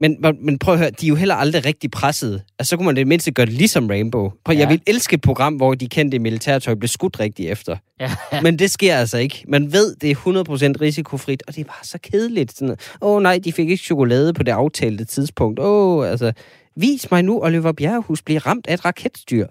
Men, 0.00 0.16
men- 0.40 0.58
prøv 0.58 0.74
at 0.74 0.80
høre, 0.80 0.90
de 0.90 1.06
er 1.06 1.08
jo 1.08 1.14
heller 1.14 1.34
aldrig 1.34 1.66
rigtig 1.66 1.90
presset. 1.90 2.42
Altså, 2.58 2.70
så 2.70 2.76
kunne 2.76 2.86
man 2.86 2.96
det 2.96 3.06
mindste 3.06 3.30
gøre 3.32 3.46
det 3.46 3.54
ligesom 3.54 3.86
Rainbow. 3.86 4.30
Prøv, 4.44 4.54
ja. 4.54 4.60
Jeg 4.60 4.68
vil 4.68 4.82
elske 4.86 5.14
et 5.14 5.20
program, 5.20 5.54
hvor 5.54 5.74
de 5.74 5.88
kendte 5.88 6.18
militærtøj 6.18 6.74
blev 6.74 6.88
skudt 6.88 7.20
rigtigt 7.20 7.50
efter. 7.50 7.76
ja. 8.00 8.10
Men 8.42 8.58
det 8.58 8.70
sker 8.70 8.96
altså 8.96 9.18
ikke. 9.18 9.44
Man 9.48 9.72
ved, 9.72 9.96
det 9.96 10.10
er 10.10 10.14
100% 10.14 10.80
risikofrit, 10.80 11.42
og 11.48 11.54
det 11.54 11.60
er 11.60 11.64
bare 11.64 11.84
så 11.84 11.98
kedeligt. 12.02 12.56
Sådan, 12.56 12.76
Åh 13.02 13.16
oh, 13.16 13.22
nej, 13.22 13.38
de 13.44 13.52
fik 13.52 13.70
ikke 13.70 13.84
chokolade 13.84 14.32
på 14.32 14.42
det 14.42 14.52
aftalte 14.52 15.04
tidspunkt. 15.04 15.60
Åh, 15.60 15.98
oh, 15.98 16.10
altså, 16.10 16.32
vis 16.76 17.10
mig 17.10 17.22
nu, 17.22 17.42
Oliver 17.42 17.72
Bjerrehus 17.72 18.22
bliver 18.22 18.46
ramt 18.46 18.66
af 18.66 18.74
et 18.74 18.84
raketstyr. 18.84 19.46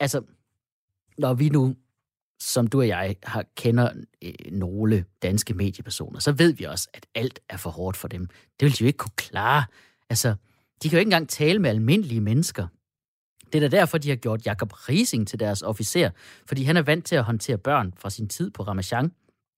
Altså, 0.00 0.20
når 1.18 1.34
vi 1.34 1.48
nu, 1.48 1.74
som 2.42 2.66
du 2.66 2.78
og 2.78 2.88
jeg, 2.88 3.16
har, 3.22 3.44
kender 3.56 3.90
øh, 4.24 4.32
nogle 4.52 5.04
danske 5.22 5.54
mediepersoner, 5.54 6.20
så 6.20 6.32
ved 6.32 6.52
vi 6.52 6.64
også, 6.64 6.88
at 6.94 7.06
alt 7.14 7.40
er 7.48 7.56
for 7.56 7.70
hårdt 7.70 7.96
for 7.96 8.08
dem. 8.08 8.26
Det 8.60 8.66
vil 8.66 8.72
de 8.72 8.76
jo 8.80 8.86
ikke 8.86 8.96
kunne 8.96 9.12
klare. 9.16 9.64
Altså, 10.10 10.34
de 10.82 10.88
kan 10.88 10.96
jo 10.96 10.98
ikke 10.98 11.08
engang 11.08 11.28
tale 11.28 11.58
med 11.58 11.70
almindelige 11.70 12.20
mennesker. 12.20 12.66
Det 13.52 13.64
er 13.64 13.68
da 13.68 13.76
derfor, 13.76 13.98
de 13.98 14.08
har 14.08 14.16
gjort 14.16 14.46
Jakob 14.46 14.72
Rising 14.88 15.28
til 15.28 15.40
deres 15.40 15.62
officer, 15.62 16.10
fordi 16.46 16.62
han 16.62 16.76
er 16.76 16.82
vant 16.82 17.06
til 17.06 17.16
at 17.16 17.24
håndtere 17.24 17.58
børn 17.58 17.94
fra 17.96 18.10
sin 18.10 18.28
tid 18.28 18.50
på 18.50 18.62
Ramachan. 18.62 19.12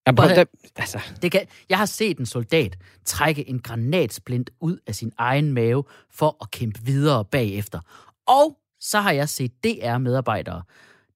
Ja, 0.07 0.12
prøv, 0.12 0.28
der, 0.28 0.45
altså, 0.76 1.01
Det 1.22 1.32
kan, 1.32 1.47
jeg 1.68 1.78
har 1.78 1.87
set 1.87 2.18
en 2.18 2.26
soldat 2.26 2.78
trække 3.05 3.49
en 3.49 3.59
granatsplint 3.59 4.51
ud 4.61 4.78
af 4.87 4.95
sin 4.95 5.12
egen 5.18 5.53
mave 5.53 5.85
for 6.11 6.37
at 6.41 6.51
kæmpe 6.51 6.80
videre 6.82 7.24
bagefter. 7.24 7.80
Og 8.26 8.59
så 8.80 9.01
har 9.01 9.12
jeg 9.12 9.28
set 9.28 9.53
DR-medarbejdere, 9.64 10.62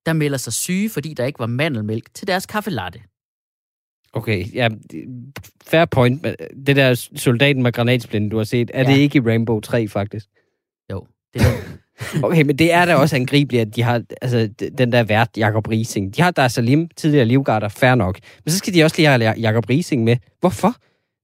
der 0.08 0.14
melder 0.14 0.38
sig 0.38 0.52
syge, 0.52 0.90
fordi 0.90 1.14
der 1.14 1.24
ikke 1.24 1.38
var 1.38 1.46
mandelmælk 1.46 2.14
til 2.14 2.26
deres 2.26 2.46
kaffe 2.46 2.70
latte. 2.70 3.00
okay, 4.12 4.54
ja, 4.54 4.68
fair 5.66 5.84
point. 5.84 6.22
men 6.22 6.34
Det 6.66 6.76
der 6.76 7.08
soldaten 7.16 7.62
med 7.62 7.72
granatsplinde, 7.72 8.30
du 8.30 8.36
har 8.36 8.44
set, 8.44 8.70
er 8.74 8.82
ja. 8.82 8.90
Det 8.90 8.98
ikke 8.98 9.18
i 9.18 9.20
Rainbow 9.20 9.60
3, 9.60 9.88
faktisk? 9.88 10.26
Jo, 10.92 11.06
det 11.34 11.42
er 11.42 11.78
Okay, 12.22 12.42
men 12.42 12.58
det 12.58 12.72
er 12.72 12.84
da 12.84 12.94
også 12.94 13.16
angribeligt, 13.16 13.60
at 13.60 13.76
de 13.76 13.82
har 13.82 14.02
altså, 14.22 14.48
den 14.78 14.92
der 14.92 15.02
vært, 15.02 15.28
Jakob 15.36 15.68
Rising. 15.68 16.16
De 16.16 16.22
har 16.22 16.30
Dar 16.30 16.48
Salim, 16.48 16.88
tidligere 16.96 17.24
livgarder, 17.24 17.68
fair 17.68 17.94
nok. 17.94 18.18
Men 18.44 18.52
så 18.52 18.58
skal 18.58 18.74
de 18.74 18.84
også 18.84 18.96
lige 18.96 19.08
have 19.08 19.34
Jakob 19.38 19.68
Rising 19.70 20.04
med. 20.04 20.16
Hvorfor? 20.40 20.74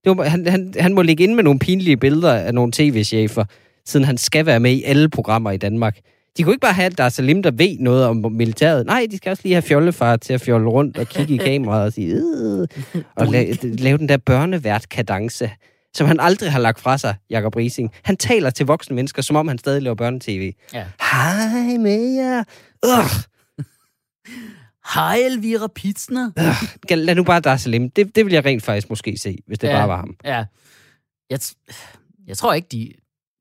Det 0.03 0.17
var, 0.17 0.23
han, 0.23 0.47
han, 0.47 0.73
han 0.79 0.93
må 0.93 1.01
ligge 1.01 1.23
inde 1.23 1.35
med 1.35 1.43
nogle 1.43 1.59
pinlige 1.59 1.97
billeder 1.97 2.33
af 2.33 2.53
nogle 2.53 2.71
tv-chefer, 2.71 3.45
siden 3.85 4.05
han 4.05 4.17
skal 4.17 4.45
være 4.45 4.59
med 4.59 4.71
i 4.71 4.83
alle 4.83 5.09
programmer 5.09 5.51
i 5.51 5.57
Danmark. 5.57 5.99
De 6.37 6.43
kunne 6.43 6.53
ikke 6.53 6.61
bare 6.61 6.73
have 6.73 6.89
Dar 6.89 7.09
Salim, 7.09 7.43
der 7.43 7.51
ved 7.51 7.77
noget 7.79 8.05
om 8.05 8.25
militæret. 8.31 8.85
Nej, 8.85 9.07
de 9.11 9.17
skal 9.17 9.29
også 9.29 9.43
lige 9.43 9.53
have 9.55 9.61
fjollefar 9.61 10.15
til 10.17 10.33
at 10.33 10.41
fjolle 10.41 10.69
rundt 10.69 10.97
og 10.97 11.07
kigge 11.07 11.33
i 11.33 11.37
kameraet 11.47 11.85
og 11.85 11.93
sige, 11.93 12.13
øh, 12.15 12.67
og 13.15 13.23
la- 13.27 13.67
lave 13.83 13.97
den 13.97 14.09
der 14.09 14.17
børnevært-kadence, 14.17 15.51
som 15.93 16.07
han 16.07 16.19
aldrig 16.19 16.51
har 16.51 16.59
lagt 16.59 16.79
fra 16.79 16.97
sig, 16.97 17.15
Jakob 17.29 17.55
Rising. 17.55 17.91
Han 18.03 18.17
taler 18.17 18.49
til 18.49 18.65
voksne 18.65 18.95
mennesker, 18.95 19.21
som 19.21 19.35
om 19.35 19.47
han 19.47 19.57
stadig 19.57 19.81
laver 19.81 19.95
børnetv. 19.95 20.51
Ja. 20.73 20.85
Hej 21.11 21.77
med 21.77 22.13
jer. 22.15 22.43
Ugh. 22.85 23.09
Hej, 24.93 25.15
Elvira 25.17 25.67
Pitsner. 25.75 26.31
Gal- 26.87 26.97
Lad 27.05 27.15
nu 27.15 27.23
bare 27.23 27.39
Dar 27.39 27.57
Salim. 27.57 27.89
Det, 27.89 28.15
det 28.15 28.25
vil 28.25 28.33
jeg 28.33 28.45
rent 28.45 28.63
faktisk 28.63 28.89
måske 28.89 29.17
se, 29.17 29.37
hvis 29.47 29.59
det 29.59 29.67
ja. 29.67 29.73
Bare 29.73 29.87
var 29.87 29.97
ham. 29.97 30.15
Ja. 30.25 30.45
Jeg, 31.29 31.39
jeg 32.27 32.37
tror 32.37 32.53
ikke, 32.53 32.67
de 32.71 32.83
er 32.89 32.93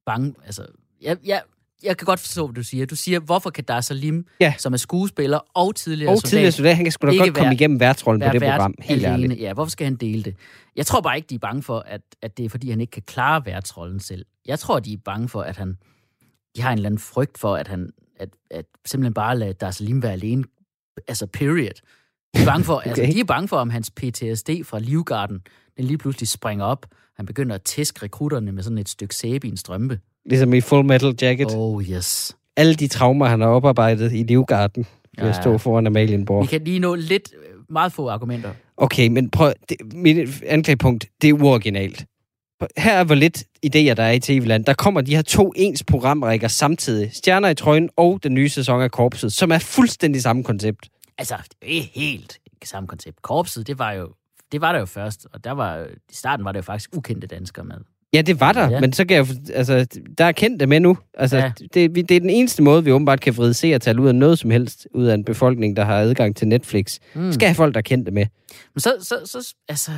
bange. 0.06 0.34
Altså, 0.46 0.66
jeg, 1.02 1.16
jeg, 1.26 1.42
jeg 1.84 1.96
kan 1.96 2.04
godt 2.06 2.20
forstå, 2.20 2.46
hvad 2.46 2.54
du 2.54 2.62
siger. 2.62 2.86
Du 2.86 2.96
siger, 2.96 3.20
hvorfor 3.20 3.50
kan 3.50 3.64
Dar 3.64 3.80
Salim, 3.80 4.26
Ja. 4.40 4.54
som 4.58 4.72
er 4.72 4.76
skuespiller 4.76 5.38
og 5.54 5.74
tidligere 5.76 6.12
Og 6.12 6.16
soldat, 6.18 6.30
tidligere 6.30 6.52
soldat, 6.52 6.76
han 6.76 6.84
kan 6.84 6.92
sgu 6.92 7.06
da 7.06 7.16
godt 7.16 7.34
komme 7.34 7.44
være- 7.46 7.54
igennem 7.54 7.80
værtsrollen 7.80 8.20
på 8.28 8.32
det 8.32 8.42
program. 8.42 8.74
Helt 8.80 9.06
alene. 9.06 9.24
ærligt. 9.24 9.40
Ja, 9.40 9.52
hvorfor 9.52 9.70
skal 9.70 9.84
han 9.84 9.96
dele 9.96 10.22
det? 10.22 10.34
Jeg 10.76 10.86
tror 10.86 11.00
bare 11.00 11.16
ikke, 11.16 11.26
de 11.30 11.34
er 11.34 11.38
bange 11.38 11.62
for, 11.62 11.78
at, 11.86 12.00
at 12.22 12.36
det 12.36 12.44
er, 12.44 12.48
fordi 12.48 12.70
han 12.70 12.80
ikke 12.80 12.90
kan 12.90 13.02
klare 13.06 13.46
værtsrollen 13.46 14.00
selv. 14.00 14.24
Jeg 14.46 14.58
tror, 14.58 14.80
de 14.80 14.92
er 14.92 14.96
bange 15.04 15.28
for, 15.28 15.42
at 15.42 15.56
han... 15.56 15.76
De 16.56 16.62
har 16.62 16.72
en 16.72 16.78
eller 16.78 16.88
anden 16.88 16.98
frygt 16.98 17.38
for, 17.38 17.56
at 17.56 17.68
han... 17.68 17.90
At, 18.20 18.28
at 18.50 18.64
simpelthen 18.86 19.14
bare 19.14 19.38
lade 19.38 19.52
Dar 19.52 19.70
Salim 19.70 20.02
være 20.02 20.12
alene. 20.12 20.44
Altså, 21.08 21.26
period. 21.26 21.70
De 22.36 22.40
er 22.42 22.46
bange 22.46 22.64
for, 22.64 22.76
okay. 22.78 22.88
altså, 22.88 23.02
de 23.14 23.20
er 23.20 23.24
bange 23.24 23.48
for, 23.48 23.56
om 23.56 23.70
hans 23.70 23.90
PTSD 23.90 24.50
fra 24.64 24.78
Livgarden, 24.78 25.40
den 25.76 25.84
lige 25.84 25.98
pludselig 25.98 26.28
springer 26.28 26.64
op. 26.64 26.86
Han 27.16 27.26
begynder 27.26 27.54
at 27.54 27.62
tæske 27.62 28.02
rekrutterne 28.02 28.52
med 28.52 28.62
sådan 28.62 28.78
et 28.78 28.88
stykke 28.88 29.14
sæbe 29.14 29.46
i 29.46 29.50
en 29.50 29.56
strømpe. 29.56 30.00
Ligesom 30.26 30.54
i 30.54 30.60
Full 30.60 30.84
Metal 30.84 31.14
Jacket. 31.22 31.48
Oh. 31.54 31.82
Yes. 31.82 32.36
Alle 32.56 32.74
de 32.74 32.88
traumer, 32.88 33.26
han 33.26 33.40
har 33.40 33.48
oparbejdet 33.48 34.12
i 34.12 34.22
Livgarden, 34.22 34.86
ved 35.18 35.28
at 35.28 35.36
Ja. 35.36 35.40
stå 35.42 35.58
foran 35.58 35.86
Amalienborg. 35.86 36.42
Vi 36.42 36.46
kan 36.46 36.64
lige 36.64 36.78
nå 36.78 36.94
lidt, 36.94 37.30
meget 37.70 37.92
få 37.92 38.08
argumenter. 38.08 38.50
Okay, 38.76 39.08
men 39.08 39.30
prøv, 39.30 39.52
det, 39.68 39.76
mit 39.94 40.42
anklagepunkt, 40.42 41.06
det 41.22 41.28
er 41.28 41.32
uoriginalt. 41.32 42.06
her 42.76 42.92
er 42.92 43.04
hvor 43.04 43.14
lidt 43.14 43.38
idéer, 43.66 43.94
der 43.94 44.02
er 44.02 44.10
i 44.10 44.20
TV-land. 44.20 44.64
Der 44.64 44.74
kommer 44.74 45.00
de 45.00 45.14
her 45.14 45.22
to 45.22 45.52
ens 45.56 45.84
programrækker 45.84 46.48
samtidig. 46.48 47.10
Stjerner 47.14 47.48
i 47.48 47.54
trøjen 47.54 47.90
og 47.96 48.20
den 48.22 48.34
nye 48.34 48.48
sæson 48.48 48.82
af 48.82 48.90
Korpset, 48.90 49.32
som 49.32 49.52
er 49.52 49.58
fuldstændig 49.58 50.22
samme 50.22 50.44
koncept. 50.44 50.88
Altså, 51.18 51.34
det 51.62 51.78
er 51.78 51.82
helt 51.94 52.38
samme 52.64 52.86
koncept. 52.86 53.22
Korpset, 53.22 53.66
det 53.66 53.78
var 53.78 53.92
jo 53.92 54.08
det 54.52 54.60
var 54.60 54.72
der 54.72 54.78
jo 54.78 54.86
først, 54.86 55.26
og 55.32 55.44
der 55.44 55.52
var, 55.52 55.86
i 56.10 56.14
starten 56.14 56.44
var 56.44 56.52
det 56.52 56.56
jo 56.56 56.62
faktisk 56.62 56.90
ukendte 56.96 57.26
danskere 57.26 57.64
med. 57.64 57.76
Ja, 58.14 58.22
det 58.22 58.40
var 58.40 58.52
der, 58.52 58.70
ja. 58.70 58.80
Men 58.80 58.92
så 58.92 59.04
kan 59.04 59.16
jeg, 59.16 59.26
altså, 59.54 59.86
der 60.18 60.24
er 60.24 60.32
kendte 60.32 60.66
med 60.66 60.80
nu. 60.80 60.98
Altså, 61.14 61.36
ja. 61.36 61.52
Det, 61.74 61.94
vi- 61.94 62.02
det 62.02 62.16
er 62.16 62.20
den 62.20 62.30
eneste 62.30 62.62
måde, 62.62 62.84
vi 62.84 62.92
åbenbart 62.92 63.20
kan 63.20 63.36
vride 63.36 63.54
seertal 63.54 63.98
ud 64.00 64.08
af 64.08 64.14
noget 64.14 64.38
som 64.38 64.50
helst, 64.50 64.86
ud 64.94 65.04
af 65.06 65.14
en 65.14 65.24
befolkning, 65.24 65.76
der 65.76 65.84
har 65.84 65.94
adgang 65.98 66.36
til 66.36 66.48
Netflix. 66.48 66.98
Mm. 67.14 67.32
Skal 67.32 67.48
have 67.48 67.54
folk, 67.54 67.74
der 67.74 67.78
er 67.78 67.82
kendte 67.82 68.12
med. 68.12 68.26
Men 68.74 68.80
så, 68.80 68.92
så, 69.00 69.16
så 69.24 69.54
altså, 69.68 69.90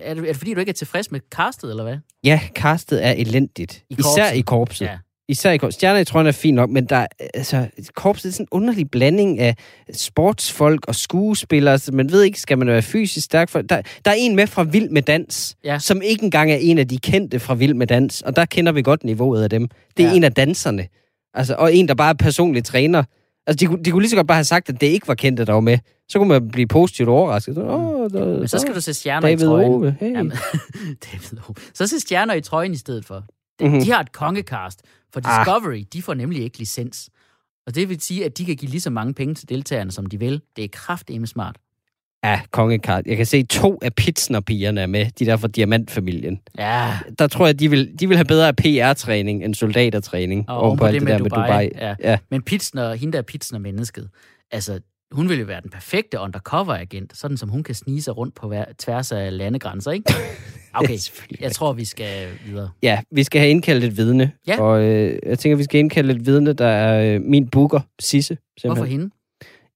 er 0.00 0.14
det, 0.14 0.22
er 0.22 0.26
det 0.26 0.36
fordi, 0.36 0.54
du 0.54 0.60
ikke 0.60 0.70
er 0.70 0.74
tilfreds 0.74 1.10
med 1.10 1.20
castet, 1.34 1.70
eller 1.70 1.82
hvad? 1.82 1.96
Ja, 2.24 2.40
castet 2.54 3.06
er 3.06 3.10
elendigt. 3.12 3.82
I 3.90 3.96
Især 3.98 4.30
i 4.30 4.40
korpset. 4.40 4.84
Ja. 4.86 4.98
Især 5.28 5.50
i 5.50 5.56
korpset. 5.56 5.74
Stjerner 5.74 6.00
i 6.00 6.04
trøjen 6.04 6.26
er 6.26 6.32
fint 6.32 6.54
nok, 6.54 6.70
men 6.70 6.84
der, 6.84 6.96
er, 6.96 7.06
altså, 7.34 7.66
korpset 7.94 8.28
er 8.28 8.32
sådan 8.32 8.44
en 8.44 8.48
underlig 8.50 8.90
blanding 8.90 9.38
af 9.40 9.56
sportsfolk 9.92 10.84
og 10.88 10.94
skuespillere. 10.94 11.78
Så 11.78 11.92
man 11.92 12.12
ved 12.12 12.22
ikke, 12.22 12.40
skal 12.40 12.58
man 12.58 12.68
være 12.68 12.82
fysisk 12.82 13.24
stærk? 13.24 13.48
For, 13.48 13.62
der, 13.62 13.82
der 14.04 14.10
er 14.10 14.14
en 14.14 14.36
med 14.36 14.46
fra 14.46 14.62
Vild 14.62 14.88
med 14.90 15.02
Dans, 15.02 15.56
Ja. 15.64 15.78
som 15.78 16.02
ikke 16.02 16.24
engang 16.24 16.50
er 16.52 16.56
en 16.56 16.78
af 16.78 16.88
de 16.88 16.98
kendte 16.98 17.40
fra 17.40 17.54
Vild 17.54 17.74
med 17.74 17.86
Dans. 17.86 18.22
Og 18.22 18.36
der 18.36 18.44
kender 18.44 18.72
vi 18.72 18.82
godt 18.82 19.04
niveauet 19.04 19.42
af 19.42 19.50
dem. 19.50 19.68
Det 19.96 20.04
er 20.04 20.08
Ja. 20.08 20.14
en 20.16 20.24
af 20.24 20.32
danserne. 20.32 20.86
Altså, 21.34 21.54
og 21.54 21.74
en, 21.74 21.88
der 21.88 21.94
bare 21.94 22.10
er 22.10 22.14
personlig 22.14 22.64
træner. 22.64 23.04
Altså, 23.46 23.56
de, 23.60 23.66
kunne- 23.66 23.82
de 23.84 23.90
kunne 23.90 24.02
lige 24.02 24.10
så 24.10 24.16
godt 24.16 24.26
bare 24.28 24.36
have 24.36 24.44
sagt, 24.44 24.68
at 24.68 24.80
det 24.80 24.86
ikke 24.86 25.08
var 25.08 25.14
kendte, 25.14 25.44
der 25.44 25.52
var 25.52 25.60
med. 25.60 25.78
Så 26.08 26.18
kunne 26.18 26.28
man 26.28 26.48
blive 26.48 26.66
positivt 26.66 27.08
overrasket. 27.08 27.54
Så, 27.54 27.60
Åh, 27.62 28.10
der, 28.10 28.38
Men 28.38 28.48
så 28.48 28.58
skal 28.58 28.74
du 28.74 28.80
se 28.80 28.94
stjerner 28.94 29.28
David 29.28 29.44
i 29.44 29.46
trøjen. 29.46 29.72
Ove, 29.72 29.96
hey. 30.00 30.12
Jamen, 30.12 30.32
David 31.12 31.38
Ove. 31.48 31.54
Så 31.74 31.86
se 31.86 32.00
stjerner 32.00 32.34
i 32.34 32.40
trøjen 32.40 32.72
i 32.72 32.76
stedet 32.76 33.04
for. 33.04 33.24
De, 33.60 33.68
Mhm. 33.68 33.80
de 33.80 33.90
har 33.92 34.00
et 34.00 34.12
kongecast, 34.12 34.82
for 35.12 35.20
Ah. 35.24 35.40
Discovery, 35.46 35.84
de 35.92 36.02
får 36.02 36.14
nemlig 36.14 36.42
ikke 36.42 36.58
licens. 36.58 37.10
Og 37.66 37.74
det 37.74 37.88
vil 37.88 38.00
sige, 38.00 38.24
at 38.24 38.38
de 38.38 38.44
kan 38.44 38.56
give 38.56 38.70
lige 38.70 38.80
så 38.80 38.90
mange 38.90 39.14
penge 39.14 39.34
til 39.34 39.48
deltagerne, 39.48 39.90
som 39.92 40.06
de 40.06 40.18
vil. 40.18 40.42
Det 40.56 40.64
er 40.64 40.68
kraftedeme 40.72 41.26
smart. 41.26 41.56
Ja, 42.24 42.40
kongekart. 42.50 43.06
Jeg 43.06 43.16
kan 43.16 43.26
se, 43.26 43.42
to 43.46 43.78
af 43.82 43.94
Pitsner-pigerne 43.94 44.80
er 44.80 44.86
med, 44.86 45.06
de 45.18 45.26
der 45.26 45.36
fra 45.36 45.48
Diamantfamilien. 45.48 46.40
Ja, 46.58 46.98
Der 47.18 47.26
tror 47.26 47.46
jeg, 47.46 47.60
de 47.60 47.70
vil, 47.70 48.00
de 48.00 48.08
vil 48.08 48.16
have 48.16 48.24
bedre 48.24 48.54
PR-træning 48.54 49.44
end 49.44 49.54
soldatertræning. 49.54 50.48
og 50.48 50.58
oven 50.60 50.78
på 50.78 50.88
det 50.88 51.02
med 51.02 51.12
der 51.12 51.18
Dubai. 51.18 51.68
Ja. 51.74 51.94
Ja. 52.00 52.18
Men 52.30 52.42
Pitsner, 52.42 52.94
hende 52.94 53.12
der 53.12 53.18
er 53.18 53.22
Pitsner-mennesket, 53.22 54.08
altså, 54.50 54.80
hun 55.12 55.28
vil 55.28 55.38
jo 55.38 55.46
være 55.46 55.60
den 55.60 55.70
perfekte 55.70 56.18
undercover-agent, 56.18 57.16
sådan 57.16 57.36
som 57.36 57.48
hun 57.48 57.62
kan 57.62 57.74
snige 57.74 58.02
sig 58.02 58.16
rundt 58.16 58.34
på 58.34 58.48
hver, 58.48 58.64
tværs 58.78 59.12
af 59.12 59.38
landegrænser, 59.38 59.90
ikke? 59.90 60.12
Okay, 60.74 60.98
jeg 61.40 61.52
tror, 61.52 61.72
vi 61.72 61.84
skal 61.84 62.28
videre. 62.46 62.70
Ja, 62.82 63.00
vi 63.10 63.22
skal 63.22 63.40
have 63.40 63.50
indkaldt 63.50 63.84
et 63.84 63.96
vidne. 63.96 64.32
Ja. 64.46 64.60
Og 64.60 64.82
øh, 64.82 65.18
jeg 65.26 65.38
tænker, 65.38 65.56
vi 65.56 65.64
skal 65.64 65.78
indkalde 65.78 66.14
et 66.14 66.26
vidne, 66.26 66.52
der 66.52 66.66
er 66.66 67.14
øh, 67.14 67.20
min 67.22 67.48
booker, 67.48 67.80
Sisse. 68.00 68.36
Simpelthen. 68.58 68.76
Hvorfor 68.76 68.90
hende? 68.90 69.10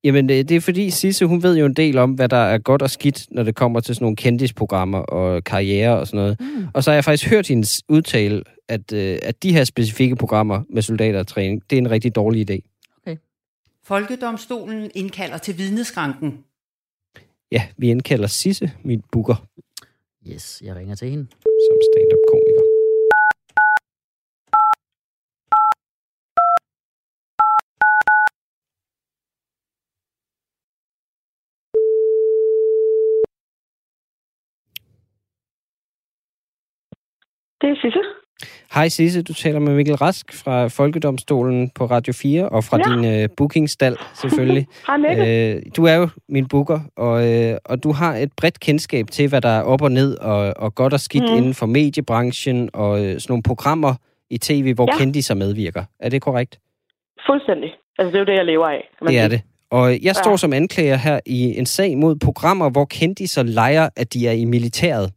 Jamen, 0.04 0.28
det, 0.28 0.48
det 0.48 0.56
er 0.56 0.60
fordi 0.60 0.90
Sisse, 0.90 1.26
hun 1.26 1.42
ved 1.42 1.56
jo 1.56 1.66
en 1.66 1.74
del 1.74 1.98
om, 1.98 2.10
hvad 2.10 2.28
der 2.28 2.36
er 2.36 2.58
godt 2.58 2.82
og 2.82 2.90
skidt, 2.90 3.26
når 3.30 3.42
det 3.42 3.54
kommer 3.54 3.80
til 3.80 3.94
sådan 3.94 4.04
nogle 4.04 4.16
kendisprogrammer 4.16 4.98
og 4.98 5.44
karriere 5.44 5.98
og 5.98 6.06
sådan 6.06 6.20
noget. 6.20 6.40
Mm. 6.40 6.66
Og 6.74 6.84
så 6.84 6.90
har 6.90 6.94
jeg 6.94 7.04
faktisk 7.04 7.30
hørt 7.30 7.48
hendes 7.48 7.82
udtale, 7.88 8.42
at, 8.68 8.92
øh, 8.92 9.18
at 9.22 9.42
de 9.42 9.52
her 9.52 9.64
specifikke 9.64 10.16
programmer 10.16 10.62
med 10.70 10.82
soldater 10.82 11.18
og 11.18 11.26
træning, 11.26 11.62
det 11.70 11.76
er 11.76 11.80
en 11.80 11.90
rigtig 11.90 12.14
dårlig 12.14 12.50
idé. 12.50 12.71
Folkedomstolen 13.84 14.90
indkalder 14.94 15.38
til 15.38 15.58
vidneskranken. 15.58 16.44
Ja, 17.52 17.62
vi 17.76 17.90
indkalder 17.90 18.26
Sisse, 18.26 18.70
min 18.84 19.02
booker, 19.12 19.46
Yes, 20.28 20.62
jeg 20.64 20.74
ringer 20.76 20.94
til 20.94 21.10
hende. 21.10 21.26
som 21.66 21.78
stand-up-komiker. 21.88 22.62
Det 37.60 37.68
er 37.70 37.76
Sisse. 37.82 38.21
Hej 38.74 38.88
Sisse, 38.88 39.22
du 39.22 39.32
taler 39.34 39.58
med 39.58 39.74
Mikkel 39.74 39.94
Rask 39.94 40.32
fra 40.32 40.66
Folkedomstolen 40.68 41.70
på 41.70 41.84
Radio 41.86 42.12
4 42.12 42.48
og 42.48 42.64
fra 42.64 42.78
Ja. 42.78 42.96
din 42.96 43.22
øh, 43.22 43.28
bookingstal 43.36 43.96
selvfølgelig. 44.20 44.66
Hej 44.86 44.96
Mikkel. 44.96 45.56
øh, 45.56 45.62
du 45.76 45.84
er 45.84 45.94
jo 45.94 46.08
min 46.28 46.48
booker, 46.48 46.80
og, 46.96 47.28
øh, 47.32 47.56
og 47.64 47.82
du 47.82 47.92
har 47.92 48.16
et 48.16 48.32
bredt 48.36 48.60
kendskab 48.60 49.06
til, 49.10 49.28
hvad 49.28 49.40
der 49.40 49.48
er 49.48 49.62
op 49.62 49.82
og 49.82 49.92
ned 49.92 50.18
og, 50.18 50.54
og 50.56 50.74
godt 50.74 50.92
og 50.92 51.00
skidt 51.00 51.24
mm. 51.30 51.36
Inden 51.36 51.54
for 51.54 51.66
mediebranchen 51.66 52.70
og 52.72 52.98
øh, 53.04 53.10
sådan 53.20 53.24
nogle 53.28 53.42
programmer 53.42 53.94
i 54.30 54.38
tv, 54.38 54.74
hvor 54.74 54.88
ja. 54.92 54.98
Kendiser 54.98 55.34
medvirker. 55.34 55.84
Er 56.00 56.08
det 56.08 56.22
korrekt? 56.22 56.58
Fuldstændig. 57.26 57.70
Altså, 57.98 58.08
det 58.08 58.14
er 58.14 58.18
jo 58.18 58.24
det, 58.26 58.34
jeg 58.34 58.44
lever 58.44 58.66
af. 58.68 58.88
man 59.02 59.12
Det 59.12 59.18
er 59.20 59.28
det. 59.28 59.40
Og 59.70 59.98
jeg 60.02 60.16
står 60.16 60.30
Ja. 60.30 60.36
som 60.36 60.52
anklager 60.52 60.96
her 60.96 61.20
i 61.26 61.58
en 61.58 61.66
sag 61.66 61.98
mod 61.98 62.16
programmer, 62.16 62.70
hvor 62.70 62.84
kendiser 62.84 63.42
leger, 63.42 63.88
at 63.96 64.14
de 64.14 64.28
er 64.28 64.32
i 64.32 64.44
militæret. 64.44 65.12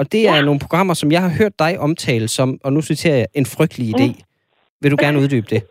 Og 0.00 0.04
det 0.12 0.22
er 0.28 0.36
Ja. 0.36 0.42
nogle 0.48 0.60
programmer, 0.64 0.94
som 0.94 1.08
jeg 1.12 1.22
har 1.26 1.32
hørt 1.40 1.54
dig 1.64 1.72
omtale 1.86 2.28
som, 2.28 2.48
og 2.64 2.70
nu 2.72 2.80
citerer 2.90 3.16
jeg, 3.22 3.26
en 3.40 3.46
frygtelig 3.56 3.86
idé. 3.94 4.06
Mm. 4.08 4.22
Vil 4.82 4.90
du 4.90 4.96
gerne 5.04 5.18
uddybe 5.22 5.46
det? 5.54 5.62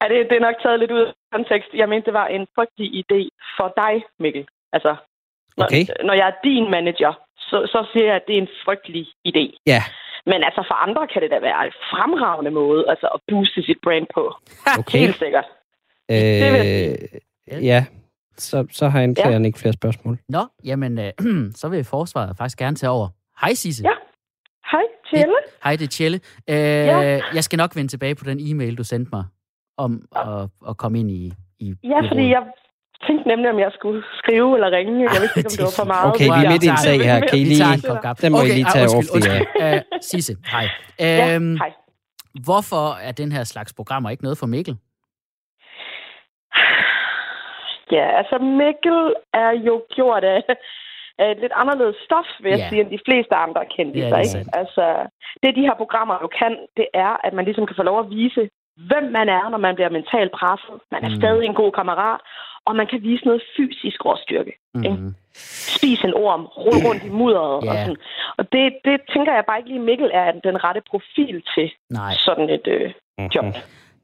ja, 0.00 0.04
det, 0.10 0.16
det 0.30 0.36
er 0.36 0.46
nok 0.48 0.54
taget 0.62 0.78
lidt 0.80 0.90
ud 0.90 1.00
af 1.06 1.12
kontekst. 1.32 1.68
Jeg 1.74 1.88
mente, 1.88 2.06
det 2.06 2.14
var 2.14 2.26
en 2.26 2.46
frygtelig 2.56 2.88
idé 3.02 3.20
for 3.56 3.68
dig, 3.82 3.94
Mikkel. 4.22 4.44
Altså, 4.72 4.92
når, 5.56 5.64
Okay. 5.66 5.84
når 6.08 6.14
jeg 6.20 6.26
er 6.32 6.36
din 6.48 6.70
manager, 6.70 7.12
så, 7.50 7.56
så 7.72 7.86
siger 7.92 8.06
jeg, 8.06 8.16
at 8.16 8.26
det 8.28 8.34
er 8.38 8.42
en 8.46 8.54
frygtelig 8.64 9.04
idé. 9.30 9.44
Ja, 9.66 9.82
Men 10.26 10.38
altså, 10.48 10.62
for 10.68 10.74
andre 10.86 11.06
kan 11.12 11.22
det 11.22 11.30
da 11.30 11.38
være 11.48 11.66
en 11.66 11.72
fremragende 11.90 12.50
måde 12.50 12.80
altså, 12.92 13.06
at 13.14 13.20
booste 13.28 13.62
sit 13.62 13.78
brand 13.84 14.06
på. 14.14 14.22
okay. 14.78 14.98
Helt 14.98 15.18
sikkert. 15.18 15.44
Øh, 16.10 16.16
vil 16.16 16.66
jeg 17.50 17.60
ja, 17.70 17.80
så, 18.38 18.66
så 18.72 18.88
har 18.88 19.00
anklageren 19.02 19.42
ja. 19.42 19.46
ikke 19.46 19.58
flere 19.58 19.72
spørgsmål. 19.72 20.18
Nå, 20.28 20.46
jamen, 20.64 20.98
øh, 20.98 21.12
så 21.60 21.68
vil 21.68 21.84
forsvaret 21.84 22.36
faktisk 22.36 22.58
gerne 22.58 22.76
tage 22.76 22.90
over. 22.90 23.08
Hej, 23.40 23.54
Sisse. 23.54 23.82
Ja. 23.84 23.90
Hej, 24.72 24.82
Tjelle. 25.14 25.34
Hej, 25.64 25.76
det 25.76 25.84
er 25.84 25.88
Tjelle. 25.88 26.20
Øh, 26.50 26.56
Ja. 26.56 27.20
Jeg 27.34 27.44
skal 27.44 27.56
nok 27.56 27.76
vende 27.76 27.90
tilbage 27.90 28.14
på 28.14 28.24
den 28.24 28.38
e-mail, 28.40 28.78
du 28.78 28.84
sendte 28.84 29.10
mig, 29.12 29.24
om 29.78 30.02
at, 30.16 30.48
at 30.68 30.76
komme 30.76 31.00
ind 31.00 31.10
i, 31.10 31.32
i 31.58 31.74
Ja, 31.84 32.00
fordi 32.10 32.28
jeg 32.28 32.42
tænkte 33.06 33.28
nemlig, 33.28 33.50
om 33.50 33.58
jeg 33.58 33.70
skulle 33.78 34.02
skrive 34.18 34.54
eller 34.56 34.70
ringe. 34.70 34.92
Jeg 35.14 35.20
vidste 35.20 35.38
ikke, 35.40 35.48
om 35.48 35.56
det 35.56 35.64
var 35.64 35.74
for 35.76 35.84
meget. 35.84 36.14
Okay, 36.14 36.24
vi 36.24 36.44
er 36.46 36.50
midt 36.50 36.64
i 36.64 36.68
en 36.68 36.76
sag 36.76 36.98
her. 37.00 37.20
Kan 37.26 37.38
I 37.38 37.44
lige... 37.44 37.64
Den 38.22 38.32
må 38.32 38.42
I 38.42 38.48
lige 38.48 38.66
ah, 38.66 38.72
tage 38.72 38.88
undskyld, 38.96 39.22
undskyld. 39.22 39.74
Uh, 39.74 39.78
Sisse, 40.00 40.36
hej. 40.50 40.66
Ja, 40.98 41.34
Øhm, 41.34 41.56
hej. 41.56 41.72
Hvorfor 42.44 42.94
er 42.94 43.12
den 43.12 43.32
her 43.32 43.44
slags 43.44 43.72
programmer 43.74 44.10
ikke 44.10 44.22
noget 44.22 44.38
for 44.38 44.46
Mikkel? 44.46 44.76
Ja, 47.92 48.06
altså 48.20 48.36
Mikkel 48.38 49.00
er 49.34 49.50
jo 49.68 49.74
gjort 49.96 50.24
af, 50.24 50.42
af 51.18 51.30
et 51.30 51.38
lidt 51.40 51.52
anderledes 51.62 51.96
stof, 52.06 52.28
vil 52.42 52.50
jeg 52.50 52.58
Ja. 52.58 52.68
sige, 52.68 52.80
end 52.80 52.90
de 52.90 53.04
fleste 53.08 53.34
andre 53.34 53.62
kendte 53.76 54.08
sig. 54.08 54.18
ikke? 54.18 54.30
sandt. 54.30 54.48
Altså, 54.60 54.84
det 55.42 55.56
de 55.56 55.66
her 55.68 55.74
programmer 55.82 56.16
jo 56.22 56.28
kan, 56.40 56.52
det 56.76 56.86
er, 56.94 57.12
at 57.26 57.32
man 57.32 57.44
ligesom 57.44 57.66
kan 57.66 57.76
få 57.76 57.82
lov 57.82 57.98
at 58.00 58.10
vise, 58.10 58.42
hvem 58.88 59.04
man 59.18 59.28
er, 59.28 59.48
når 59.48 59.58
man 59.66 59.74
bliver 59.74 59.90
mentalt 59.98 60.32
presset. 60.32 60.76
Man 60.92 61.04
er 61.04 61.08
Mm. 61.08 61.16
stadig 61.20 61.44
en 61.46 61.54
god 61.54 61.72
kammerat, 61.72 62.20
og 62.66 62.76
man 62.76 62.86
kan 62.86 63.02
vise 63.02 63.24
noget 63.24 63.42
fysisk 63.56 64.04
råstyrke. 64.04 64.52
Ikke? 64.84 64.96
Mm. 64.96 65.14
Spis 65.76 66.00
en 66.04 66.14
orm, 66.14 66.44
rulle 66.44 66.88
rundt 66.88 67.04
i 67.04 67.08
mudderet. 67.08 67.64
Ja. 67.64 67.70
Og, 67.70 67.76
sådan. 67.78 67.96
og 68.38 68.52
det, 68.52 68.64
det 68.84 68.96
tænker 69.14 69.32
jeg 69.34 69.44
bare 69.48 69.58
ikke 69.58 69.68
lige, 69.70 69.80
Mikkel 69.90 70.10
er 70.14 70.32
den 70.32 70.64
rette 70.64 70.82
profil 70.90 71.42
til 71.54 71.70
Nej, 71.90 72.12
sådan 72.26 72.50
et 72.50 72.66
øh, 72.66 72.92
job. 73.34 73.44
Mhm. 73.44 73.54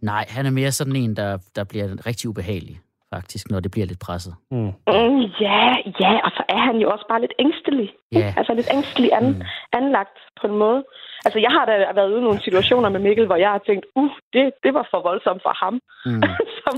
nej, 0.02 0.24
han 0.28 0.46
er 0.46 0.50
mere 0.50 0.72
sådan 0.72 0.96
en, 0.96 1.16
der, 1.16 1.38
der 1.56 1.64
bliver 1.64 2.06
rigtig 2.06 2.30
ubehagelig, 2.30 2.76
faktisk, 3.14 3.44
når 3.50 3.60
det 3.60 3.70
bliver 3.70 3.86
lidt 3.86 4.00
presset. 4.06 4.34
Mm. 4.50 4.58
Mm, 4.96 5.20
ja, 5.46 5.62
ja, 6.02 6.12
og 6.26 6.30
så 6.38 6.42
er 6.48 6.60
han 6.68 6.76
jo 6.82 6.86
også 6.94 7.06
bare 7.08 7.20
lidt 7.20 7.34
ængstelig. 7.44 7.88
Ja. 8.12 8.34
Altså 8.38 8.52
lidt 8.54 8.68
ængstelig 8.76 9.10
an, 9.18 9.26
Mm. 9.28 9.42
anlagt 9.78 10.16
på 10.40 10.46
en 10.46 10.56
måde. 10.64 10.80
Altså, 11.26 11.38
jeg 11.46 11.50
har 11.56 11.64
da 11.70 11.72
været 11.98 12.10
ude 12.12 12.20
i 12.20 12.26
nogle 12.28 12.40
situationer 12.46 12.88
med 12.88 13.00
Mikkel, 13.00 13.26
hvor 13.26 13.36
jeg 13.44 13.50
har 13.50 13.62
tænkt, 13.68 13.84
uh, 14.00 14.10
det, 14.34 14.44
det 14.64 14.74
var 14.74 14.86
for 14.92 15.00
voldsomt 15.08 15.42
for 15.46 15.54
ham. 15.64 15.74
Mm. 16.06 16.22
som, 16.62 16.74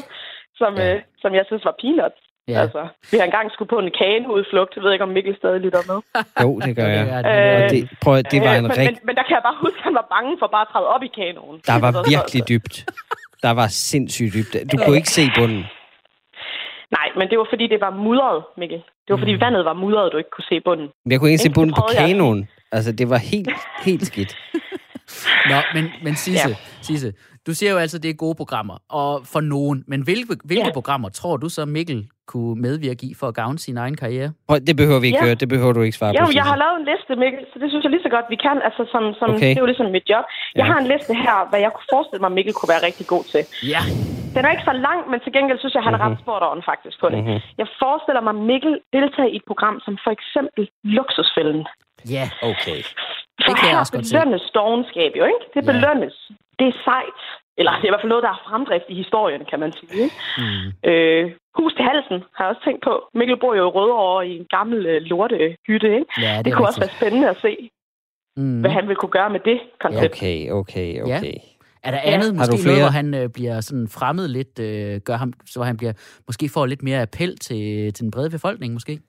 som, 0.60 0.72
ja. 0.76 0.94
øh, 0.94 1.02
som 1.22 1.30
jeg 1.38 1.44
synes 1.46 1.64
var 1.64 1.74
peanuts. 1.82 2.20
Ja. 2.48 2.58
Altså, 2.62 2.82
vi 3.10 3.16
har 3.18 3.24
engang 3.24 3.50
skulle 3.52 3.68
på 3.74 3.78
en 3.78 3.90
kaneudflugt. 4.02 4.72
Jeg 4.76 4.82
ved 4.84 4.92
ikke, 4.92 5.04
om 5.08 5.12
Mikkel 5.16 5.36
stadig 5.36 5.60
lytter 5.66 5.82
med. 5.90 5.98
Jo, 6.44 6.50
det 6.66 6.76
gør 6.76 6.88
jeg. 6.98 7.06
Øh, 7.06 7.14
det 7.14 7.64
Og 7.64 7.70
det. 7.70 7.90
det, 7.90 7.98
prøv, 8.04 8.14
det 8.32 8.40
var 8.46 8.52
Øh, 8.52 8.58
en 8.58 8.62
men, 8.62 8.72
rigt... 8.78 8.90
men, 8.90 8.98
men 9.06 9.14
der 9.18 9.22
kan 9.26 9.34
jeg 9.38 9.44
bare 9.48 9.58
huske, 9.64 9.78
at 9.80 9.84
han 9.88 9.94
var 10.00 10.06
bange 10.14 10.32
for 10.40 10.46
bare 10.54 10.64
at 10.66 10.70
træde 10.72 10.88
op 10.94 11.02
i 11.08 11.10
kanoen. 11.18 11.56
Der 11.70 11.76
var 11.84 11.90
virkelig 12.14 12.42
dybt. 12.52 12.74
Der 13.44 13.52
var 13.60 13.66
sindssygt 13.90 14.32
dybt. 14.36 14.52
Du 14.72 14.76
kunne 14.84 14.96
ikke 15.02 15.14
se 15.18 15.24
bunden. 15.38 15.62
Nej, 16.92 17.08
men 17.18 17.28
det 17.30 17.38
var 17.38 17.46
fordi, 17.52 17.66
det 17.66 17.80
var 17.80 17.90
mudret, 17.90 18.42
Mikkel. 18.58 18.78
Det 18.78 19.10
var 19.14 19.16
fordi, 19.16 19.34
Mm. 19.34 19.40
vandet 19.40 19.64
var 19.64 19.72
mudret, 19.74 20.12
du 20.12 20.16
ikke 20.18 20.30
kunne 20.30 20.44
se 20.48 20.60
bunden. 20.60 20.88
Men 21.04 21.12
jeg 21.12 21.20
kunne 21.20 21.30
ikke 21.30 21.42
se 21.42 21.50
bunden 21.50 21.74
på 21.74 21.84
jeg. 21.94 22.08
kanonen. 22.08 22.48
Altså, 22.72 22.92
det 22.92 23.10
var 23.10 23.16
helt, 23.16 23.50
helt 23.84 24.06
skidt. 24.06 24.36
Nå, 25.50 25.56
men, 25.74 25.84
men 26.04 26.14
Sisse, 26.16 26.48
ja. 26.48 26.54
Sisse, 26.82 27.12
du 27.46 27.54
siger 27.54 27.72
jo 27.72 27.78
altså, 27.78 27.96
at 27.96 28.02
det 28.02 28.10
er 28.10 28.14
gode 28.14 28.34
programmer, 28.34 28.76
og 28.90 29.10
for 29.32 29.40
nogen. 29.40 29.84
Men 29.86 30.02
hvilke, 30.02 30.36
hvilke 30.44 30.66
Ja. 30.66 30.72
programmer 30.72 31.08
tror 31.08 31.36
du 31.36 31.48
så, 31.48 31.64
Mikkel 31.64 32.06
kunne 32.32 32.60
medvirke 32.62 33.06
i 33.06 33.14
for 33.20 33.26
at 33.28 33.34
gavne 33.34 33.58
sin 33.58 33.76
egen 33.76 33.96
karriere? 33.96 34.30
Prøv, 34.48 34.58
det 34.68 34.76
behøver 34.76 35.00
vi 35.00 35.06
ikke 35.06 35.18
Ja. 35.18 35.24
høre. 35.24 35.34
Det 35.34 35.48
behøver 35.48 35.72
du 35.72 35.80
ikke 35.82 35.96
svare 35.96 36.12
Jo, 36.20 36.24
på. 36.26 36.30
jeg 36.34 36.42
har 36.50 36.56
lavet 36.56 36.76
en 36.80 36.86
liste, 36.92 37.12
Mikkel, 37.22 37.40
så 37.52 37.56
det 37.62 37.68
synes 37.70 37.82
jeg 37.84 37.90
lige 37.90 38.02
så 38.02 38.08
godt, 38.16 38.26
vi 38.34 38.36
kan. 38.46 38.56
Altså, 38.68 38.82
som, 38.92 39.02
som, 39.20 39.28
Okay. 39.34 39.48
Det 39.48 39.56
er 39.58 39.64
jo 39.66 39.70
ligesom 39.72 39.86
mit 39.96 40.06
job. 40.12 40.24
Jeg 40.54 40.64
Ja. 40.66 40.72
har 40.72 40.78
en 40.84 40.88
liste 40.94 41.14
her, 41.14 41.36
hvad 41.50 41.60
jeg 41.64 41.70
kunne 41.74 41.88
forestille 41.94 42.20
mig, 42.24 42.32
Mikkel 42.32 42.52
kunne 42.58 42.70
være 42.74 42.82
rigtig 42.88 43.06
god 43.14 43.24
til. 43.32 43.42
Ja. 43.74 43.82
Den 44.36 44.44
er 44.46 44.50
ikke 44.54 44.68
så 44.72 44.76
lang, 44.88 45.00
men 45.10 45.18
til 45.24 45.32
gengæld 45.36 45.58
synes 45.58 45.74
jeg, 45.74 45.82
han 45.88 45.94
er 45.96 46.00
ret 46.06 46.18
sport 46.22 46.42
on 46.50 46.62
faktisk 46.70 46.96
på 47.00 47.08
det. 47.12 47.18
Mhm. 47.24 47.38
Jeg 47.60 47.68
forestiller 47.82 48.20
mig 48.28 48.34
Mikkel 48.50 48.74
deltage 48.96 49.30
i 49.32 49.36
et 49.40 49.46
program 49.50 49.76
som 49.84 49.94
for 50.04 50.10
eksempel 50.18 50.62
Luksusfælden. 50.96 51.62
Ja. 52.16 52.24
Okay. 52.52 52.80
For 53.44 53.52
kan 53.58 53.66
jeg 53.68 53.74
her 53.76 53.82
også 53.82 53.92
godt 53.96 54.06
se. 54.06 54.12
belønnes 54.14 54.44
dogenskab 54.58 55.12
jo, 55.20 55.24
ikke? 55.32 55.42
Det 55.54 55.62
Ja. 55.62 55.70
belønnes. 55.72 56.16
Det 56.58 56.66
er 56.72 56.76
sejt. 56.88 57.20
Eller 57.58 57.72
det 57.72 57.82
er 57.84 57.90
i 57.90 57.94
hvert 57.94 58.00
fald 58.04 58.14
noget, 58.14 58.22
der 58.28 58.32
er 58.36 58.42
fremdrift 58.48 58.84
i 58.88 58.94
historien, 59.02 59.42
kan 59.50 59.60
man 59.60 59.72
sige. 59.78 59.92
Ikke? 60.04 60.14
Mm. 60.38 60.90
Øh, 60.90 61.24
hus 61.58 61.72
til 61.74 61.84
halsen 61.90 62.18
har 62.34 62.44
jeg 62.44 62.50
også 62.52 62.62
tænkt 62.64 62.82
på. 62.84 62.92
Mikkel 63.14 63.36
bor 63.36 63.54
jo 63.54 63.64
i 63.68 63.72
Rødovre 63.76 64.28
i 64.28 64.32
en 64.40 64.46
gammel 64.56 64.86
øh, 64.86 65.00
lortehytte, 65.02 65.88
ikke? 65.98 66.06
Ja, 66.18 66.28
det, 66.28 66.36
Det, 66.38 66.44
det 66.44 66.54
kunne 66.54 66.68
også 66.68 66.80
rigtigt. 66.80 67.00
være 67.02 67.08
spændende 67.10 67.28
at 67.34 67.38
se, 67.46 67.52
Mm. 68.38 68.60
hvad 68.60 68.70
han 68.70 68.82
ville 68.88 68.96
kunne 68.96 69.16
gøre 69.18 69.30
med 69.30 69.40
det 69.40 69.60
koncept. 69.80 70.14
Okay, 70.16 70.50
okay, 70.50 71.02
okay. 71.02 71.36
Er 71.86 71.90
der 71.90 72.00
Ja. 72.04 72.10
andet, 72.14 72.36
Har 72.38 72.46
du 72.46 72.52
måske 72.52 72.66
noget, 72.66 72.80
hvor 72.82 72.90
han 73.00 73.14
øh, 73.14 73.28
bliver 73.36 73.60
sådan 73.60 73.88
fremmed 73.88 74.28
lidt, 74.28 74.58
øh, 74.58 75.00
gør 75.08 75.16
ham, 75.16 75.32
så 75.46 75.62
han 75.62 75.76
bliver, 75.76 75.92
måske 76.28 76.48
får 76.48 76.66
lidt 76.66 76.82
mere 76.82 77.02
appel 77.02 77.38
til, 77.38 77.92
til 77.94 78.02
den 78.04 78.10
brede 78.10 78.30
befolkning, 78.30 78.72
måske? 78.74 78.92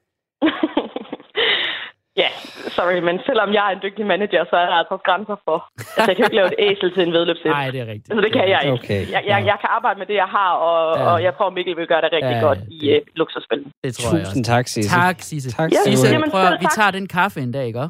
ja, 2.22 2.30
sorry, 2.78 2.98
men 3.08 3.16
selvom 3.30 3.50
jeg 3.58 3.64
er 3.70 3.74
en 3.78 3.82
dygtig 3.86 4.06
manager, 4.14 4.44
så 4.52 4.56
er 4.64 4.68
der 4.72 4.78
altså 4.82 4.96
grænser 5.08 5.38
for. 5.48 5.58
Altså, 5.98 6.10
jeg 6.12 6.16
kan 6.16 6.24
ikke 6.26 6.40
lave 6.42 6.50
et 6.54 6.60
æsel 6.70 6.88
til 6.96 7.02
en 7.08 7.12
vedløbshest. 7.18 7.56
Nej, 7.60 7.68
det 7.74 7.80
er 7.84 7.88
rigtigt. 7.94 8.10
Altså, 8.12 8.22
det 8.26 8.32
kan 8.38 8.46
jeg 8.54 8.60
ikke. 8.64 8.74
Okay. 8.74 9.02
Jeg, 9.16 9.22
jeg, 9.32 9.38
jeg 9.52 9.58
kan 9.64 9.70
arbejde 9.78 9.98
med 10.02 10.08
det, 10.12 10.18
jeg 10.24 10.30
har, 10.38 10.52
og, 10.68 10.80
Ja. 10.98 11.04
ja. 11.04 11.10
og 11.12 11.18
jeg 11.28 11.34
tror, 11.38 11.50
Mikkel 11.58 11.74
vil 11.80 11.88
gøre 11.94 12.02
det 12.06 12.10
rigtig 12.18 12.36
Ja, 12.36 12.42
ja, 12.42 12.48
godt 12.50 12.60
i 12.72 12.80
det- 12.88 13.02
uh, 13.02 13.08
luksusspillet. 13.22 13.68
Det 13.84 13.90
tror 13.96 14.18
jeg 14.18 14.26
Tusind 14.26 14.42
også. 14.44 14.52
tak, 14.54 14.66
Sisse. 14.68 14.92
Tak, 15.02 15.18
Sisse. 15.30 15.50
Tak 15.60 15.70
Ja, 15.72 15.78
Sisse, 15.86 16.06
have. 16.08 16.14
Jamen, 16.16 16.32
prøv, 16.32 16.44
vi 16.66 16.68
tak. 16.68 16.72
tager 16.78 16.92
den 16.98 17.06
kaffe 17.18 17.40
en 17.48 17.52
dag, 17.58 17.66
ikke? 17.68 17.86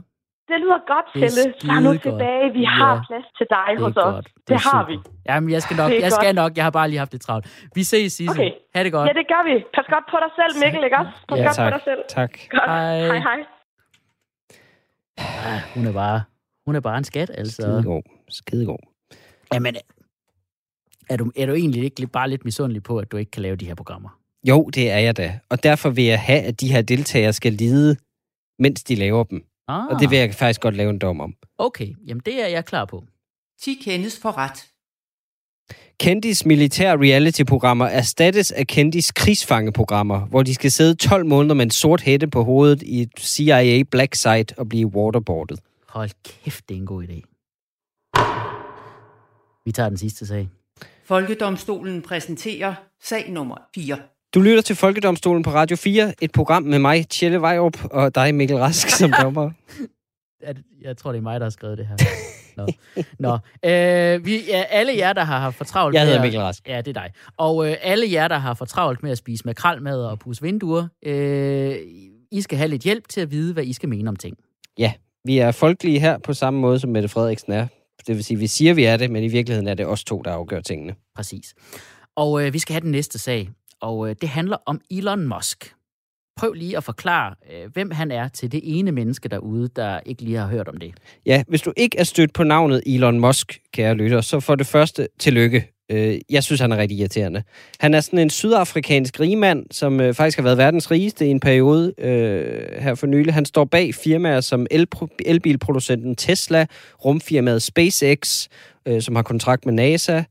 Det 0.50 0.58
lyder 0.64 0.80
godt, 0.94 1.08
Det 1.14 1.24
er 1.24 1.26
Helle. 1.26 1.44
Tag 1.74 1.82
nu 1.88 1.92
tilbage. 2.08 2.46
Vi 2.60 2.64
har 2.78 2.94
Ja. 2.96 3.02
plads 3.10 3.28
til 3.38 3.48
dig 3.56 3.68
Det 3.72 3.80
hos 3.84 3.94
os. 3.98 4.04
godt. 4.14 4.28
Det, 4.48 4.54
er 4.54 4.60
har 4.70 4.82
super. 4.84 4.92
vi. 4.92 4.96
Jamen, 5.30 5.50
jeg 5.56 5.62
skal 5.66 5.76
nok. 5.82 5.90
Det 5.92 6.02
Jeg 6.06 6.12
skal 6.12 6.36
nok. 6.42 6.52
Jeg 6.58 6.64
har 6.68 6.74
bare 6.80 6.88
lige 6.90 7.00
haft 7.04 7.12
det 7.12 7.22
travlt. 7.22 7.46
Vi 7.76 7.84
ses, 7.84 8.14
Sisse. 8.14 8.32
Okay. 8.32 8.52
Ha' 8.76 8.84
det 8.84 8.92
godt. 8.92 9.08
Ja, 9.10 9.14
det 9.20 9.26
gør 9.34 9.42
vi. 9.50 9.54
Pas 9.76 9.86
godt 9.94 10.06
på 10.14 10.18
dig 10.24 10.32
selv, 10.40 10.52
Mikkel, 10.64 10.82
ikke 10.88 10.98
også? 11.02 11.12
Pas 11.30 11.38
Ja, 11.40 11.44
godt 11.46 11.56
tak. 11.56 11.72
på 11.72 11.78
dig 11.78 11.84
selv. 11.90 12.02
Tak. 12.18 12.32
Godt. 12.50 12.70
Hej. 12.72 13.00
Hej, 13.12 13.20
hej. 13.30 13.40
Ah, 15.18 15.62
hun 15.76 15.86
er 15.88 15.94
bare, 15.94 16.22
hun 16.66 16.76
er 16.76 16.80
bare 16.80 16.98
en 16.98 17.04
skat, 17.04 17.32
altså. 17.34 17.62
Skidegod. 17.62 18.02
Skidegod. 18.30 18.78
Jamen, 19.54 19.76
er 21.10 21.18
du, 21.18 21.32
er 21.38 21.46
du 21.46 21.54
egentlig 21.54 21.84
ikke 21.84 22.08
bare 22.08 22.30
lidt 22.30 22.46
misundelig 22.46 22.84
på, 22.84 22.98
at 23.00 23.12
du 23.12 23.18
ikke 23.18 23.32
kan 23.32 23.42
lave 23.42 23.56
de 23.56 23.66
her 23.66 23.76
programmer? 23.76 24.10
Jo, 24.50 24.64
det 24.76 24.92
er 24.92 24.98
jeg 24.98 25.18
da. 25.18 25.40
Og 25.50 25.64
derfor 25.64 25.90
vil 25.90 26.04
jeg 26.04 26.20
have, 26.22 26.42
at 26.42 26.62
de 26.62 26.72
her 26.74 26.82
deltagere 26.82 27.34
skal 27.34 27.54
lide, 27.54 27.96
mens 28.60 28.84
de 28.84 28.96
laver 28.96 29.24
dem. 29.24 29.44
Ah, 29.68 29.86
Og 29.88 30.00
det 30.00 30.10
vil 30.10 30.18
jeg 30.18 30.34
faktisk 30.34 30.62
godt 30.62 30.76
lave 30.76 30.90
en 30.90 31.00
dom 31.00 31.22
om. 31.22 31.34
Okay, 31.58 31.94
jamen 32.08 32.22
det 32.26 32.44
er 32.44 32.48
jeg 32.48 32.66
klar 32.66 32.86
på. 32.86 33.04
10 33.62 33.74
kendes 33.84 34.20
for 34.20 34.38
ret. 34.38 34.68
Kendis 36.00 36.46
militære 36.46 36.98
reality-programmer 36.98 37.86
erstattes 37.86 38.52
af 38.52 38.68
Kendis 38.68 39.12
krigsfangeprogrammer, 39.12 40.20
hvor 40.26 40.44
de 40.44 40.54
skal 40.54 40.72
sidde 40.72 40.96
12 40.96 41.26
måneder 41.26 41.56
med 41.56 41.64
en 41.66 41.72
sort 41.72 42.02
hætte 42.02 42.28
på 42.28 42.44
hovedet 42.44 42.82
i 42.84 43.02
et 43.02 43.10
CIA 43.20 43.84
black 43.92 44.16
site 44.16 44.54
og 44.58 44.70
blive 44.70 44.88
waterboardet. 44.88 45.60
Hold 45.90 46.10
kæft, 46.24 46.70
det 46.70 46.76
er 46.76 46.80
en 46.80 46.86
god 46.86 47.04
idé. 47.04 47.22
Vi 49.66 49.72
tager 49.72 49.90
den 49.90 49.98
sidste 49.98 50.28
sag. 50.28 50.50
Folkedomstolen 51.04 52.02
præsenterer 52.02 52.74
sag 53.04 53.32
nummer 53.32 53.56
4. 53.76 53.98
Du 54.34 54.42
lytter 54.42 54.62
til 54.62 54.76
Folkedomstolen 54.76 55.44
på 55.44 55.50
Radio 55.50 55.78
4, 55.78 56.14
et 56.22 56.32
program 56.32 56.64
med 56.64 56.80
mig, 56.80 57.08
Tjelle 57.10 57.42
Vejrup, 57.42 57.84
og 57.92 58.16
dig, 58.16 58.36
Mikkel 58.36 58.58
Rask, 58.58 58.90
som 58.90 59.12
dommer. 59.24 59.52
Er 60.42 60.54
Jeg 60.82 60.98
tror, 60.98 61.12
det 61.12 61.18
er 61.20 61.24
mig, 61.24 61.40
der 61.40 61.46
har 61.46 61.50
skrevet 61.50 61.78
det 61.78 61.88
her. 61.88 61.96
Nå. 62.58 62.68
Nå. 63.20 63.34
Øh, 63.70 64.26
vi, 64.26 64.40
ja, 64.48 64.64
alle 64.70 64.94
jer, 64.98 65.14
der 65.14 65.24
har 65.24 65.40
haft 65.40 65.56
for 65.58 65.66
travlt 65.66 65.94
Jeg 65.96 66.02
hedder 66.04 66.18
at- 66.18 66.22
Mikkel 66.26 66.42
Rask. 66.42 66.68
Ja, 66.68 66.78
det 66.82 66.88
er 66.98 67.02
dig. 67.02 67.12
Og 67.38 67.70
øh, 67.70 67.76
alle 67.82 68.06
jer, 68.12 68.28
der 68.28 68.38
har 68.38 68.54
for 68.54 68.66
travlt 68.66 69.04
med 69.04 69.12
at 69.12 69.18
spise 69.18 69.44
makrelmad 69.46 70.04
og 70.06 70.20
pusse 70.20 70.42
vinduer, 70.44 70.88
øh, 71.06 71.76
I 72.32 72.42
skal 72.42 72.58
have 72.58 72.68
lidt 72.68 72.82
hjælp 72.82 73.08
til 73.10 73.22
at 73.22 73.32
vide, 73.32 73.54
hvad 73.54 73.64
I 73.64 73.74
skal 73.74 73.90
mene 73.90 74.10
om 74.10 74.16
ting. 74.16 74.38
Vi 75.26 75.38
er 75.38 75.52
folkelige 75.52 76.00
her 76.00 76.18
på 76.18 76.34
samme 76.34 76.60
måde, 76.60 76.80
som 76.80 76.90
Mette 76.90 77.10
Frederiksen 77.10 77.52
er. 77.52 77.68
Det 78.08 78.16
vil 78.16 78.24
sige, 78.24 78.38
vi 78.40 78.48
siger, 78.48 78.74
vi 78.74 78.84
er 78.84 78.98
det, 78.98 79.12
men 79.12 79.24
i 79.24 79.28
virkeligheden 79.28 79.68
er 79.68 79.74
det 79.74 79.86
os 79.86 80.04
to, 80.04 80.22
der 80.22 80.32
afgør 80.32 80.62
tingene. 80.62 80.96
Præcis. 81.16 81.54
Og 82.16 82.46
øh, 82.46 82.54
vi 82.54 82.60
skal 82.60 82.74
have 82.74 82.82
den 82.82 82.92
næste 82.92 83.20
sag, 83.20 83.50
og 83.82 84.10
øh, 84.10 84.16
det 84.22 84.30
handler 84.30 84.58
om 84.66 84.82
Elon 84.92 85.28
Musk. 85.28 85.74
Prøv 86.38 86.54
lige 86.54 86.78
at 86.78 86.84
forklare, 86.84 87.36
øh, 87.54 87.72
hvem 87.74 87.92
han 87.92 88.12
er 88.12 88.28
til 88.28 88.52
det 88.52 88.62
ene 88.64 88.92
menneske 88.92 89.30
derude, 89.30 89.70
der 89.76 90.00
ikke 90.06 90.22
lige 90.22 90.38
har 90.38 90.48
hørt 90.48 90.68
om 90.68 90.78
det. 90.78 90.94
Ja, 91.26 91.44
hvis 91.48 91.62
du 91.62 91.74
ikke 91.78 91.98
er 92.00 92.04
stødt 92.04 92.34
på 92.34 92.44
navnet 92.44 92.84
Elon 92.86 93.20
Musk, 93.20 93.60
kære 93.74 93.94
lytter, 93.96 94.22
så 94.22 94.40
for 94.40 94.56
det 94.56 94.68
første, 94.68 95.08
tillykke. 95.20 95.72
Øh, 95.92 96.18
Jeg 96.30 96.44
synes, 96.44 96.62
han 96.62 96.72
er 96.72 96.78
rigtig 96.78 96.98
irriterende. 97.00 97.44
Han 97.80 97.94
er 97.94 98.00
sådan 98.02 98.20
en 98.20 98.30
sydafrikansk 98.30 99.20
rigmand, 99.20 99.66
som 99.72 100.02
øh, 100.02 100.14
faktisk 100.14 100.38
har 100.38 100.44
været 100.44 100.58
verdens 100.58 100.92
rigeste 100.92 101.26
i 101.28 101.30
en 101.30 101.40
periode 101.40 101.94
øh, 101.98 102.82
her 102.82 102.96
for 102.96 103.08
nylig. 103.08 103.34
Han 103.34 103.46
står 103.46 103.66
bag 103.66 103.96
firmaer 103.96 104.42
som 104.42 104.68
elpro- 104.74 105.16
elbilproducenten 105.26 106.16
Tesla, 106.16 106.66
rumfirmaet 107.06 107.62
SpaceX, 107.62 108.48
øh, 108.88 109.02
som 109.02 109.16
har 109.16 109.24
kontrakt 109.24 109.66
med 109.66 109.74
NASA. 109.74 110.24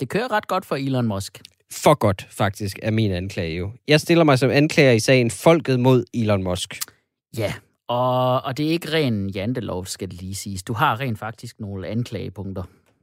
Det 0.00 0.08
kører 0.08 0.32
ret 0.32 0.48
godt 0.48 0.66
for 0.66 0.76
Elon 0.76 1.06
Musk. 1.06 1.40
For 1.72 1.94
godt, 1.94 2.26
faktisk, 2.30 2.78
er 2.82 2.90
min 2.90 3.12
anklage 3.12 3.56
jo. 3.56 3.70
Jeg 3.88 4.00
stiller 4.00 4.24
mig 4.24 4.38
som 4.38 4.50
anklager 4.50 4.92
i 4.92 5.00
sagen 5.00 5.30
Folket 5.30 5.80
mod 5.80 6.04
Elon 6.14 6.42
Musk. 6.42 6.78
Ja, 7.38 7.54
og, 7.88 8.44
og 8.44 8.56
det 8.56 8.66
er 8.66 8.70
ikke 8.70 8.92
ren 8.92 9.30
jantelov, 9.30 9.86
skal 9.86 10.10
det 10.10 10.20
lige 10.20 10.34
siges. 10.34 10.62
Du 10.62 10.72
har 10.72 11.00
rent 11.00 11.18
faktisk 11.18 11.60
nogle 11.60 11.88
anklagepunkter. 11.88 12.62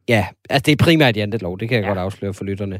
Ja, 0.09 0.27
altså 0.49 0.63
det 0.65 0.71
er 0.71 0.83
primært 0.83 1.17
jantelov, 1.17 1.59
det 1.59 1.69
kan 1.69 1.75
jeg 1.75 1.83
Ja. 1.83 1.87
godt 1.87 1.99
afsløre 1.99 2.33
for 2.33 2.43
lytterne. 2.43 2.79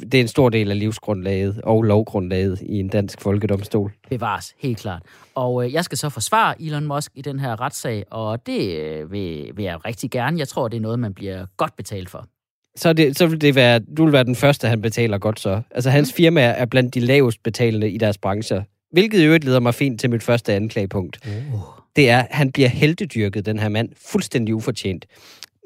Det 0.00 0.14
er 0.14 0.20
en 0.20 0.28
stor 0.28 0.48
del 0.48 0.70
af 0.70 0.78
livsgrundlaget 0.78 1.60
og 1.64 1.82
lovgrundlaget 1.82 2.60
i 2.60 2.78
en 2.80 2.88
dansk 2.88 3.20
folkedomstol. 3.20 3.92
Bevares, 4.10 4.54
helt 4.58 4.78
klart. 4.78 5.02
Og 5.34 5.64
øh, 5.64 5.72
jeg 5.72 5.84
skal 5.84 5.98
så 5.98 6.08
forsvare 6.08 6.62
Elon 6.62 6.86
Musk 6.86 7.12
i 7.14 7.22
den 7.22 7.40
her 7.40 7.60
retssag, 7.60 8.04
og 8.10 8.46
det 8.46 8.76
øh, 8.80 9.12
vil, 9.12 9.50
vil 9.54 9.64
jeg 9.64 9.84
rigtig 9.84 10.10
gerne. 10.10 10.38
Jeg 10.38 10.48
tror, 10.48 10.68
det 10.68 10.76
er 10.76 10.80
noget, 10.80 10.98
man 10.98 11.14
bliver 11.14 11.46
godt 11.56 11.76
betalt 11.76 12.10
for. 12.10 12.26
Så, 12.76 12.92
det, 12.92 13.18
så 13.18 13.26
vil 13.26 13.40
det 13.40 13.54
være, 13.54 13.80
du 13.96 14.04
vil 14.04 14.12
være 14.12 14.24
den 14.24 14.36
første, 14.36 14.68
han 14.68 14.82
betaler 14.82 15.18
godt 15.18 15.40
så. 15.40 15.60
Altså 15.70 15.90
hans 15.90 16.12
firmaer 16.12 16.50
er 16.50 16.64
blandt 16.64 16.94
de 16.94 17.00
lavest 17.00 17.42
betalende 17.42 17.90
i 17.90 17.98
deres 17.98 18.18
brancher. 18.18 18.62
Hvilket 18.92 19.20
i 19.20 19.24
øvrigt 19.24 19.44
leder 19.44 19.60
mig 19.60 19.74
fint 19.74 20.00
til 20.00 20.10
mit 20.10 20.22
første 20.22 20.52
anklagepunkt. 20.52 21.18
Uh. 21.26 21.60
Det 21.96 22.10
er, 22.10 22.18
at 22.18 22.28
han 22.30 22.52
bliver 22.52 22.68
heldedyrket, 22.68 23.46
den 23.46 23.58
her 23.58 23.68
mand, 23.68 23.88
fuldstændig 23.96 24.54
ufortjent. 24.54 25.06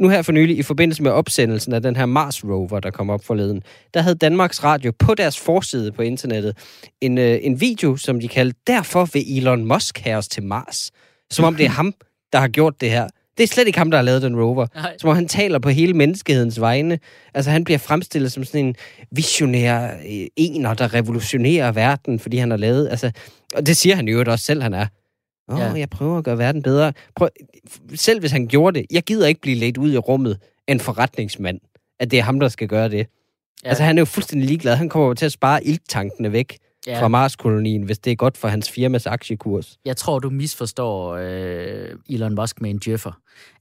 Nu 0.00 0.08
her 0.08 0.22
for 0.22 0.32
nylig, 0.32 0.58
i 0.58 0.62
forbindelse 0.62 1.02
med 1.02 1.10
opsendelsen 1.10 1.72
af 1.72 1.82
den 1.82 1.96
her 1.96 2.06
Mars 2.06 2.44
rover, 2.44 2.80
der 2.80 2.90
kom 2.90 3.10
op 3.10 3.24
forleden, 3.24 3.62
der 3.94 4.00
havde 4.00 4.14
Danmarks 4.14 4.64
Radio 4.64 4.92
på 4.98 5.14
deres 5.14 5.38
forside 5.38 5.92
på 5.92 6.02
internettet 6.02 6.56
en, 7.00 7.18
øh, 7.18 7.38
en 7.42 7.60
video, 7.60 7.96
som 7.96 8.20
de 8.20 8.28
kaldte, 8.28 8.60
derfor 8.66 9.04
vil 9.12 9.38
Elon 9.38 9.64
Musk 9.64 9.98
have 9.98 10.16
os 10.16 10.28
til 10.28 10.42
Mars. 10.42 10.90
Som 11.30 11.44
om 11.44 11.54
det 11.56 11.66
er 11.66 11.70
ham, 11.80 11.94
der 12.32 12.38
har 12.38 12.48
gjort 12.48 12.80
det 12.80 12.90
her. 12.90 13.08
Det 13.36 13.42
er 13.42 13.46
slet 13.46 13.66
ikke 13.66 13.78
ham, 13.78 13.90
der 13.90 13.98
har 13.98 14.02
lavet 14.02 14.22
den 14.22 14.40
rover. 14.40 14.66
Nej. 14.74 14.96
Som 15.00 15.10
om 15.10 15.16
han 15.16 15.28
taler 15.28 15.58
på 15.58 15.68
hele 15.68 15.94
menneskehedens 15.94 16.60
vegne. 16.60 16.98
Altså 17.34 17.50
han 17.50 17.64
bliver 17.64 17.78
fremstillet 17.78 18.32
som 18.32 18.44
sådan 18.44 18.66
en 18.66 18.74
visionær 19.10 19.84
øh, 19.94 20.26
ener, 20.36 20.74
der 20.74 20.94
revolutionerer 20.94 21.72
verden, 21.72 22.18
fordi 22.20 22.36
han 22.36 22.50
har 22.50 22.58
lavet... 22.58 22.88
Altså, 22.88 23.10
og 23.54 23.66
det 23.66 23.76
siger 23.76 23.96
han 23.96 24.08
jo 24.08 24.24
også 24.26 24.44
selv, 24.44 24.62
han 24.62 24.74
er. 24.74 24.86
Åh, 25.52 25.58
Ja. 25.58 25.64
ja. 25.66 25.72
jeg 25.72 25.90
prøver 25.90 26.18
at 26.18 26.24
gøre 26.24 26.38
verden 26.38 26.62
bedre. 26.62 26.92
Prøv, 27.16 27.28
selv 27.94 28.20
hvis 28.20 28.30
han 28.30 28.46
gjorde 28.46 28.78
det, 28.80 28.86
jeg 28.90 29.02
gider 29.02 29.26
ikke 29.26 29.40
blive 29.40 29.56
ledt 29.56 29.76
ud 29.78 29.92
i 29.92 29.98
rummet 29.98 30.38
af 30.68 30.72
en 30.72 30.80
forretningsmand, 30.80 31.60
at 32.00 32.10
det 32.10 32.18
er 32.18 32.22
ham, 32.22 32.40
der 32.40 32.48
skal 32.48 32.68
gøre 32.68 32.88
det. 32.88 33.06
Ja. 33.64 33.68
Altså, 33.68 33.84
han 33.84 33.98
er 33.98 34.00
jo 34.00 34.06
fuldstændig 34.06 34.48
ligeglad. 34.48 34.76
Han 34.76 34.88
kommer 34.88 35.08
jo 35.08 35.14
til 35.14 35.26
at 35.26 35.32
spare 35.32 35.64
ilttankene 35.64 36.32
væk 36.32 36.58
Ja. 36.86 37.02
fra 37.02 37.08
Mars-kolonien, 37.08 37.82
hvis 37.82 37.98
det 37.98 38.10
er 38.10 38.16
godt 38.16 38.36
for 38.36 38.48
hans 38.48 38.70
firmas 38.70 39.06
aktiekurs. 39.06 39.78
Jeg 39.84 39.96
tror, 39.96 40.18
du 40.18 40.30
misforstår 40.30 41.14
øh, 41.14 41.98
Elon 42.08 42.34
Musk 42.34 42.60
med 42.60 42.70
en 42.70 42.78
djøffer. 42.78 43.12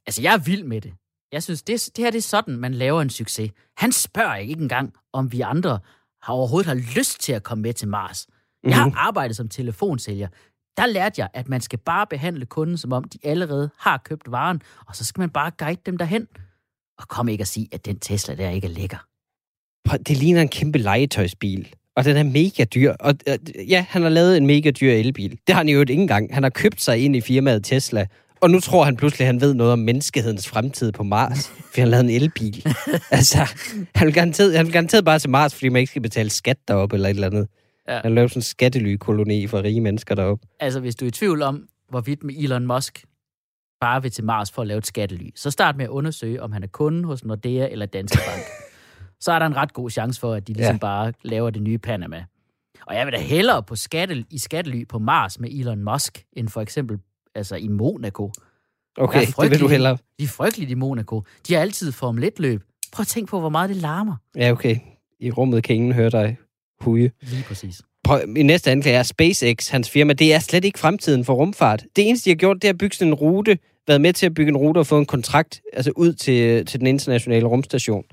Altså, 0.08 0.22
jeg 0.22 0.34
er 0.34 0.38
vild 0.38 0.64
med 0.64 0.82
det. 0.82 0.94
Jeg 1.32 1.44
synes, 1.44 1.62
det, 1.62 1.90
det 1.96 2.04
her 2.04 2.12
det 2.12 2.18
er 2.18 2.22
sådan, 2.22 2.58
man 2.58 2.74
laver 2.74 3.02
en 3.02 3.10
succes. 3.10 3.52
Han 3.78 3.92
spørger 3.92 4.36
ikke 4.36 4.62
engang, 4.62 4.94
om 5.14 5.32
vi 5.32 5.42
andre 5.42 5.80
har 6.22 6.34
overhovedet 6.34 6.68
har 6.68 6.98
lyst 6.98 7.20
til 7.20 7.34
at 7.34 7.44
komme 7.44 7.62
med 7.62 7.74
til 7.74 7.88
Mars. 7.88 8.28
Jeg 8.64 8.76
har 8.76 8.92
arbejdet 8.96 9.36
som 9.36 9.50
telefonsælger. 9.50 10.28
Der 10.78 10.86
lærte 10.86 11.22
jeg, 11.22 11.30
at 11.34 11.50
man 11.50 11.62
skal 11.62 11.80
bare 11.80 12.08
behandle 12.08 12.46
kunden, 12.46 12.78
som 12.78 12.94
om 12.94 13.04
de 13.04 13.20
allerede 13.24 13.70
har 13.80 13.98
købt 13.98 14.32
varen, 14.32 14.62
og 14.88 14.96
så 14.96 15.06
skal 15.06 15.22
man 15.22 15.30
bare 15.30 15.52
guide 15.58 15.82
dem 15.86 15.98
derhen. 15.98 16.28
Og 17.00 17.08
kom 17.08 17.28
ikke 17.28 17.42
at 17.42 17.48
sige, 17.48 17.68
at 17.72 17.86
den 17.86 18.00
Tesla 18.00 18.36
der 18.36 18.50
ikke 18.50 18.68
er 18.68 18.72
lækker. 18.72 18.98
Det 19.98 20.18
ligner 20.18 20.42
en 20.42 20.50
kæmpe 20.50 20.78
legetøjsbil. 20.78 21.76
Og 21.96 22.06
den 22.06 22.18
er 22.18 22.24
mega 22.24 22.64
dyr. 22.64 22.94
Og 23.00 23.16
ja, 23.70 23.86
han 23.90 24.02
har 24.02 24.10
lavet 24.10 24.38
en 24.38 24.48
mega 24.48 24.72
dyr 24.72 24.92
elbil. 24.92 25.32
Det 25.32 25.56
har 25.56 25.58
han 25.58 25.70
jo 25.70 25.80
ikke 25.80 25.94
engang. 25.94 26.34
Han 26.34 26.44
har 26.44 26.50
købt 26.50 26.82
sig 26.82 26.98
ind 26.98 27.16
i 27.16 27.22
firmaet 27.22 27.64
Tesla 27.64 28.06
Og 28.42 28.50
nu 28.50 28.60
tror 28.60 28.84
han 28.84 28.96
pludselig, 28.96 29.26
at 29.26 29.28
han 29.28 29.42
ved 29.42 29.54
noget 29.54 29.74
om 29.74 29.80
menneskehedens 29.80 30.48
fremtid 30.48 30.92
på 30.92 31.04
Mars, 31.04 31.48
fordi 31.48 31.80
han 31.82 31.88
lavede 31.88 32.14
en 32.14 32.22
elbil. 32.22 32.66
altså, 33.12 33.38
han 33.96 34.06
vil, 34.06 34.14
garanteret, 34.14 34.58
han 34.58 34.66
vil 34.66 34.74
garanteret 34.74 35.06
bare 35.06 35.20
til 35.20 35.30
Mars, 35.30 35.54
fordi 35.54 35.70
man 35.70 35.80
ikke 35.80 35.90
skal 35.90 36.02
betale 36.02 36.30
skat 36.30 36.58
deroppe 36.68 36.96
eller 36.96 37.10
et 37.10 37.14
eller 37.14 37.28
andet. 37.28 37.48
Ja. 37.88 38.00
Han 38.04 38.16
lavede 38.16 38.30
sådan 38.30 38.40
en 38.40 38.44
skattelykoloni 38.44 39.48
for 39.48 39.64
rige 39.64 39.82
mennesker 39.82 40.16
deroppe. 40.16 40.48
Altså, 40.60 40.80
hvis 40.80 40.96
du 40.96 41.06
er 41.06 41.08
i 41.08 41.12
tvivl 41.12 41.42
om, 41.42 41.64
hvorvidt 41.90 42.24
med 42.24 42.36
Elon 42.38 42.68
Musk 42.68 43.04
bare 43.82 44.02
vil 44.02 44.12
til 44.12 44.24
Mars 44.24 44.52
for 44.52 44.62
at 44.62 44.68
lave 44.68 44.78
et 44.78 44.88
skattely, 44.88 45.30
så 45.36 45.52
start 45.52 45.78
med 45.78 45.86
at 45.86 45.90
undersøge, 45.90 46.44
om 46.44 46.52
han 46.52 46.64
er 46.64 46.68
kunde 46.68 47.06
hos 47.06 47.26
Nordea 47.26 47.68
eller 47.72 47.86
Danske 47.86 48.20
Bank. 48.28 48.44
så 49.24 49.32
er 49.32 49.40
der 49.40 49.46
en 49.46 49.56
ret 49.56 49.74
god 49.74 49.90
chance 49.90 50.20
for, 50.20 50.34
at 50.34 50.48
de 50.48 50.54
ligesom 50.54 50.76
ja. 50.76 50.80
Bare 50.80 51.14
laver 51.22 51.50
det 51.50 51.62
nye 51.62 51.78
Panama. 51.78 52.26
Og 52.88 52.96
jeg 52.96 53.06
vil 53.06 53.14
da 53.14 53.20
hellere 53.20 53.64
på 53.64 53.76
skatte, 53.76 54.26
i 54.30 54.38
skattely 54.38 54.88
på 54.88 55.00
Mars 55.00 55.40
med 55.40 55.50
Elon 55.50 55.84
Musk, 55.84 56.24
end 56.34 56.50
for 56.50 56.62
eksempel 56.62 57.00
altså 57.36 57.56
i 57.56 57.68
Monaco. 57.68 58.32
Okay, 58.98 59.20
det 59.20 59.28
vil 59.28 59.28
du 59.28 59.34
frygteligt. 59.34 59.72
hellere. 59.72 59.98
De 60.20 60.24
er 60.24 60.28
frygtelige 60.28 60.72
i 60.72 60.76
Monaco. 60.76 61.24
De 61.48 61.54
har 61.54 61.62
altid 61.62 61.92
Formel 61.92 62.24
1-løb. 62.24 62.62
Prøv 62.92 63.02
at 63.02 63.08
tænke 63.08 63.30
på, 63.30 63.40
hvor 63.40 63.50
meget 63.50 63.70
det 63.70 63.78
larmer. 63.78 64.16
Ja, 64.36 64.52
okay. 64.52 64.78
I 65.20 65.32
rummet 65.32 65.64
kan 65.64 65.76
ingen 65.76 65.92
høre 65.92 66.10
dig 66.10 66.38
huge. 66.80 67.12
Lige 67.22 67.44
præcis. 67.44 67.82
Prøv, 68.04 68.28
min 68.28 68.46
næste 68.46 68.72
anklage 68.72 68.98
er 68.98 69.04
SpaceX, 69.04 69.70
hans 69.70 69.90
firma. 69.90 70.14
Det 70.14 70.34
er 70.34 70.40
slet 70.40 70.66
ikke 70.66 70.80
fremtiden 70.80 71.26
for 71.26 71.34
rumfart. 71.34 71.86
Det 71.96 72.08
eneste, 72.08 72.26
de 72.26 72.30
har 72.30 72.36
gjort, 72.36 72.58
det 72.62 72.68
er 72.68 72.70
at 72.70 72.78
bygge 72.78 72.96
sådan 72.96 73.08
en 73.08 73.14
rute, 73.14 73.58
været 73.88 74.02
med 74.02 74.14
til 74.14 74.26
at 74.26 74.34
bygge 74.34 74.50
en 74.50 74.58
rute 74.58 74.78
og 74.78 74.88
få 74.88 75.00
en 75.00 75.06
kontrakt 75.06 75.62
altså 75.74 75.92
ud 75.96 76.14
til, 76.14 76.66
til 76.66 76.80
den 76.80 76.88
internationale 76.88 77.48
rumstation. 77.48 78.04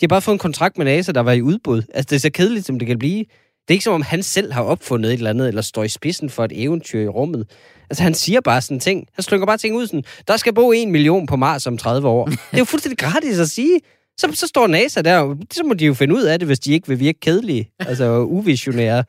De 0.00 0.04
har 0.04 0.08
bare 0.08 0.22
fået 0.22 0.34
en 0.34 0.38
kontrakt 0.38 0.78
med 0.78 0.86
NASA, 0.86 1.12
der 1.12 1.20
var 1.20 1.32
i 1.32 1.42
udbud. 1.42 1.82
Altså, 1.94 2.06
det 2.10 2.16
er 2.16 2.20
så 2.20 2.30
kedeligt, 2.30 2.66
som 2.66 2.78
det 2.78 2.88
kan 2.88 2.98
blive. 2.98 3.18
Det 3.18 3.70
er 3.70 3.72
ikke 3.72 3.84
som 3.84 3.94
om, 3.94 4.02
han 4.02 4.22
selv 4.22 4.52
har 4.52 4.62
opfundet 4.62 5.08
et 5.08 5.16
eller 5.16 5.30
andet, 5.30 5.48
eller 5.48 5.62
står 5.62 5.84
i 5.84 5.88
spidsen 5.88 6.30
for 6.30 6.44
et 6.44 6.52
eventyr 6.54 7.00
i 7.00 7.08
rummet. 7.08 7.50
Altså, 7.90 8.02
han 8.02 8.14
siger 8.14 8.40
bare 8.40 8.60
sådan 8.60 8.80
ting. 8.80 9.06
Han 9.14 9.22
slynger 9.22 9.46
bare 9.46 9.58
ting 9.58 9.76
ud 9.76 9.86
sådan, 9.86 10.04
der 10.28 10.36
skal 10.36 10.54
bo 10.54 10.72
en 10.72 10.92
million 10.92 11.26
på 11.26 11.36
Mars 11.36 11.66
om 11.66 11.78
30 11.78 12.08
år. 12.08 12.26
Det 12.26 12.38
er 12.52 12.58
jo 12.58 12.64
fuldstændig 12.64 12.98
gratis 12.98 13.38
at 13.38 13.50
sige. 13.50 13.80
Så, 14.16 14.32
så 14.34 14.46
står 14.46 14.66
NASA 14.66 15.02
der, 15.02 15.18
og 15.18 15.36
så 15.52 15.62
må 15.64 15.74
de 15.74 15.86
jo 15.86 15.94
finde 15.94 16.14
ud 16.14 16.22
af 16.22 16.38
det, 16.38 16.48
hvis 16.48 16.60
de 16.60 16.72
ikke 16.72 16.88
vil 16.88 17.00
virke 17.00 17.20
kedelige. 17.20 17.70
Altså, 17.78 18.18
uvisionære. 18.20 19.04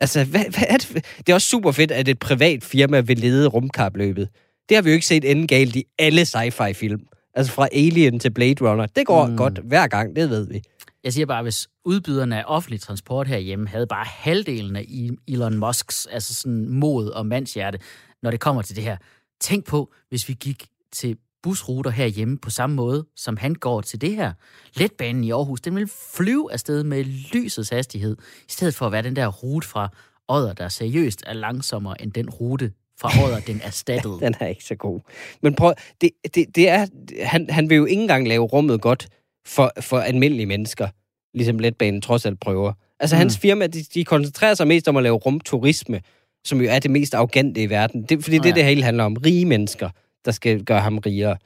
Altså, 0.00 0.24
hvad, 0.24 0.44
hvad 0.50 0.64
er 0.68 0.76
det? 0.76 1.04
det 1.16 1.28
er 1.28 1.34
også 1.34 1.48
super 1.48 1.72
fedt, 1.72 1.90
at 1.90 2.08
et 2.08 2.18
privat 2.18 2.64
firma 2.64 3.00
vil 3.00 3.18
lede 3.18 3.48
rumkapløbet. 3.48 4.28
Det 4.68 4.76
har 4.76 4.82
vi 4.82 4.90
jo 4.90 4.94
ikke 4.94 5.06
set 5.06 5.30
ende 5.30 5.46
galt 5.46 5.76
i 5.76 5.84
alle 5.98 6.24
sci-fi-film. 6.24 7.00
Altså 7.38 7.52
fra 7.52 7.68
Alien 7.72 8.18
til 8.20 8.30
Blade 8.30 8.70
Runner. 8.70 8.86
Det 8.86 9.06
går 9.06 9.26
Mm. 9.26 9.36
godt 9.36 9.58
hver 9.58 9.86
gang, 9.86 10.16
det 10.16 10.30
ved 10.30 10.48
vi. 10.48 10.62
Jeg 11.04 11.12
siger 11.12 11.26
bare, 11.26 11.42
hvis 11.42 11.68
udbyderne 11.84 12.38
af 12.38 12.44
offentlig 12.46 12.80
transport 12.80 13.28
herhjemme 13.28 13.68
havde 13.68 13.86
bare 13.86 14.04
halvdelen 14.08 14.76
af 14.76 14.86
Elon 15.28 15.56
Musks 15.56 16.06
altså 16.06 16.34
sådan 16.34 16.68
mod 16.68 17.08
og 17.08 17.26
mandshjerte, 17.26 17.78
når 18.22 18.30
det 18.30 18.40
kommer 18.40 18.62
til 18.62 18.76
det 18.76 18.84
her. 18.84 18.96
Tænk 19.40 19.66
på, 19.66 19.92
hvis 20.08 20.28
vi 20.28 20.34
gik 20.40 20.66
til 20.92 21.16
busruter 21.42 21.90
herhjemme 21.90 22.38
på 22.38 22.50
samme 22.50 22.76
måde, 22.76 23.06
som 23.16 23.36
han 23.36 23.54
går 23.54 23.80
til 23.80 24.00
det 24.00 24.16
her. 24.16 24.32
Letbanen 24.76 25.24
i 25.24 25.30
Aarhus, 25.30 25.60
den 25.60 25.76
vil 25.76 25.90
flyve 26.16 26.52
afsted 26.52 26.84
med 26.84 27.04
lysets 27.04 27.70
hastighed, 27.70 28.16
i 28.48 28.52
stedet 28.52 28.74
for 28.74 28.86
at 28.86 28.92
være 28.92 29.02
den 29.02 29.16
der 29.16 29.26
rute 29.26 29.68
fra 29.68 29.88
Odder, 30.28 30.52
der 30.52 30.68
seriøst 30.68 31.22
er 31.26 31.32
langsommere 31.32 32.02
end 32.02 32.12
den 32.12 32.30
rute 32.30 32.72
fra 33.00 33.24
Odder, 33.24 33.40
den 33.40 33.60
erstattede. 33.64 34.18
Den 34.20 34.34
er 34.40 34.46
ikke 34.46 34.64
så 34.64 34.74
god. 34.74 35.00
Men 35.42 35.54
prøv, 35.54 35.74
det, 36.00 36.10
det, 36.34 36.46
det 36.56 36.68
er, 36.68 36.86
han, 37.22 37.50
han 37.50 37.70
vil 37.70 37.76
jo 37.76 37.84
ikke 37.84 38.02
engang 38.02 38.28
lave 38.28 38.44
rummet 38.44 38.80
godt 38.80 39.08
for, 39.46 39.72
for 39.80 39.98
almindelige 39.98 40.46
mennesker, 40.46 40.88
ligesom 41.34 41.58
letbanen 41.58 42.00
trods 42.00 42.26
alt 42.26 42.40
prøver. 42.40 42.72
Altså 43.00 43.16
Mm. 43.16 43.18
hans 43.18 43.38
firma, 43.38 43.66
de, 43.66 43.82
de 43.94 44.04
koncentrerer 44.04 44.54
sig 44.54 44.66
mest 44.68 44.88
om 44.88 44.96
at 44.96 45.02
lave 45.02 45.16
rumturisme, 45.16 46.00
som 46.44 46.60
jo 46.60 46.68
er 46.70 46.78
det 46.78 46.90
mest 46.90 47.14
arrogante 47.14 47.62
i 47.62 47.70
verden. 47.70 48.02
Det, 48.02 48.24
fordi 48.24 48.36
det 48.36 48.44
er 48.44 48.48
Ja. 48.48 48.50
det, 48.50 48.56
det 48.56 48.64
hele 48.64 48.82
handler 48.82 49.04
om. 49.04 49.12
Rige 49.14 49.44
mennesker, 49.44 49.90
der 50.24 50.30
skal 50.32 50.64
gøre 50.64 50.80
ham 50.80 50.98
rigere. 50.98 51.36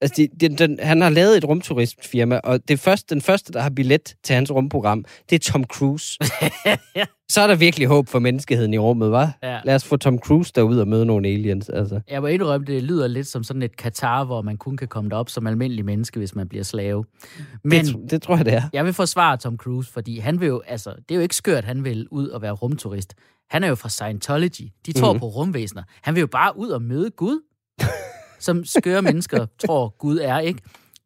Altså, 0.00 0.14
de, 0.16 0.48
de, 0.48 0.56
den, 0.56 0.78
han 0.82 1.00
har 1.00 1.10
lavet 1.10 1.36
et 1.36 1.44
rumturistfirma, 1.44 2.40
og 2.44 2.68
det 2.68 2.80
første, 2.80 3.14
den 3.14 3.22
første, 3.22 3.52
der 3.52 3.60
har 3.60 3.70
billet 3.70 4.14
til 4.24 4.34
hans 4.34 4.50
rumprogram, 4.52 5.04
det 5.30 5.34
er 5.46 5.52
Tom 5.52 5.64
Cruise. 5.64 6.18
Så 7.32 7.40
er 7.40 7.46
der 7.46 7.54
virkelig 7.54 7.88
håb 7.88 8.08
for 8.08 8.18
menneskeheden 8.18 8.74
i 8.74 8.78
rummet, 8.78 9.10
var? 9.10 9.38
Ja. 9.42 9.58
Lad 9.64 9.74
os 9.74 9.84
få 9.84 9.96
Tom 9.96 10.18
Cruise 10.18 10.52
derud 10.54 10.78
og 10.78 10.88
møde 10.88 11.06
nogle 11.06 11.28
aliens. 11.28 11.68
Altså. 11.68 12.00
Jeg 12.10 12.20
må 12.20 12.26
indrømme, 12.26 12.66
det 12.66 12.82
lyder 12.82 13.06
lidt 13.06 13.26
som 13.26 13.44
sådan 13.44 13.62
et 13.62 13.76
Katar, 13.76 14.24
hvor 14.24 14.42
man 14.42 14.56
kun 14.56 14.76
kan 14.76 14.88
komme 14.88 15.10
derop 15.10 15.30
som 15.30 15.46
almindelig 15.46 15.84
menneske, 15.84 16.18
hvis 16.18 16.34
man 16.34 16.48
bliver 16.48 16.64
slave. 16.64 17.04
Men 17.64 17.84
Det, 17.86 18.10
det 18.10 18.22
tror 18.22 18.36
jeg, 18.36 18.44
det 18.44 18.54
er. 18.54 18.62
jeg 18.72 18.84
vil 18.84 18.92
forsvare 18.92 19.36
Tom 19.36 19.56
Cruise, 19.56 19.92
fordi 19.92 20.18
han 20.18 20.40
vil 20.40 20.46
jo, 20.48 20.62
altså, 20.66 20.90
det 20.90 21.10
er 21.10 21.14
jo 21.14 21.20
ikke 21.20 21.36
skørt, 21.36 21.64
han 21.64 21.84
vil 21.84 22.06
ud 22.10 22.28
og 22.28 22.42
være 22.42 22.52
rumturist. 22.52 23.14
Han 23.50 23.64
er 23.64 23.68
jo 23.68 23.74
fra 23.74 23.88
Scientology. 23.88 24.68
De 24.86 24.92
tror 24.92 25.12
Mhm. 25.12 25.20
på 25.20 25.26
rumvæsener. 25.26 25.82
Han 26.02 26.14
vil 26.14 26.20
jo 26.20 26.26
bare 26.26 26.58
ud 26.58 26.68
og 26.68 26.82
møde 26.82 27.10
Gud, 27.10 27.40
som 28.38 28.64
skøre 28.64 29.02
mennesker 29.02 29.46
tror, 29.66 29.94
Gud 29.98 30.18
er, 30.18 30.38
ikke? 30.38 30.60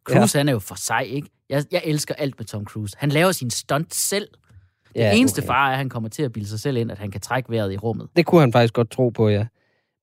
Cruise, 0.04 0.38
ja. 0.38 0.40
han 0.40 0.48
er 0.48 0.52
jo 0.52 0.58
for 0.58 0.74
sig, 0.74 1.06
ikke? 1.06 1.28
Jeg, 1.50 1.64
jeg 1.72 1.82
elsker 1.84 2.14
alt 2.14 2.34
med 2.38 2.46
Tom 2.46 2.64
Cruise. 2.64 2.96
Han 2.98 3.08
laver 3.08 3.32
sin 3.32 3.50
stunt 3.50 3.94
selv. 3.94 4.28
Det 4.94 5.00
Ja, 5.00 5.12
eneste 5.16 5.38
okay. 5.38 5.46
far 5.46 5.66
er, 5.68 5.70
at 5.72 5.76
han 5.78 5.88
kommer 5.88 6.08
til 6.08 6.22
at 6.22 6.32
bilde 6.32 6.48
sig 6.48 6.60
selv 6.60 6.76
ind, 6.76 6.90
at 6.92 6.98
han 6.98 7.10
kan 7.10 7.20
trække 7.20 7.50
vejret 7.50 7.72
i 7.72 7.76
rummet. 7.76 8.08
Det 8.16 8.26
kunne 8.26 8.40
han 8.40 8.52
faktisk 8.52 8.74
godt 8.74 8.90
tro 8.90 9.08
på, 9.08 9.28
ja. 9.28 9.46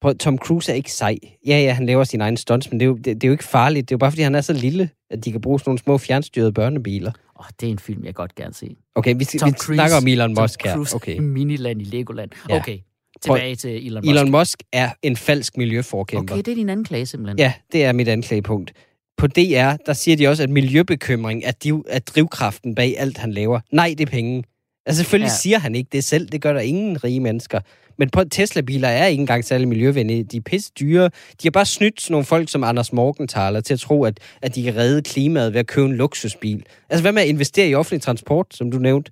Prøv, 0.01 0.15
Tom 0.17 0.37
Cruise 0.37 0.71
er 0.71 0.75
ikke 0.75 0.91
sej. 0.91 1.15
Ja, 1.47 1.59
ja, 1.59 1.73
han 1.73 1.85
laver 1.85 2.03
sin 2.03 2.21
egen 2.21 2.37
stunts, 2.37 2.71
men 2.71 2.79
det 2.79 2.85
er, 2.85 2.87
jo, 2.87 2.95
det, 2.95 3.05
det 3.05 3.23
er 3.23 3.27
jo 3.27 3.31
ikke 3.31 3.43
farligt. 3.43 3.89
Det 3.89 3.93
er 3.93 3.95
jo 3.95 3.99
bare, 3.99 4.11
fordi 4.11 4.21
han 4.21 4.35
er 4.35 4.41
så 4.41 4.53
lille, 4.53 4.89
at 5.09 5.25
de 5.25 5.31
kan 5.31 5.41
bruge 5.41 5.59
sådan 5.59 5.69
nogle 5.69 5.79
små 5.79 5.97
fjernstyrede 5.97 6.53
børnebiler. 6.53 7.11
Åh, 7.39 7.45
det 7.59 7.67
er 7.67 7.71
en 7.71 7.79
film, 7.79 8.05
jeg 8.05 8.15
godt 8.15 8.35
gerne 8.35 8.53
se. 8.53 8.75
Okay, 8.95 9.13
vi, 9.13 9.17
vi 9.33 9.39
Tom 9.39 9.53
Cruise. 9.53 9.73
snakker 9.73 9.97
om 9.97 10.07
Elon 10.07 10.35
Musk 10.41 10.59
Tom 10.59 10.69
her. 10.69 10.75
Cruise 10.75 10.95
Okay. 10.95 11.15
i 11.15 11.19
Miniland 11.19 11.81
i 11.81 11.83
Legoland. 11.85 12.31
Ja. 12.49 12.55
Okay, 12.59 12.77
tilbage 13.21 13.55
til 13.55 13.87
Elon 13.87 14.01
Musk. 14.05 14.11
Elon 14.11 14.31
Musk 14.31 14.63
er 14.73 14.89
en 15.03 15.15
falsk 15.15 15.57
miljøforkæmper. 15.57 16.33
Okay, 16.33 16.43
det 16.43 16.51
er 16.51 16.55
din 16.55 16.69
anden 16.69 16.85
klage 16.85 17.05
simpelthen. 17.05 17.39
Ja, 17.39 17.53
det 17.71 17.85
er 17.85 17.91
mit 17.91 18.07
anklagepunkt. 18.07 18.73
På 19.17 19.27
DR, 19.27 19.73
der 19.85 19.93
siger 19.93 20.17
de 20.17 20.27
også, 20.27 20.43
at 20.43 20.49
miljøbekymring 20.49 21.43
er, 21.45 21.51
div, 21.51 21.85
er 21.89 21.99
drivkraften 21.99 22.75
bag 22.75 22.99
alt, 22.99 23.17
han 23.17 23.31
laver. 23.31 23.59
Nej, 23.71 23.95
det 23.97 24.07
er 24.07 24.11
penge. 24.11 24.43
Altså 24.85 25.01
selvfølgelig 25.03 25.29
ja. 25.29 25.35
siger 25.41 25.59
han 25.59 25.75
ikke 25.75 25.89
det 25.91 26.03
selv. 26.03 26.27
Det 26.27 26.41
gør 26.41 26.53
der 26.53 26.59
ingen 26.59 27.03
rige 27.03 27.19
mennesker. 27.19 27.59
Men 27.97 28.09
på 28.09 28.23
Tesla-biler 28.23 28.87
er 28.87 29.05
ikke 29.05 29.21
engang 29.21 29.45
særlig 29.45 29.67
miljøvenlige. 29.67 30.23
De 30.23 30.37
er 30.37 30.41
pisse 30.41 30.71
dyre. 30.79 31.05
De 31.05 31.43
har 31.43 31.51
bare 31.51 31.65
snydt 31.65 32.01
sådan 32.01 32.13
nogle 32.13 32.25
folk 32.25 32.49
som 32.49 32.63
Anders 32.63 32.93
Morgenthaler 32.93 33.61
til 33.61 33.73
at 33.73 33.79
tro, 33.79 34.03
at, 34.03 34.19
at 34.41 34.55
de 34.55 34.63
kan 34.63 34.75
redde 34.75 35.01
klimaet 35.01 35.53
ved 35.53 35.59
at 35.59 35.67
købe 35.67 35.87
en 35.87 35.95
luksusbil. 35.95 36.63
Altså 36.89 37.03
hvad 37.03 37.11
med 37.11 37.21
at 37.21 37.27
investere 37.27 37.69
i 37.69 37.75
offentlig 37.75 38.01
transport, 38.01 38.45
som 38.51 38.71
du 38.71 38.77
nævnte? 38.77 39.11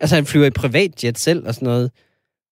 Altså 0.00 0.14
han 0.16 0.26
flyver 0.26 0.46
i 0.46 0.50
privatjet 0.50 1.18
selv 1.18 1.46
og 1.46 1.54
sådan 1.54 1.66
noget. 1.66 1.90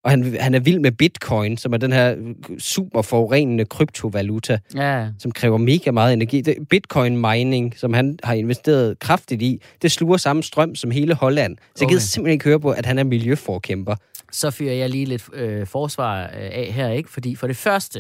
Og 0.04 0.10
han, 0.10 0.36
han 0.40 0.54
er 0.54 0.60
vild 0.60 0.78
med 0.78 0.92
bitcoin, 0.92 1.56
som 1.56 1.72
er 1.72 1.76
den 1.76 1.92
her 1.92 2.16
super 2.58 3.02
forurenende 3.02 3.64
kryptovaluta 3.64 4.58
ja. 4.74 5.08
som 5.18 5.32
kræver 5.32 5.58
mega 5.58 5.90
meget 5.90 6.12
energi. 6.12 6.40
Det, 6.40 6.68
Bitcoin 6.70 7.16
mining, 7.20 7.74
som 7.78 7.92
han 7.92 8.18
har 8.22 8.34
investeret 8.34 8.98
kraftigt 8.98 9.42
i, 9.42 9.62
det 9.82 9.92
sluger 9.92 10.16
samme 10.16 10.42
strøm 10.42 10.74
som 10.74 10.90
hele 10.90 11.14
Holland. 11.14 11.56
Så 11.58 11.62
jeg 11.80 11.86
Okay. 11.86 11.92
gider 11.92 12.00
simpelthen 12.00 12.32
ikke 12.32 12.44
høre 12.44 12.60
på, 12.60 12.70
at 12.70 12.86
han 12.86 12.98
er 12.98 13.04
miljøforkæmper. 13.04 13.94
Så 14.32 14.50
fyrer 14.50 14.74
jeg 14.74 14.90
lige 14.90 15.04
lidt 15.04 15.24
øh, 15.32 15.66
forsvar 15.66 16.22
øh, 16.22 16.28
af 16.34 16.70
her, 16.72 16.88
ikke? 16.88 17.10
Fordi 17.10 17.34
for 17.36 17.46
det 17.46 17.56
første, 17.56 17.98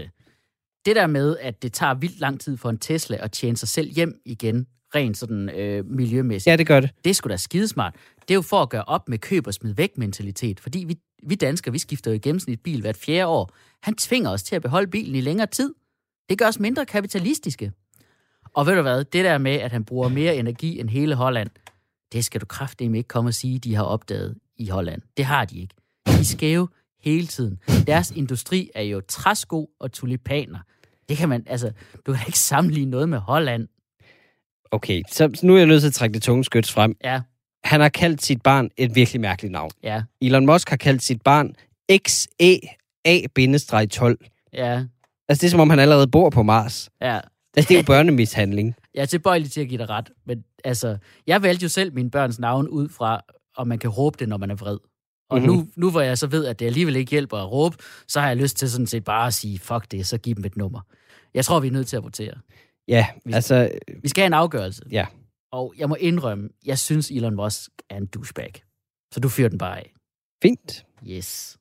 det 0.86 0.96
der 0.96 1.06
med, 1.06 1.36
at 1.40 1.62
det 1.62 1.72
tager 1.72 1.94
vildt 1.94 2.20
lang 2.20 2.40
tid 2.40 2.56
for 2.56 2.70
en 2.70 2.78
Tesla 2.78 3.16
at 3.20 3.32
tjene 3.32 3.56
sig 3.56 3.68
selv 3.68 3.90
hjem 3.90 4.14
igen, 4.26 4.66
rent 4.94 5.18
sådan 5.18 5.48
øh, 5.50 5.84
miljømæssigt, 5.86 6.50
Ja, 6.50 6.56
det 6.56 6.66
gør 6.66 6.80
det. 6.80 6.90
det 7.04 7.10
er 7.10 7.14
sgu 7.14 7.28
da 7.28 7.36
skidesmart. 7.36 7.94
Det 8.22 8.30
er 8.30 8.34
jo 8.34 8.42
for 8.42 8.62
at 8.62 8.68
gøre 8.68 8.84
op 8.84 9.08
med 9.08 9.18
køb 9.18 9.46
og 9.46 9.54
smid 9.54 9.74
væk 9.74 9.98
mentalitet. 9.98 10.60
Fordi 10.60 10.84
vi, 10.88 10.98
vi 11.22 11.34
danskere, 11.34 11.72
vi 11.72 11.78
skifter 11.78 12.10
jo 12.10 12.14
i 12.14 12.18
gennemsnit 12.18 12.60
bil 12.60 12.80
hvert 12.80 12.96
fjerde 12.96 13.26
år. 13.26 13.50
Han 13.82 13.94
tvinger 13.94 14.30
os 14.30 14.42
til 14.42 14.56
at 14.56 14.62
beholde 14.62 14.90
bilen 14.90 15.14
i 15.14 15.20
længere 15.20 15.46
tid. 15.46 15.74
Det 16.28 16.38
gør 16.38 16.48
os 16.48 16.58
mindre 16.58 16.86
kapitalistiske. 16.86 17.72
Og 18.54 18.66
ved 18.66 18.74
du 18.74 18.82
hvad, 18.82 19.04
det 19.04 19.24
der 19.24 19.38
med, 19.38 19.52
at 19.52 19.72
han 19.72 19.84
bruger 19.84 20.08
mere 20.08 20.36
energi 20.36 20.80
end 20.80 20.90
hele 20.90 21.14
Holland, 21.14 21.50
det 22.12 22.24
skal 22.24 22.40
du 22.40 22.46
kraftedeme 22.46 22.96
ikke 22.98 23.08
komme 23.08 23.30
og 23.30 23.34
sige, 23.34 23.58
de 23.58 23.74
har 23.74 23.82
opdaget 23.82 24.38
i 24.56 24.68
Holland. 24.68 25.02
Det 25.16 25.24
har 25.24 25.44
de 25.44 25.60
ikke. 25.60 25.74
De 26.06 26.12
er 26.12 26.24
skæve 26.24 26.68
hele 27.00 27.26
tiden. 27.26 27.58
Deres 27.86 28.10
industri 28.10 28.70
er 28.74 28.82
jo 28.82 29.00
træsko 29.08 29.70
og 29.80 29.92
tulipaner. 29.92 30.58
Det 31.08 31.16
kan 31.16 31.28
man, 31.28 31.44
altså, 31.46 31.72
du 32.06 32.12
kan 32.12 32.22
ikke 32.26 32.38
sammenligne 32.38 32.90
noget 32.90 33.08
med 33.08 33.18
Holland. 33.18 33.68
Okay, 34.70 35.02
så, 35.08 35.30
så 35.34 35.46
nu 35.46 35.54
er 35.54 35.58
jeg 35.58 35.66
nødt 35.66 35.80
til 35.80 35.88
at 35.88 35.94
trække 35.94 36.14
det 36.14 36.22
tunge 36.22 36.44
skyts 36.44 36.72
frem. 36.72 36.96
Ja, 37.04 37.20
Han 37.64 37.80
har 37.80 37.88
kaldt 37.88 38.22
sit 38.22 38.42
barn 38.42 38.70
et 38.76 38.94
virkelig 38.94 39.20
mærkeligt 39.20 39.52
navn. 39.52 39.70
ja, 39.82 40.02
Elon 40.20 40.46
Musk 40.46 40.70
har 40.70 40.76
kaldt 40.76 41.02
sit 41.02 41.22
barn 41.22 41.54
XEA-12. 41.92 44.16
ja, 44.52 44.84
Altså, 45.28 45.40
det 45.40 45.46
er 45.46 45.50
som 45.50 45.60
om, 45.60 45.70
han 45.70 45.78
allerede 45.78 46.08
bor 46.08 46.30
på 46.30 46.42
Mars. 46.42 46.90
ja. 47.00 47.20
Altså, 47.56 47.68
det 47.68 47.74
er 47.74 47.78
jo 47.78 47.84
børnemishandling. 47.86 48.74
Jeg 48.94 49.02
er 49.02 49.06
tilbøjelig 49.06 49.50
til 49.50 49.60
at 49.60 49.68
give 49.68 49.78
dig 49.78 49.90
ret, 49.90 50.10
men 50.26 50.44
altså, 50.64 50.96
jeg 51.26 51.42
valgte 51.42 51.62
jo 51.62 51.68
selv 51.68 51.94
mine 51.94 52.10
børns 52.10 52.38
navn 52.38 52.68
ud 52.68 52.88
fra, 52.88 53.20
om 53.56 53.66
man 53.66 53.78
kan 53.78 53.90
råbe 53.90 54.16
det, 54.18 54.28
når 54.28 54.36
man 54.36 54.50
er 54.50 54.54
vred. 54.54 54.78
Og 55.30 55.38
mm-hmm. 55.38 55.54
nu, 55.56 55.66
nu 55.76 55.90
hvor 55.90 56.00
jeg 56.00 56.18
så 56.18 56.26
ved, 56.26 56.46
at 56.46 56.58
det 56.58 56.66
alligevel 56.66 56.96
ikke 56.96 57.10
hjælper 57.10 57.38
at 57.38 57.52
råbe, 57.52 57.76
så 58.08 58.20
har 58.20 58.28
jeg 58.28 58.36
lyst 58.36 58.56
til 58.56 58.70
sådan 58.70 58.86
set 58.86 59.04
bare 59.04 59.26
at 59.26 59.34
sige, 59.34 59.58
fuck 59.58 59.90
det, 59.90 60.06
så 60.06 60.18
giv 60.18 60.34
dem 60.34 60.44
et 60.44 60.56
nummer. 60.56 60.80
Jeg 61.34 61.44
tror, 61.44 61.60
vi 61.60 61.66
er 61.66 61.70
nødt 61.72 61.86
til 61.86 61.96
at 61.96 62.04
votere. 62.04 62.34
Ja, 62.88 63.06
altså, 63.32 63.70
Vi 64.02 64.08
skal 64.08 64.22
have 64.22 64.26
en 64.26 64.32
afgørelse. 64.32 64.82
ja. 64.90 65.06
Og 65.52 65.74
jeg 65.78 65.88
må 65.88 65.94
indrømme, 65.94 66.48
jeg 66.66 66.78
synes, 66.78 67.10
Elon 67.10 67.34
Musk 67.34 67.70
er 67.90 67.96
en 67.96 68.06
douchebag. 68.06 68.52
Så 69.12 69.20
du 69.20 69.28
fyrer 69.28 69.48
den 69.48 69.58
bare 69.58 69.78
af. 69.78 69.92
Fint. 70.42 70.84
Yes. 71.08 71.58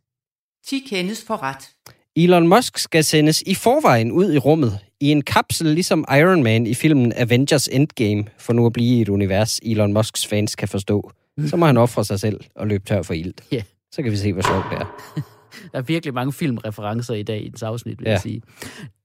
10 0.65 0.79
kendes 0.79 1.23
for 1.23 1.43
ret. 1.43 1.69
Elon 2.15 2.47
Musk 2.47 2.77
skal 2.77 3.03
sendes 3.03 3.41
i 3.41 3.55
forvejen 3.55 4.11
ud 4.11 4.33
i 4.33 4.37
rummet 4.37 4.79
i 4.99 5.11
en 5.11 5.21
kapsel, 5.21 5.67
ligesom 5.67 6.05
Iron 6.19 6.43
Man 6.43 6.67
i 6.67 6.73
filmen 6.73 7.13
Avengers 7.15 7.67
Endgame, 7.67 8.25
for 8.37 8.53
nu 8.53 8.65
at 8.65 8.73
blive 8.73 8.97
i 8.97 9.01
et 9.01 9.09
univers, 9.09 9.59
Elon 9.63 9.93
Musks 9.93 10.27
fans 10.27 10.55
kan 10.55 10.67
forstå. 10.67 11.11
Så 11.47 11.57
må 11.57 11.65
han 11.65 11.77
ofre 11.77 12.05
sig 12.05 12.19
selv 12.19 12.39
og 12.55 12.67
løbe 12.67 12.85
tør 12.85 13.01
for 13.01 13.13
ilt. 13.13 13.43
Ja. 13.51 13.63
Så 13.91 14.03
kan 14.03 14.11
vi 14.11 14.17
se, 14.17 14.33
hvor 14.33 14.41
sjovt 14.41 14.65
det 14.71 14.77
er. 14.77 14.85
Der 15.71 15.77
er 15.77 15.81
virkelig 15.81 16.13
mange 16.13 16.33
filmreferencer 16.33 17.13
i 17.13 17.23
dag 17.23 17.45
i 17.45 17.49
dens 17.49 17.63
afsnit, 17.63 17.99
vil 17.99 18.05
Ja. 18.05 18.11
jeg 18.11 18.21
sige. 18.21 18.41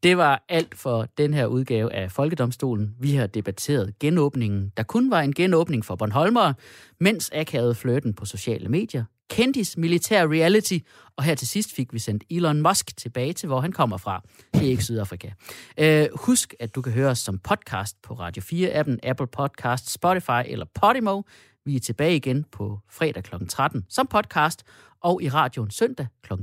Det 0.02 0.16
var 0.16 0.44
alt 0.48 0.74
for 0.78 1.06
den 1.18 1.34
her 1.34 1.46
udgave 1.46 1.92
af 1.92 2.12
Folkedomstolen. 2.12 2.94
Vi 3.00 3.14
har 3.14 3.26
debatteret 3.26 3.98
genåbningen, 3.98 4.72
der 4.76 4.82
kun 4.82 5.10
var 5.10 5.20
en 5.20 5.34
genåbning 5.34 5.84
for 5.84 5.96
Bornholmere, 5.96 6.54
mens 7.00 7.30
akavede 7.34 7.74
flirten 7.74 8.14
på 8.14 8.24
sociale 8.24 8.68
medier, 8.68 9.04
kendis 9.30 9.76
militær 9.76 10.26
reality, 10.26 10.78
og 11.16 11.24
her 11.24 11.34
til 11.34 11.48
sidst 11.48 11.74
fik 11.74 11.92
vi 11.92 11.98
sendt 11.98 12.24
Elon 12.30 12.62
Musk 12.62 12.96
tilbage 12.96 13.32
til, 13.32 13.46
hvor 13.46 13.60
han 13.60 13.72
kommer 13.72 13.96
fra. 13.96 14.22
Det 14.54 14.62
er 14.62 14.70
ikke 14.70 14.84
Sydafrika. 14.84 15.30
Øh, 15.78 16.06
husk, 16.14 16.54
at 16.60 16.74
du 16.74 16.82
kan 16.82 16.92
høre 16.92 17.10
os 17.10 17.18
som 17.18 17.38
podcast 17.38 17.96
på 18.02 18.14
Radio 18.14 18.42
4-appen, 18.42 18.96
Apple 19.02 19.26
Podcast, 19.26 19.90
Spotify 19.92 20.42
eller 20.46 20.66
Podimo. 20.74 21.22
Vi 21.64 21.76
er 21.76 21.80
tilbage 21.80 22.16
igen 22.16 22.44
på 22.52 22.78
fredag 22.90 23.22
kl. 23.24 23.34
13 23.48 23.84
som 23.88 24.06
podcast, 24.06 24.62
og 25.00 25.22
i 25.22 25.28
radioen 25.28 25.70
søndag 25.70 26.06
kl. 26.22 26.32
20.05. 26.32 26.42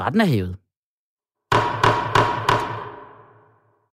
Retten 0.00 0.20
er 0.20 0.24
hævet. 0.26 0.56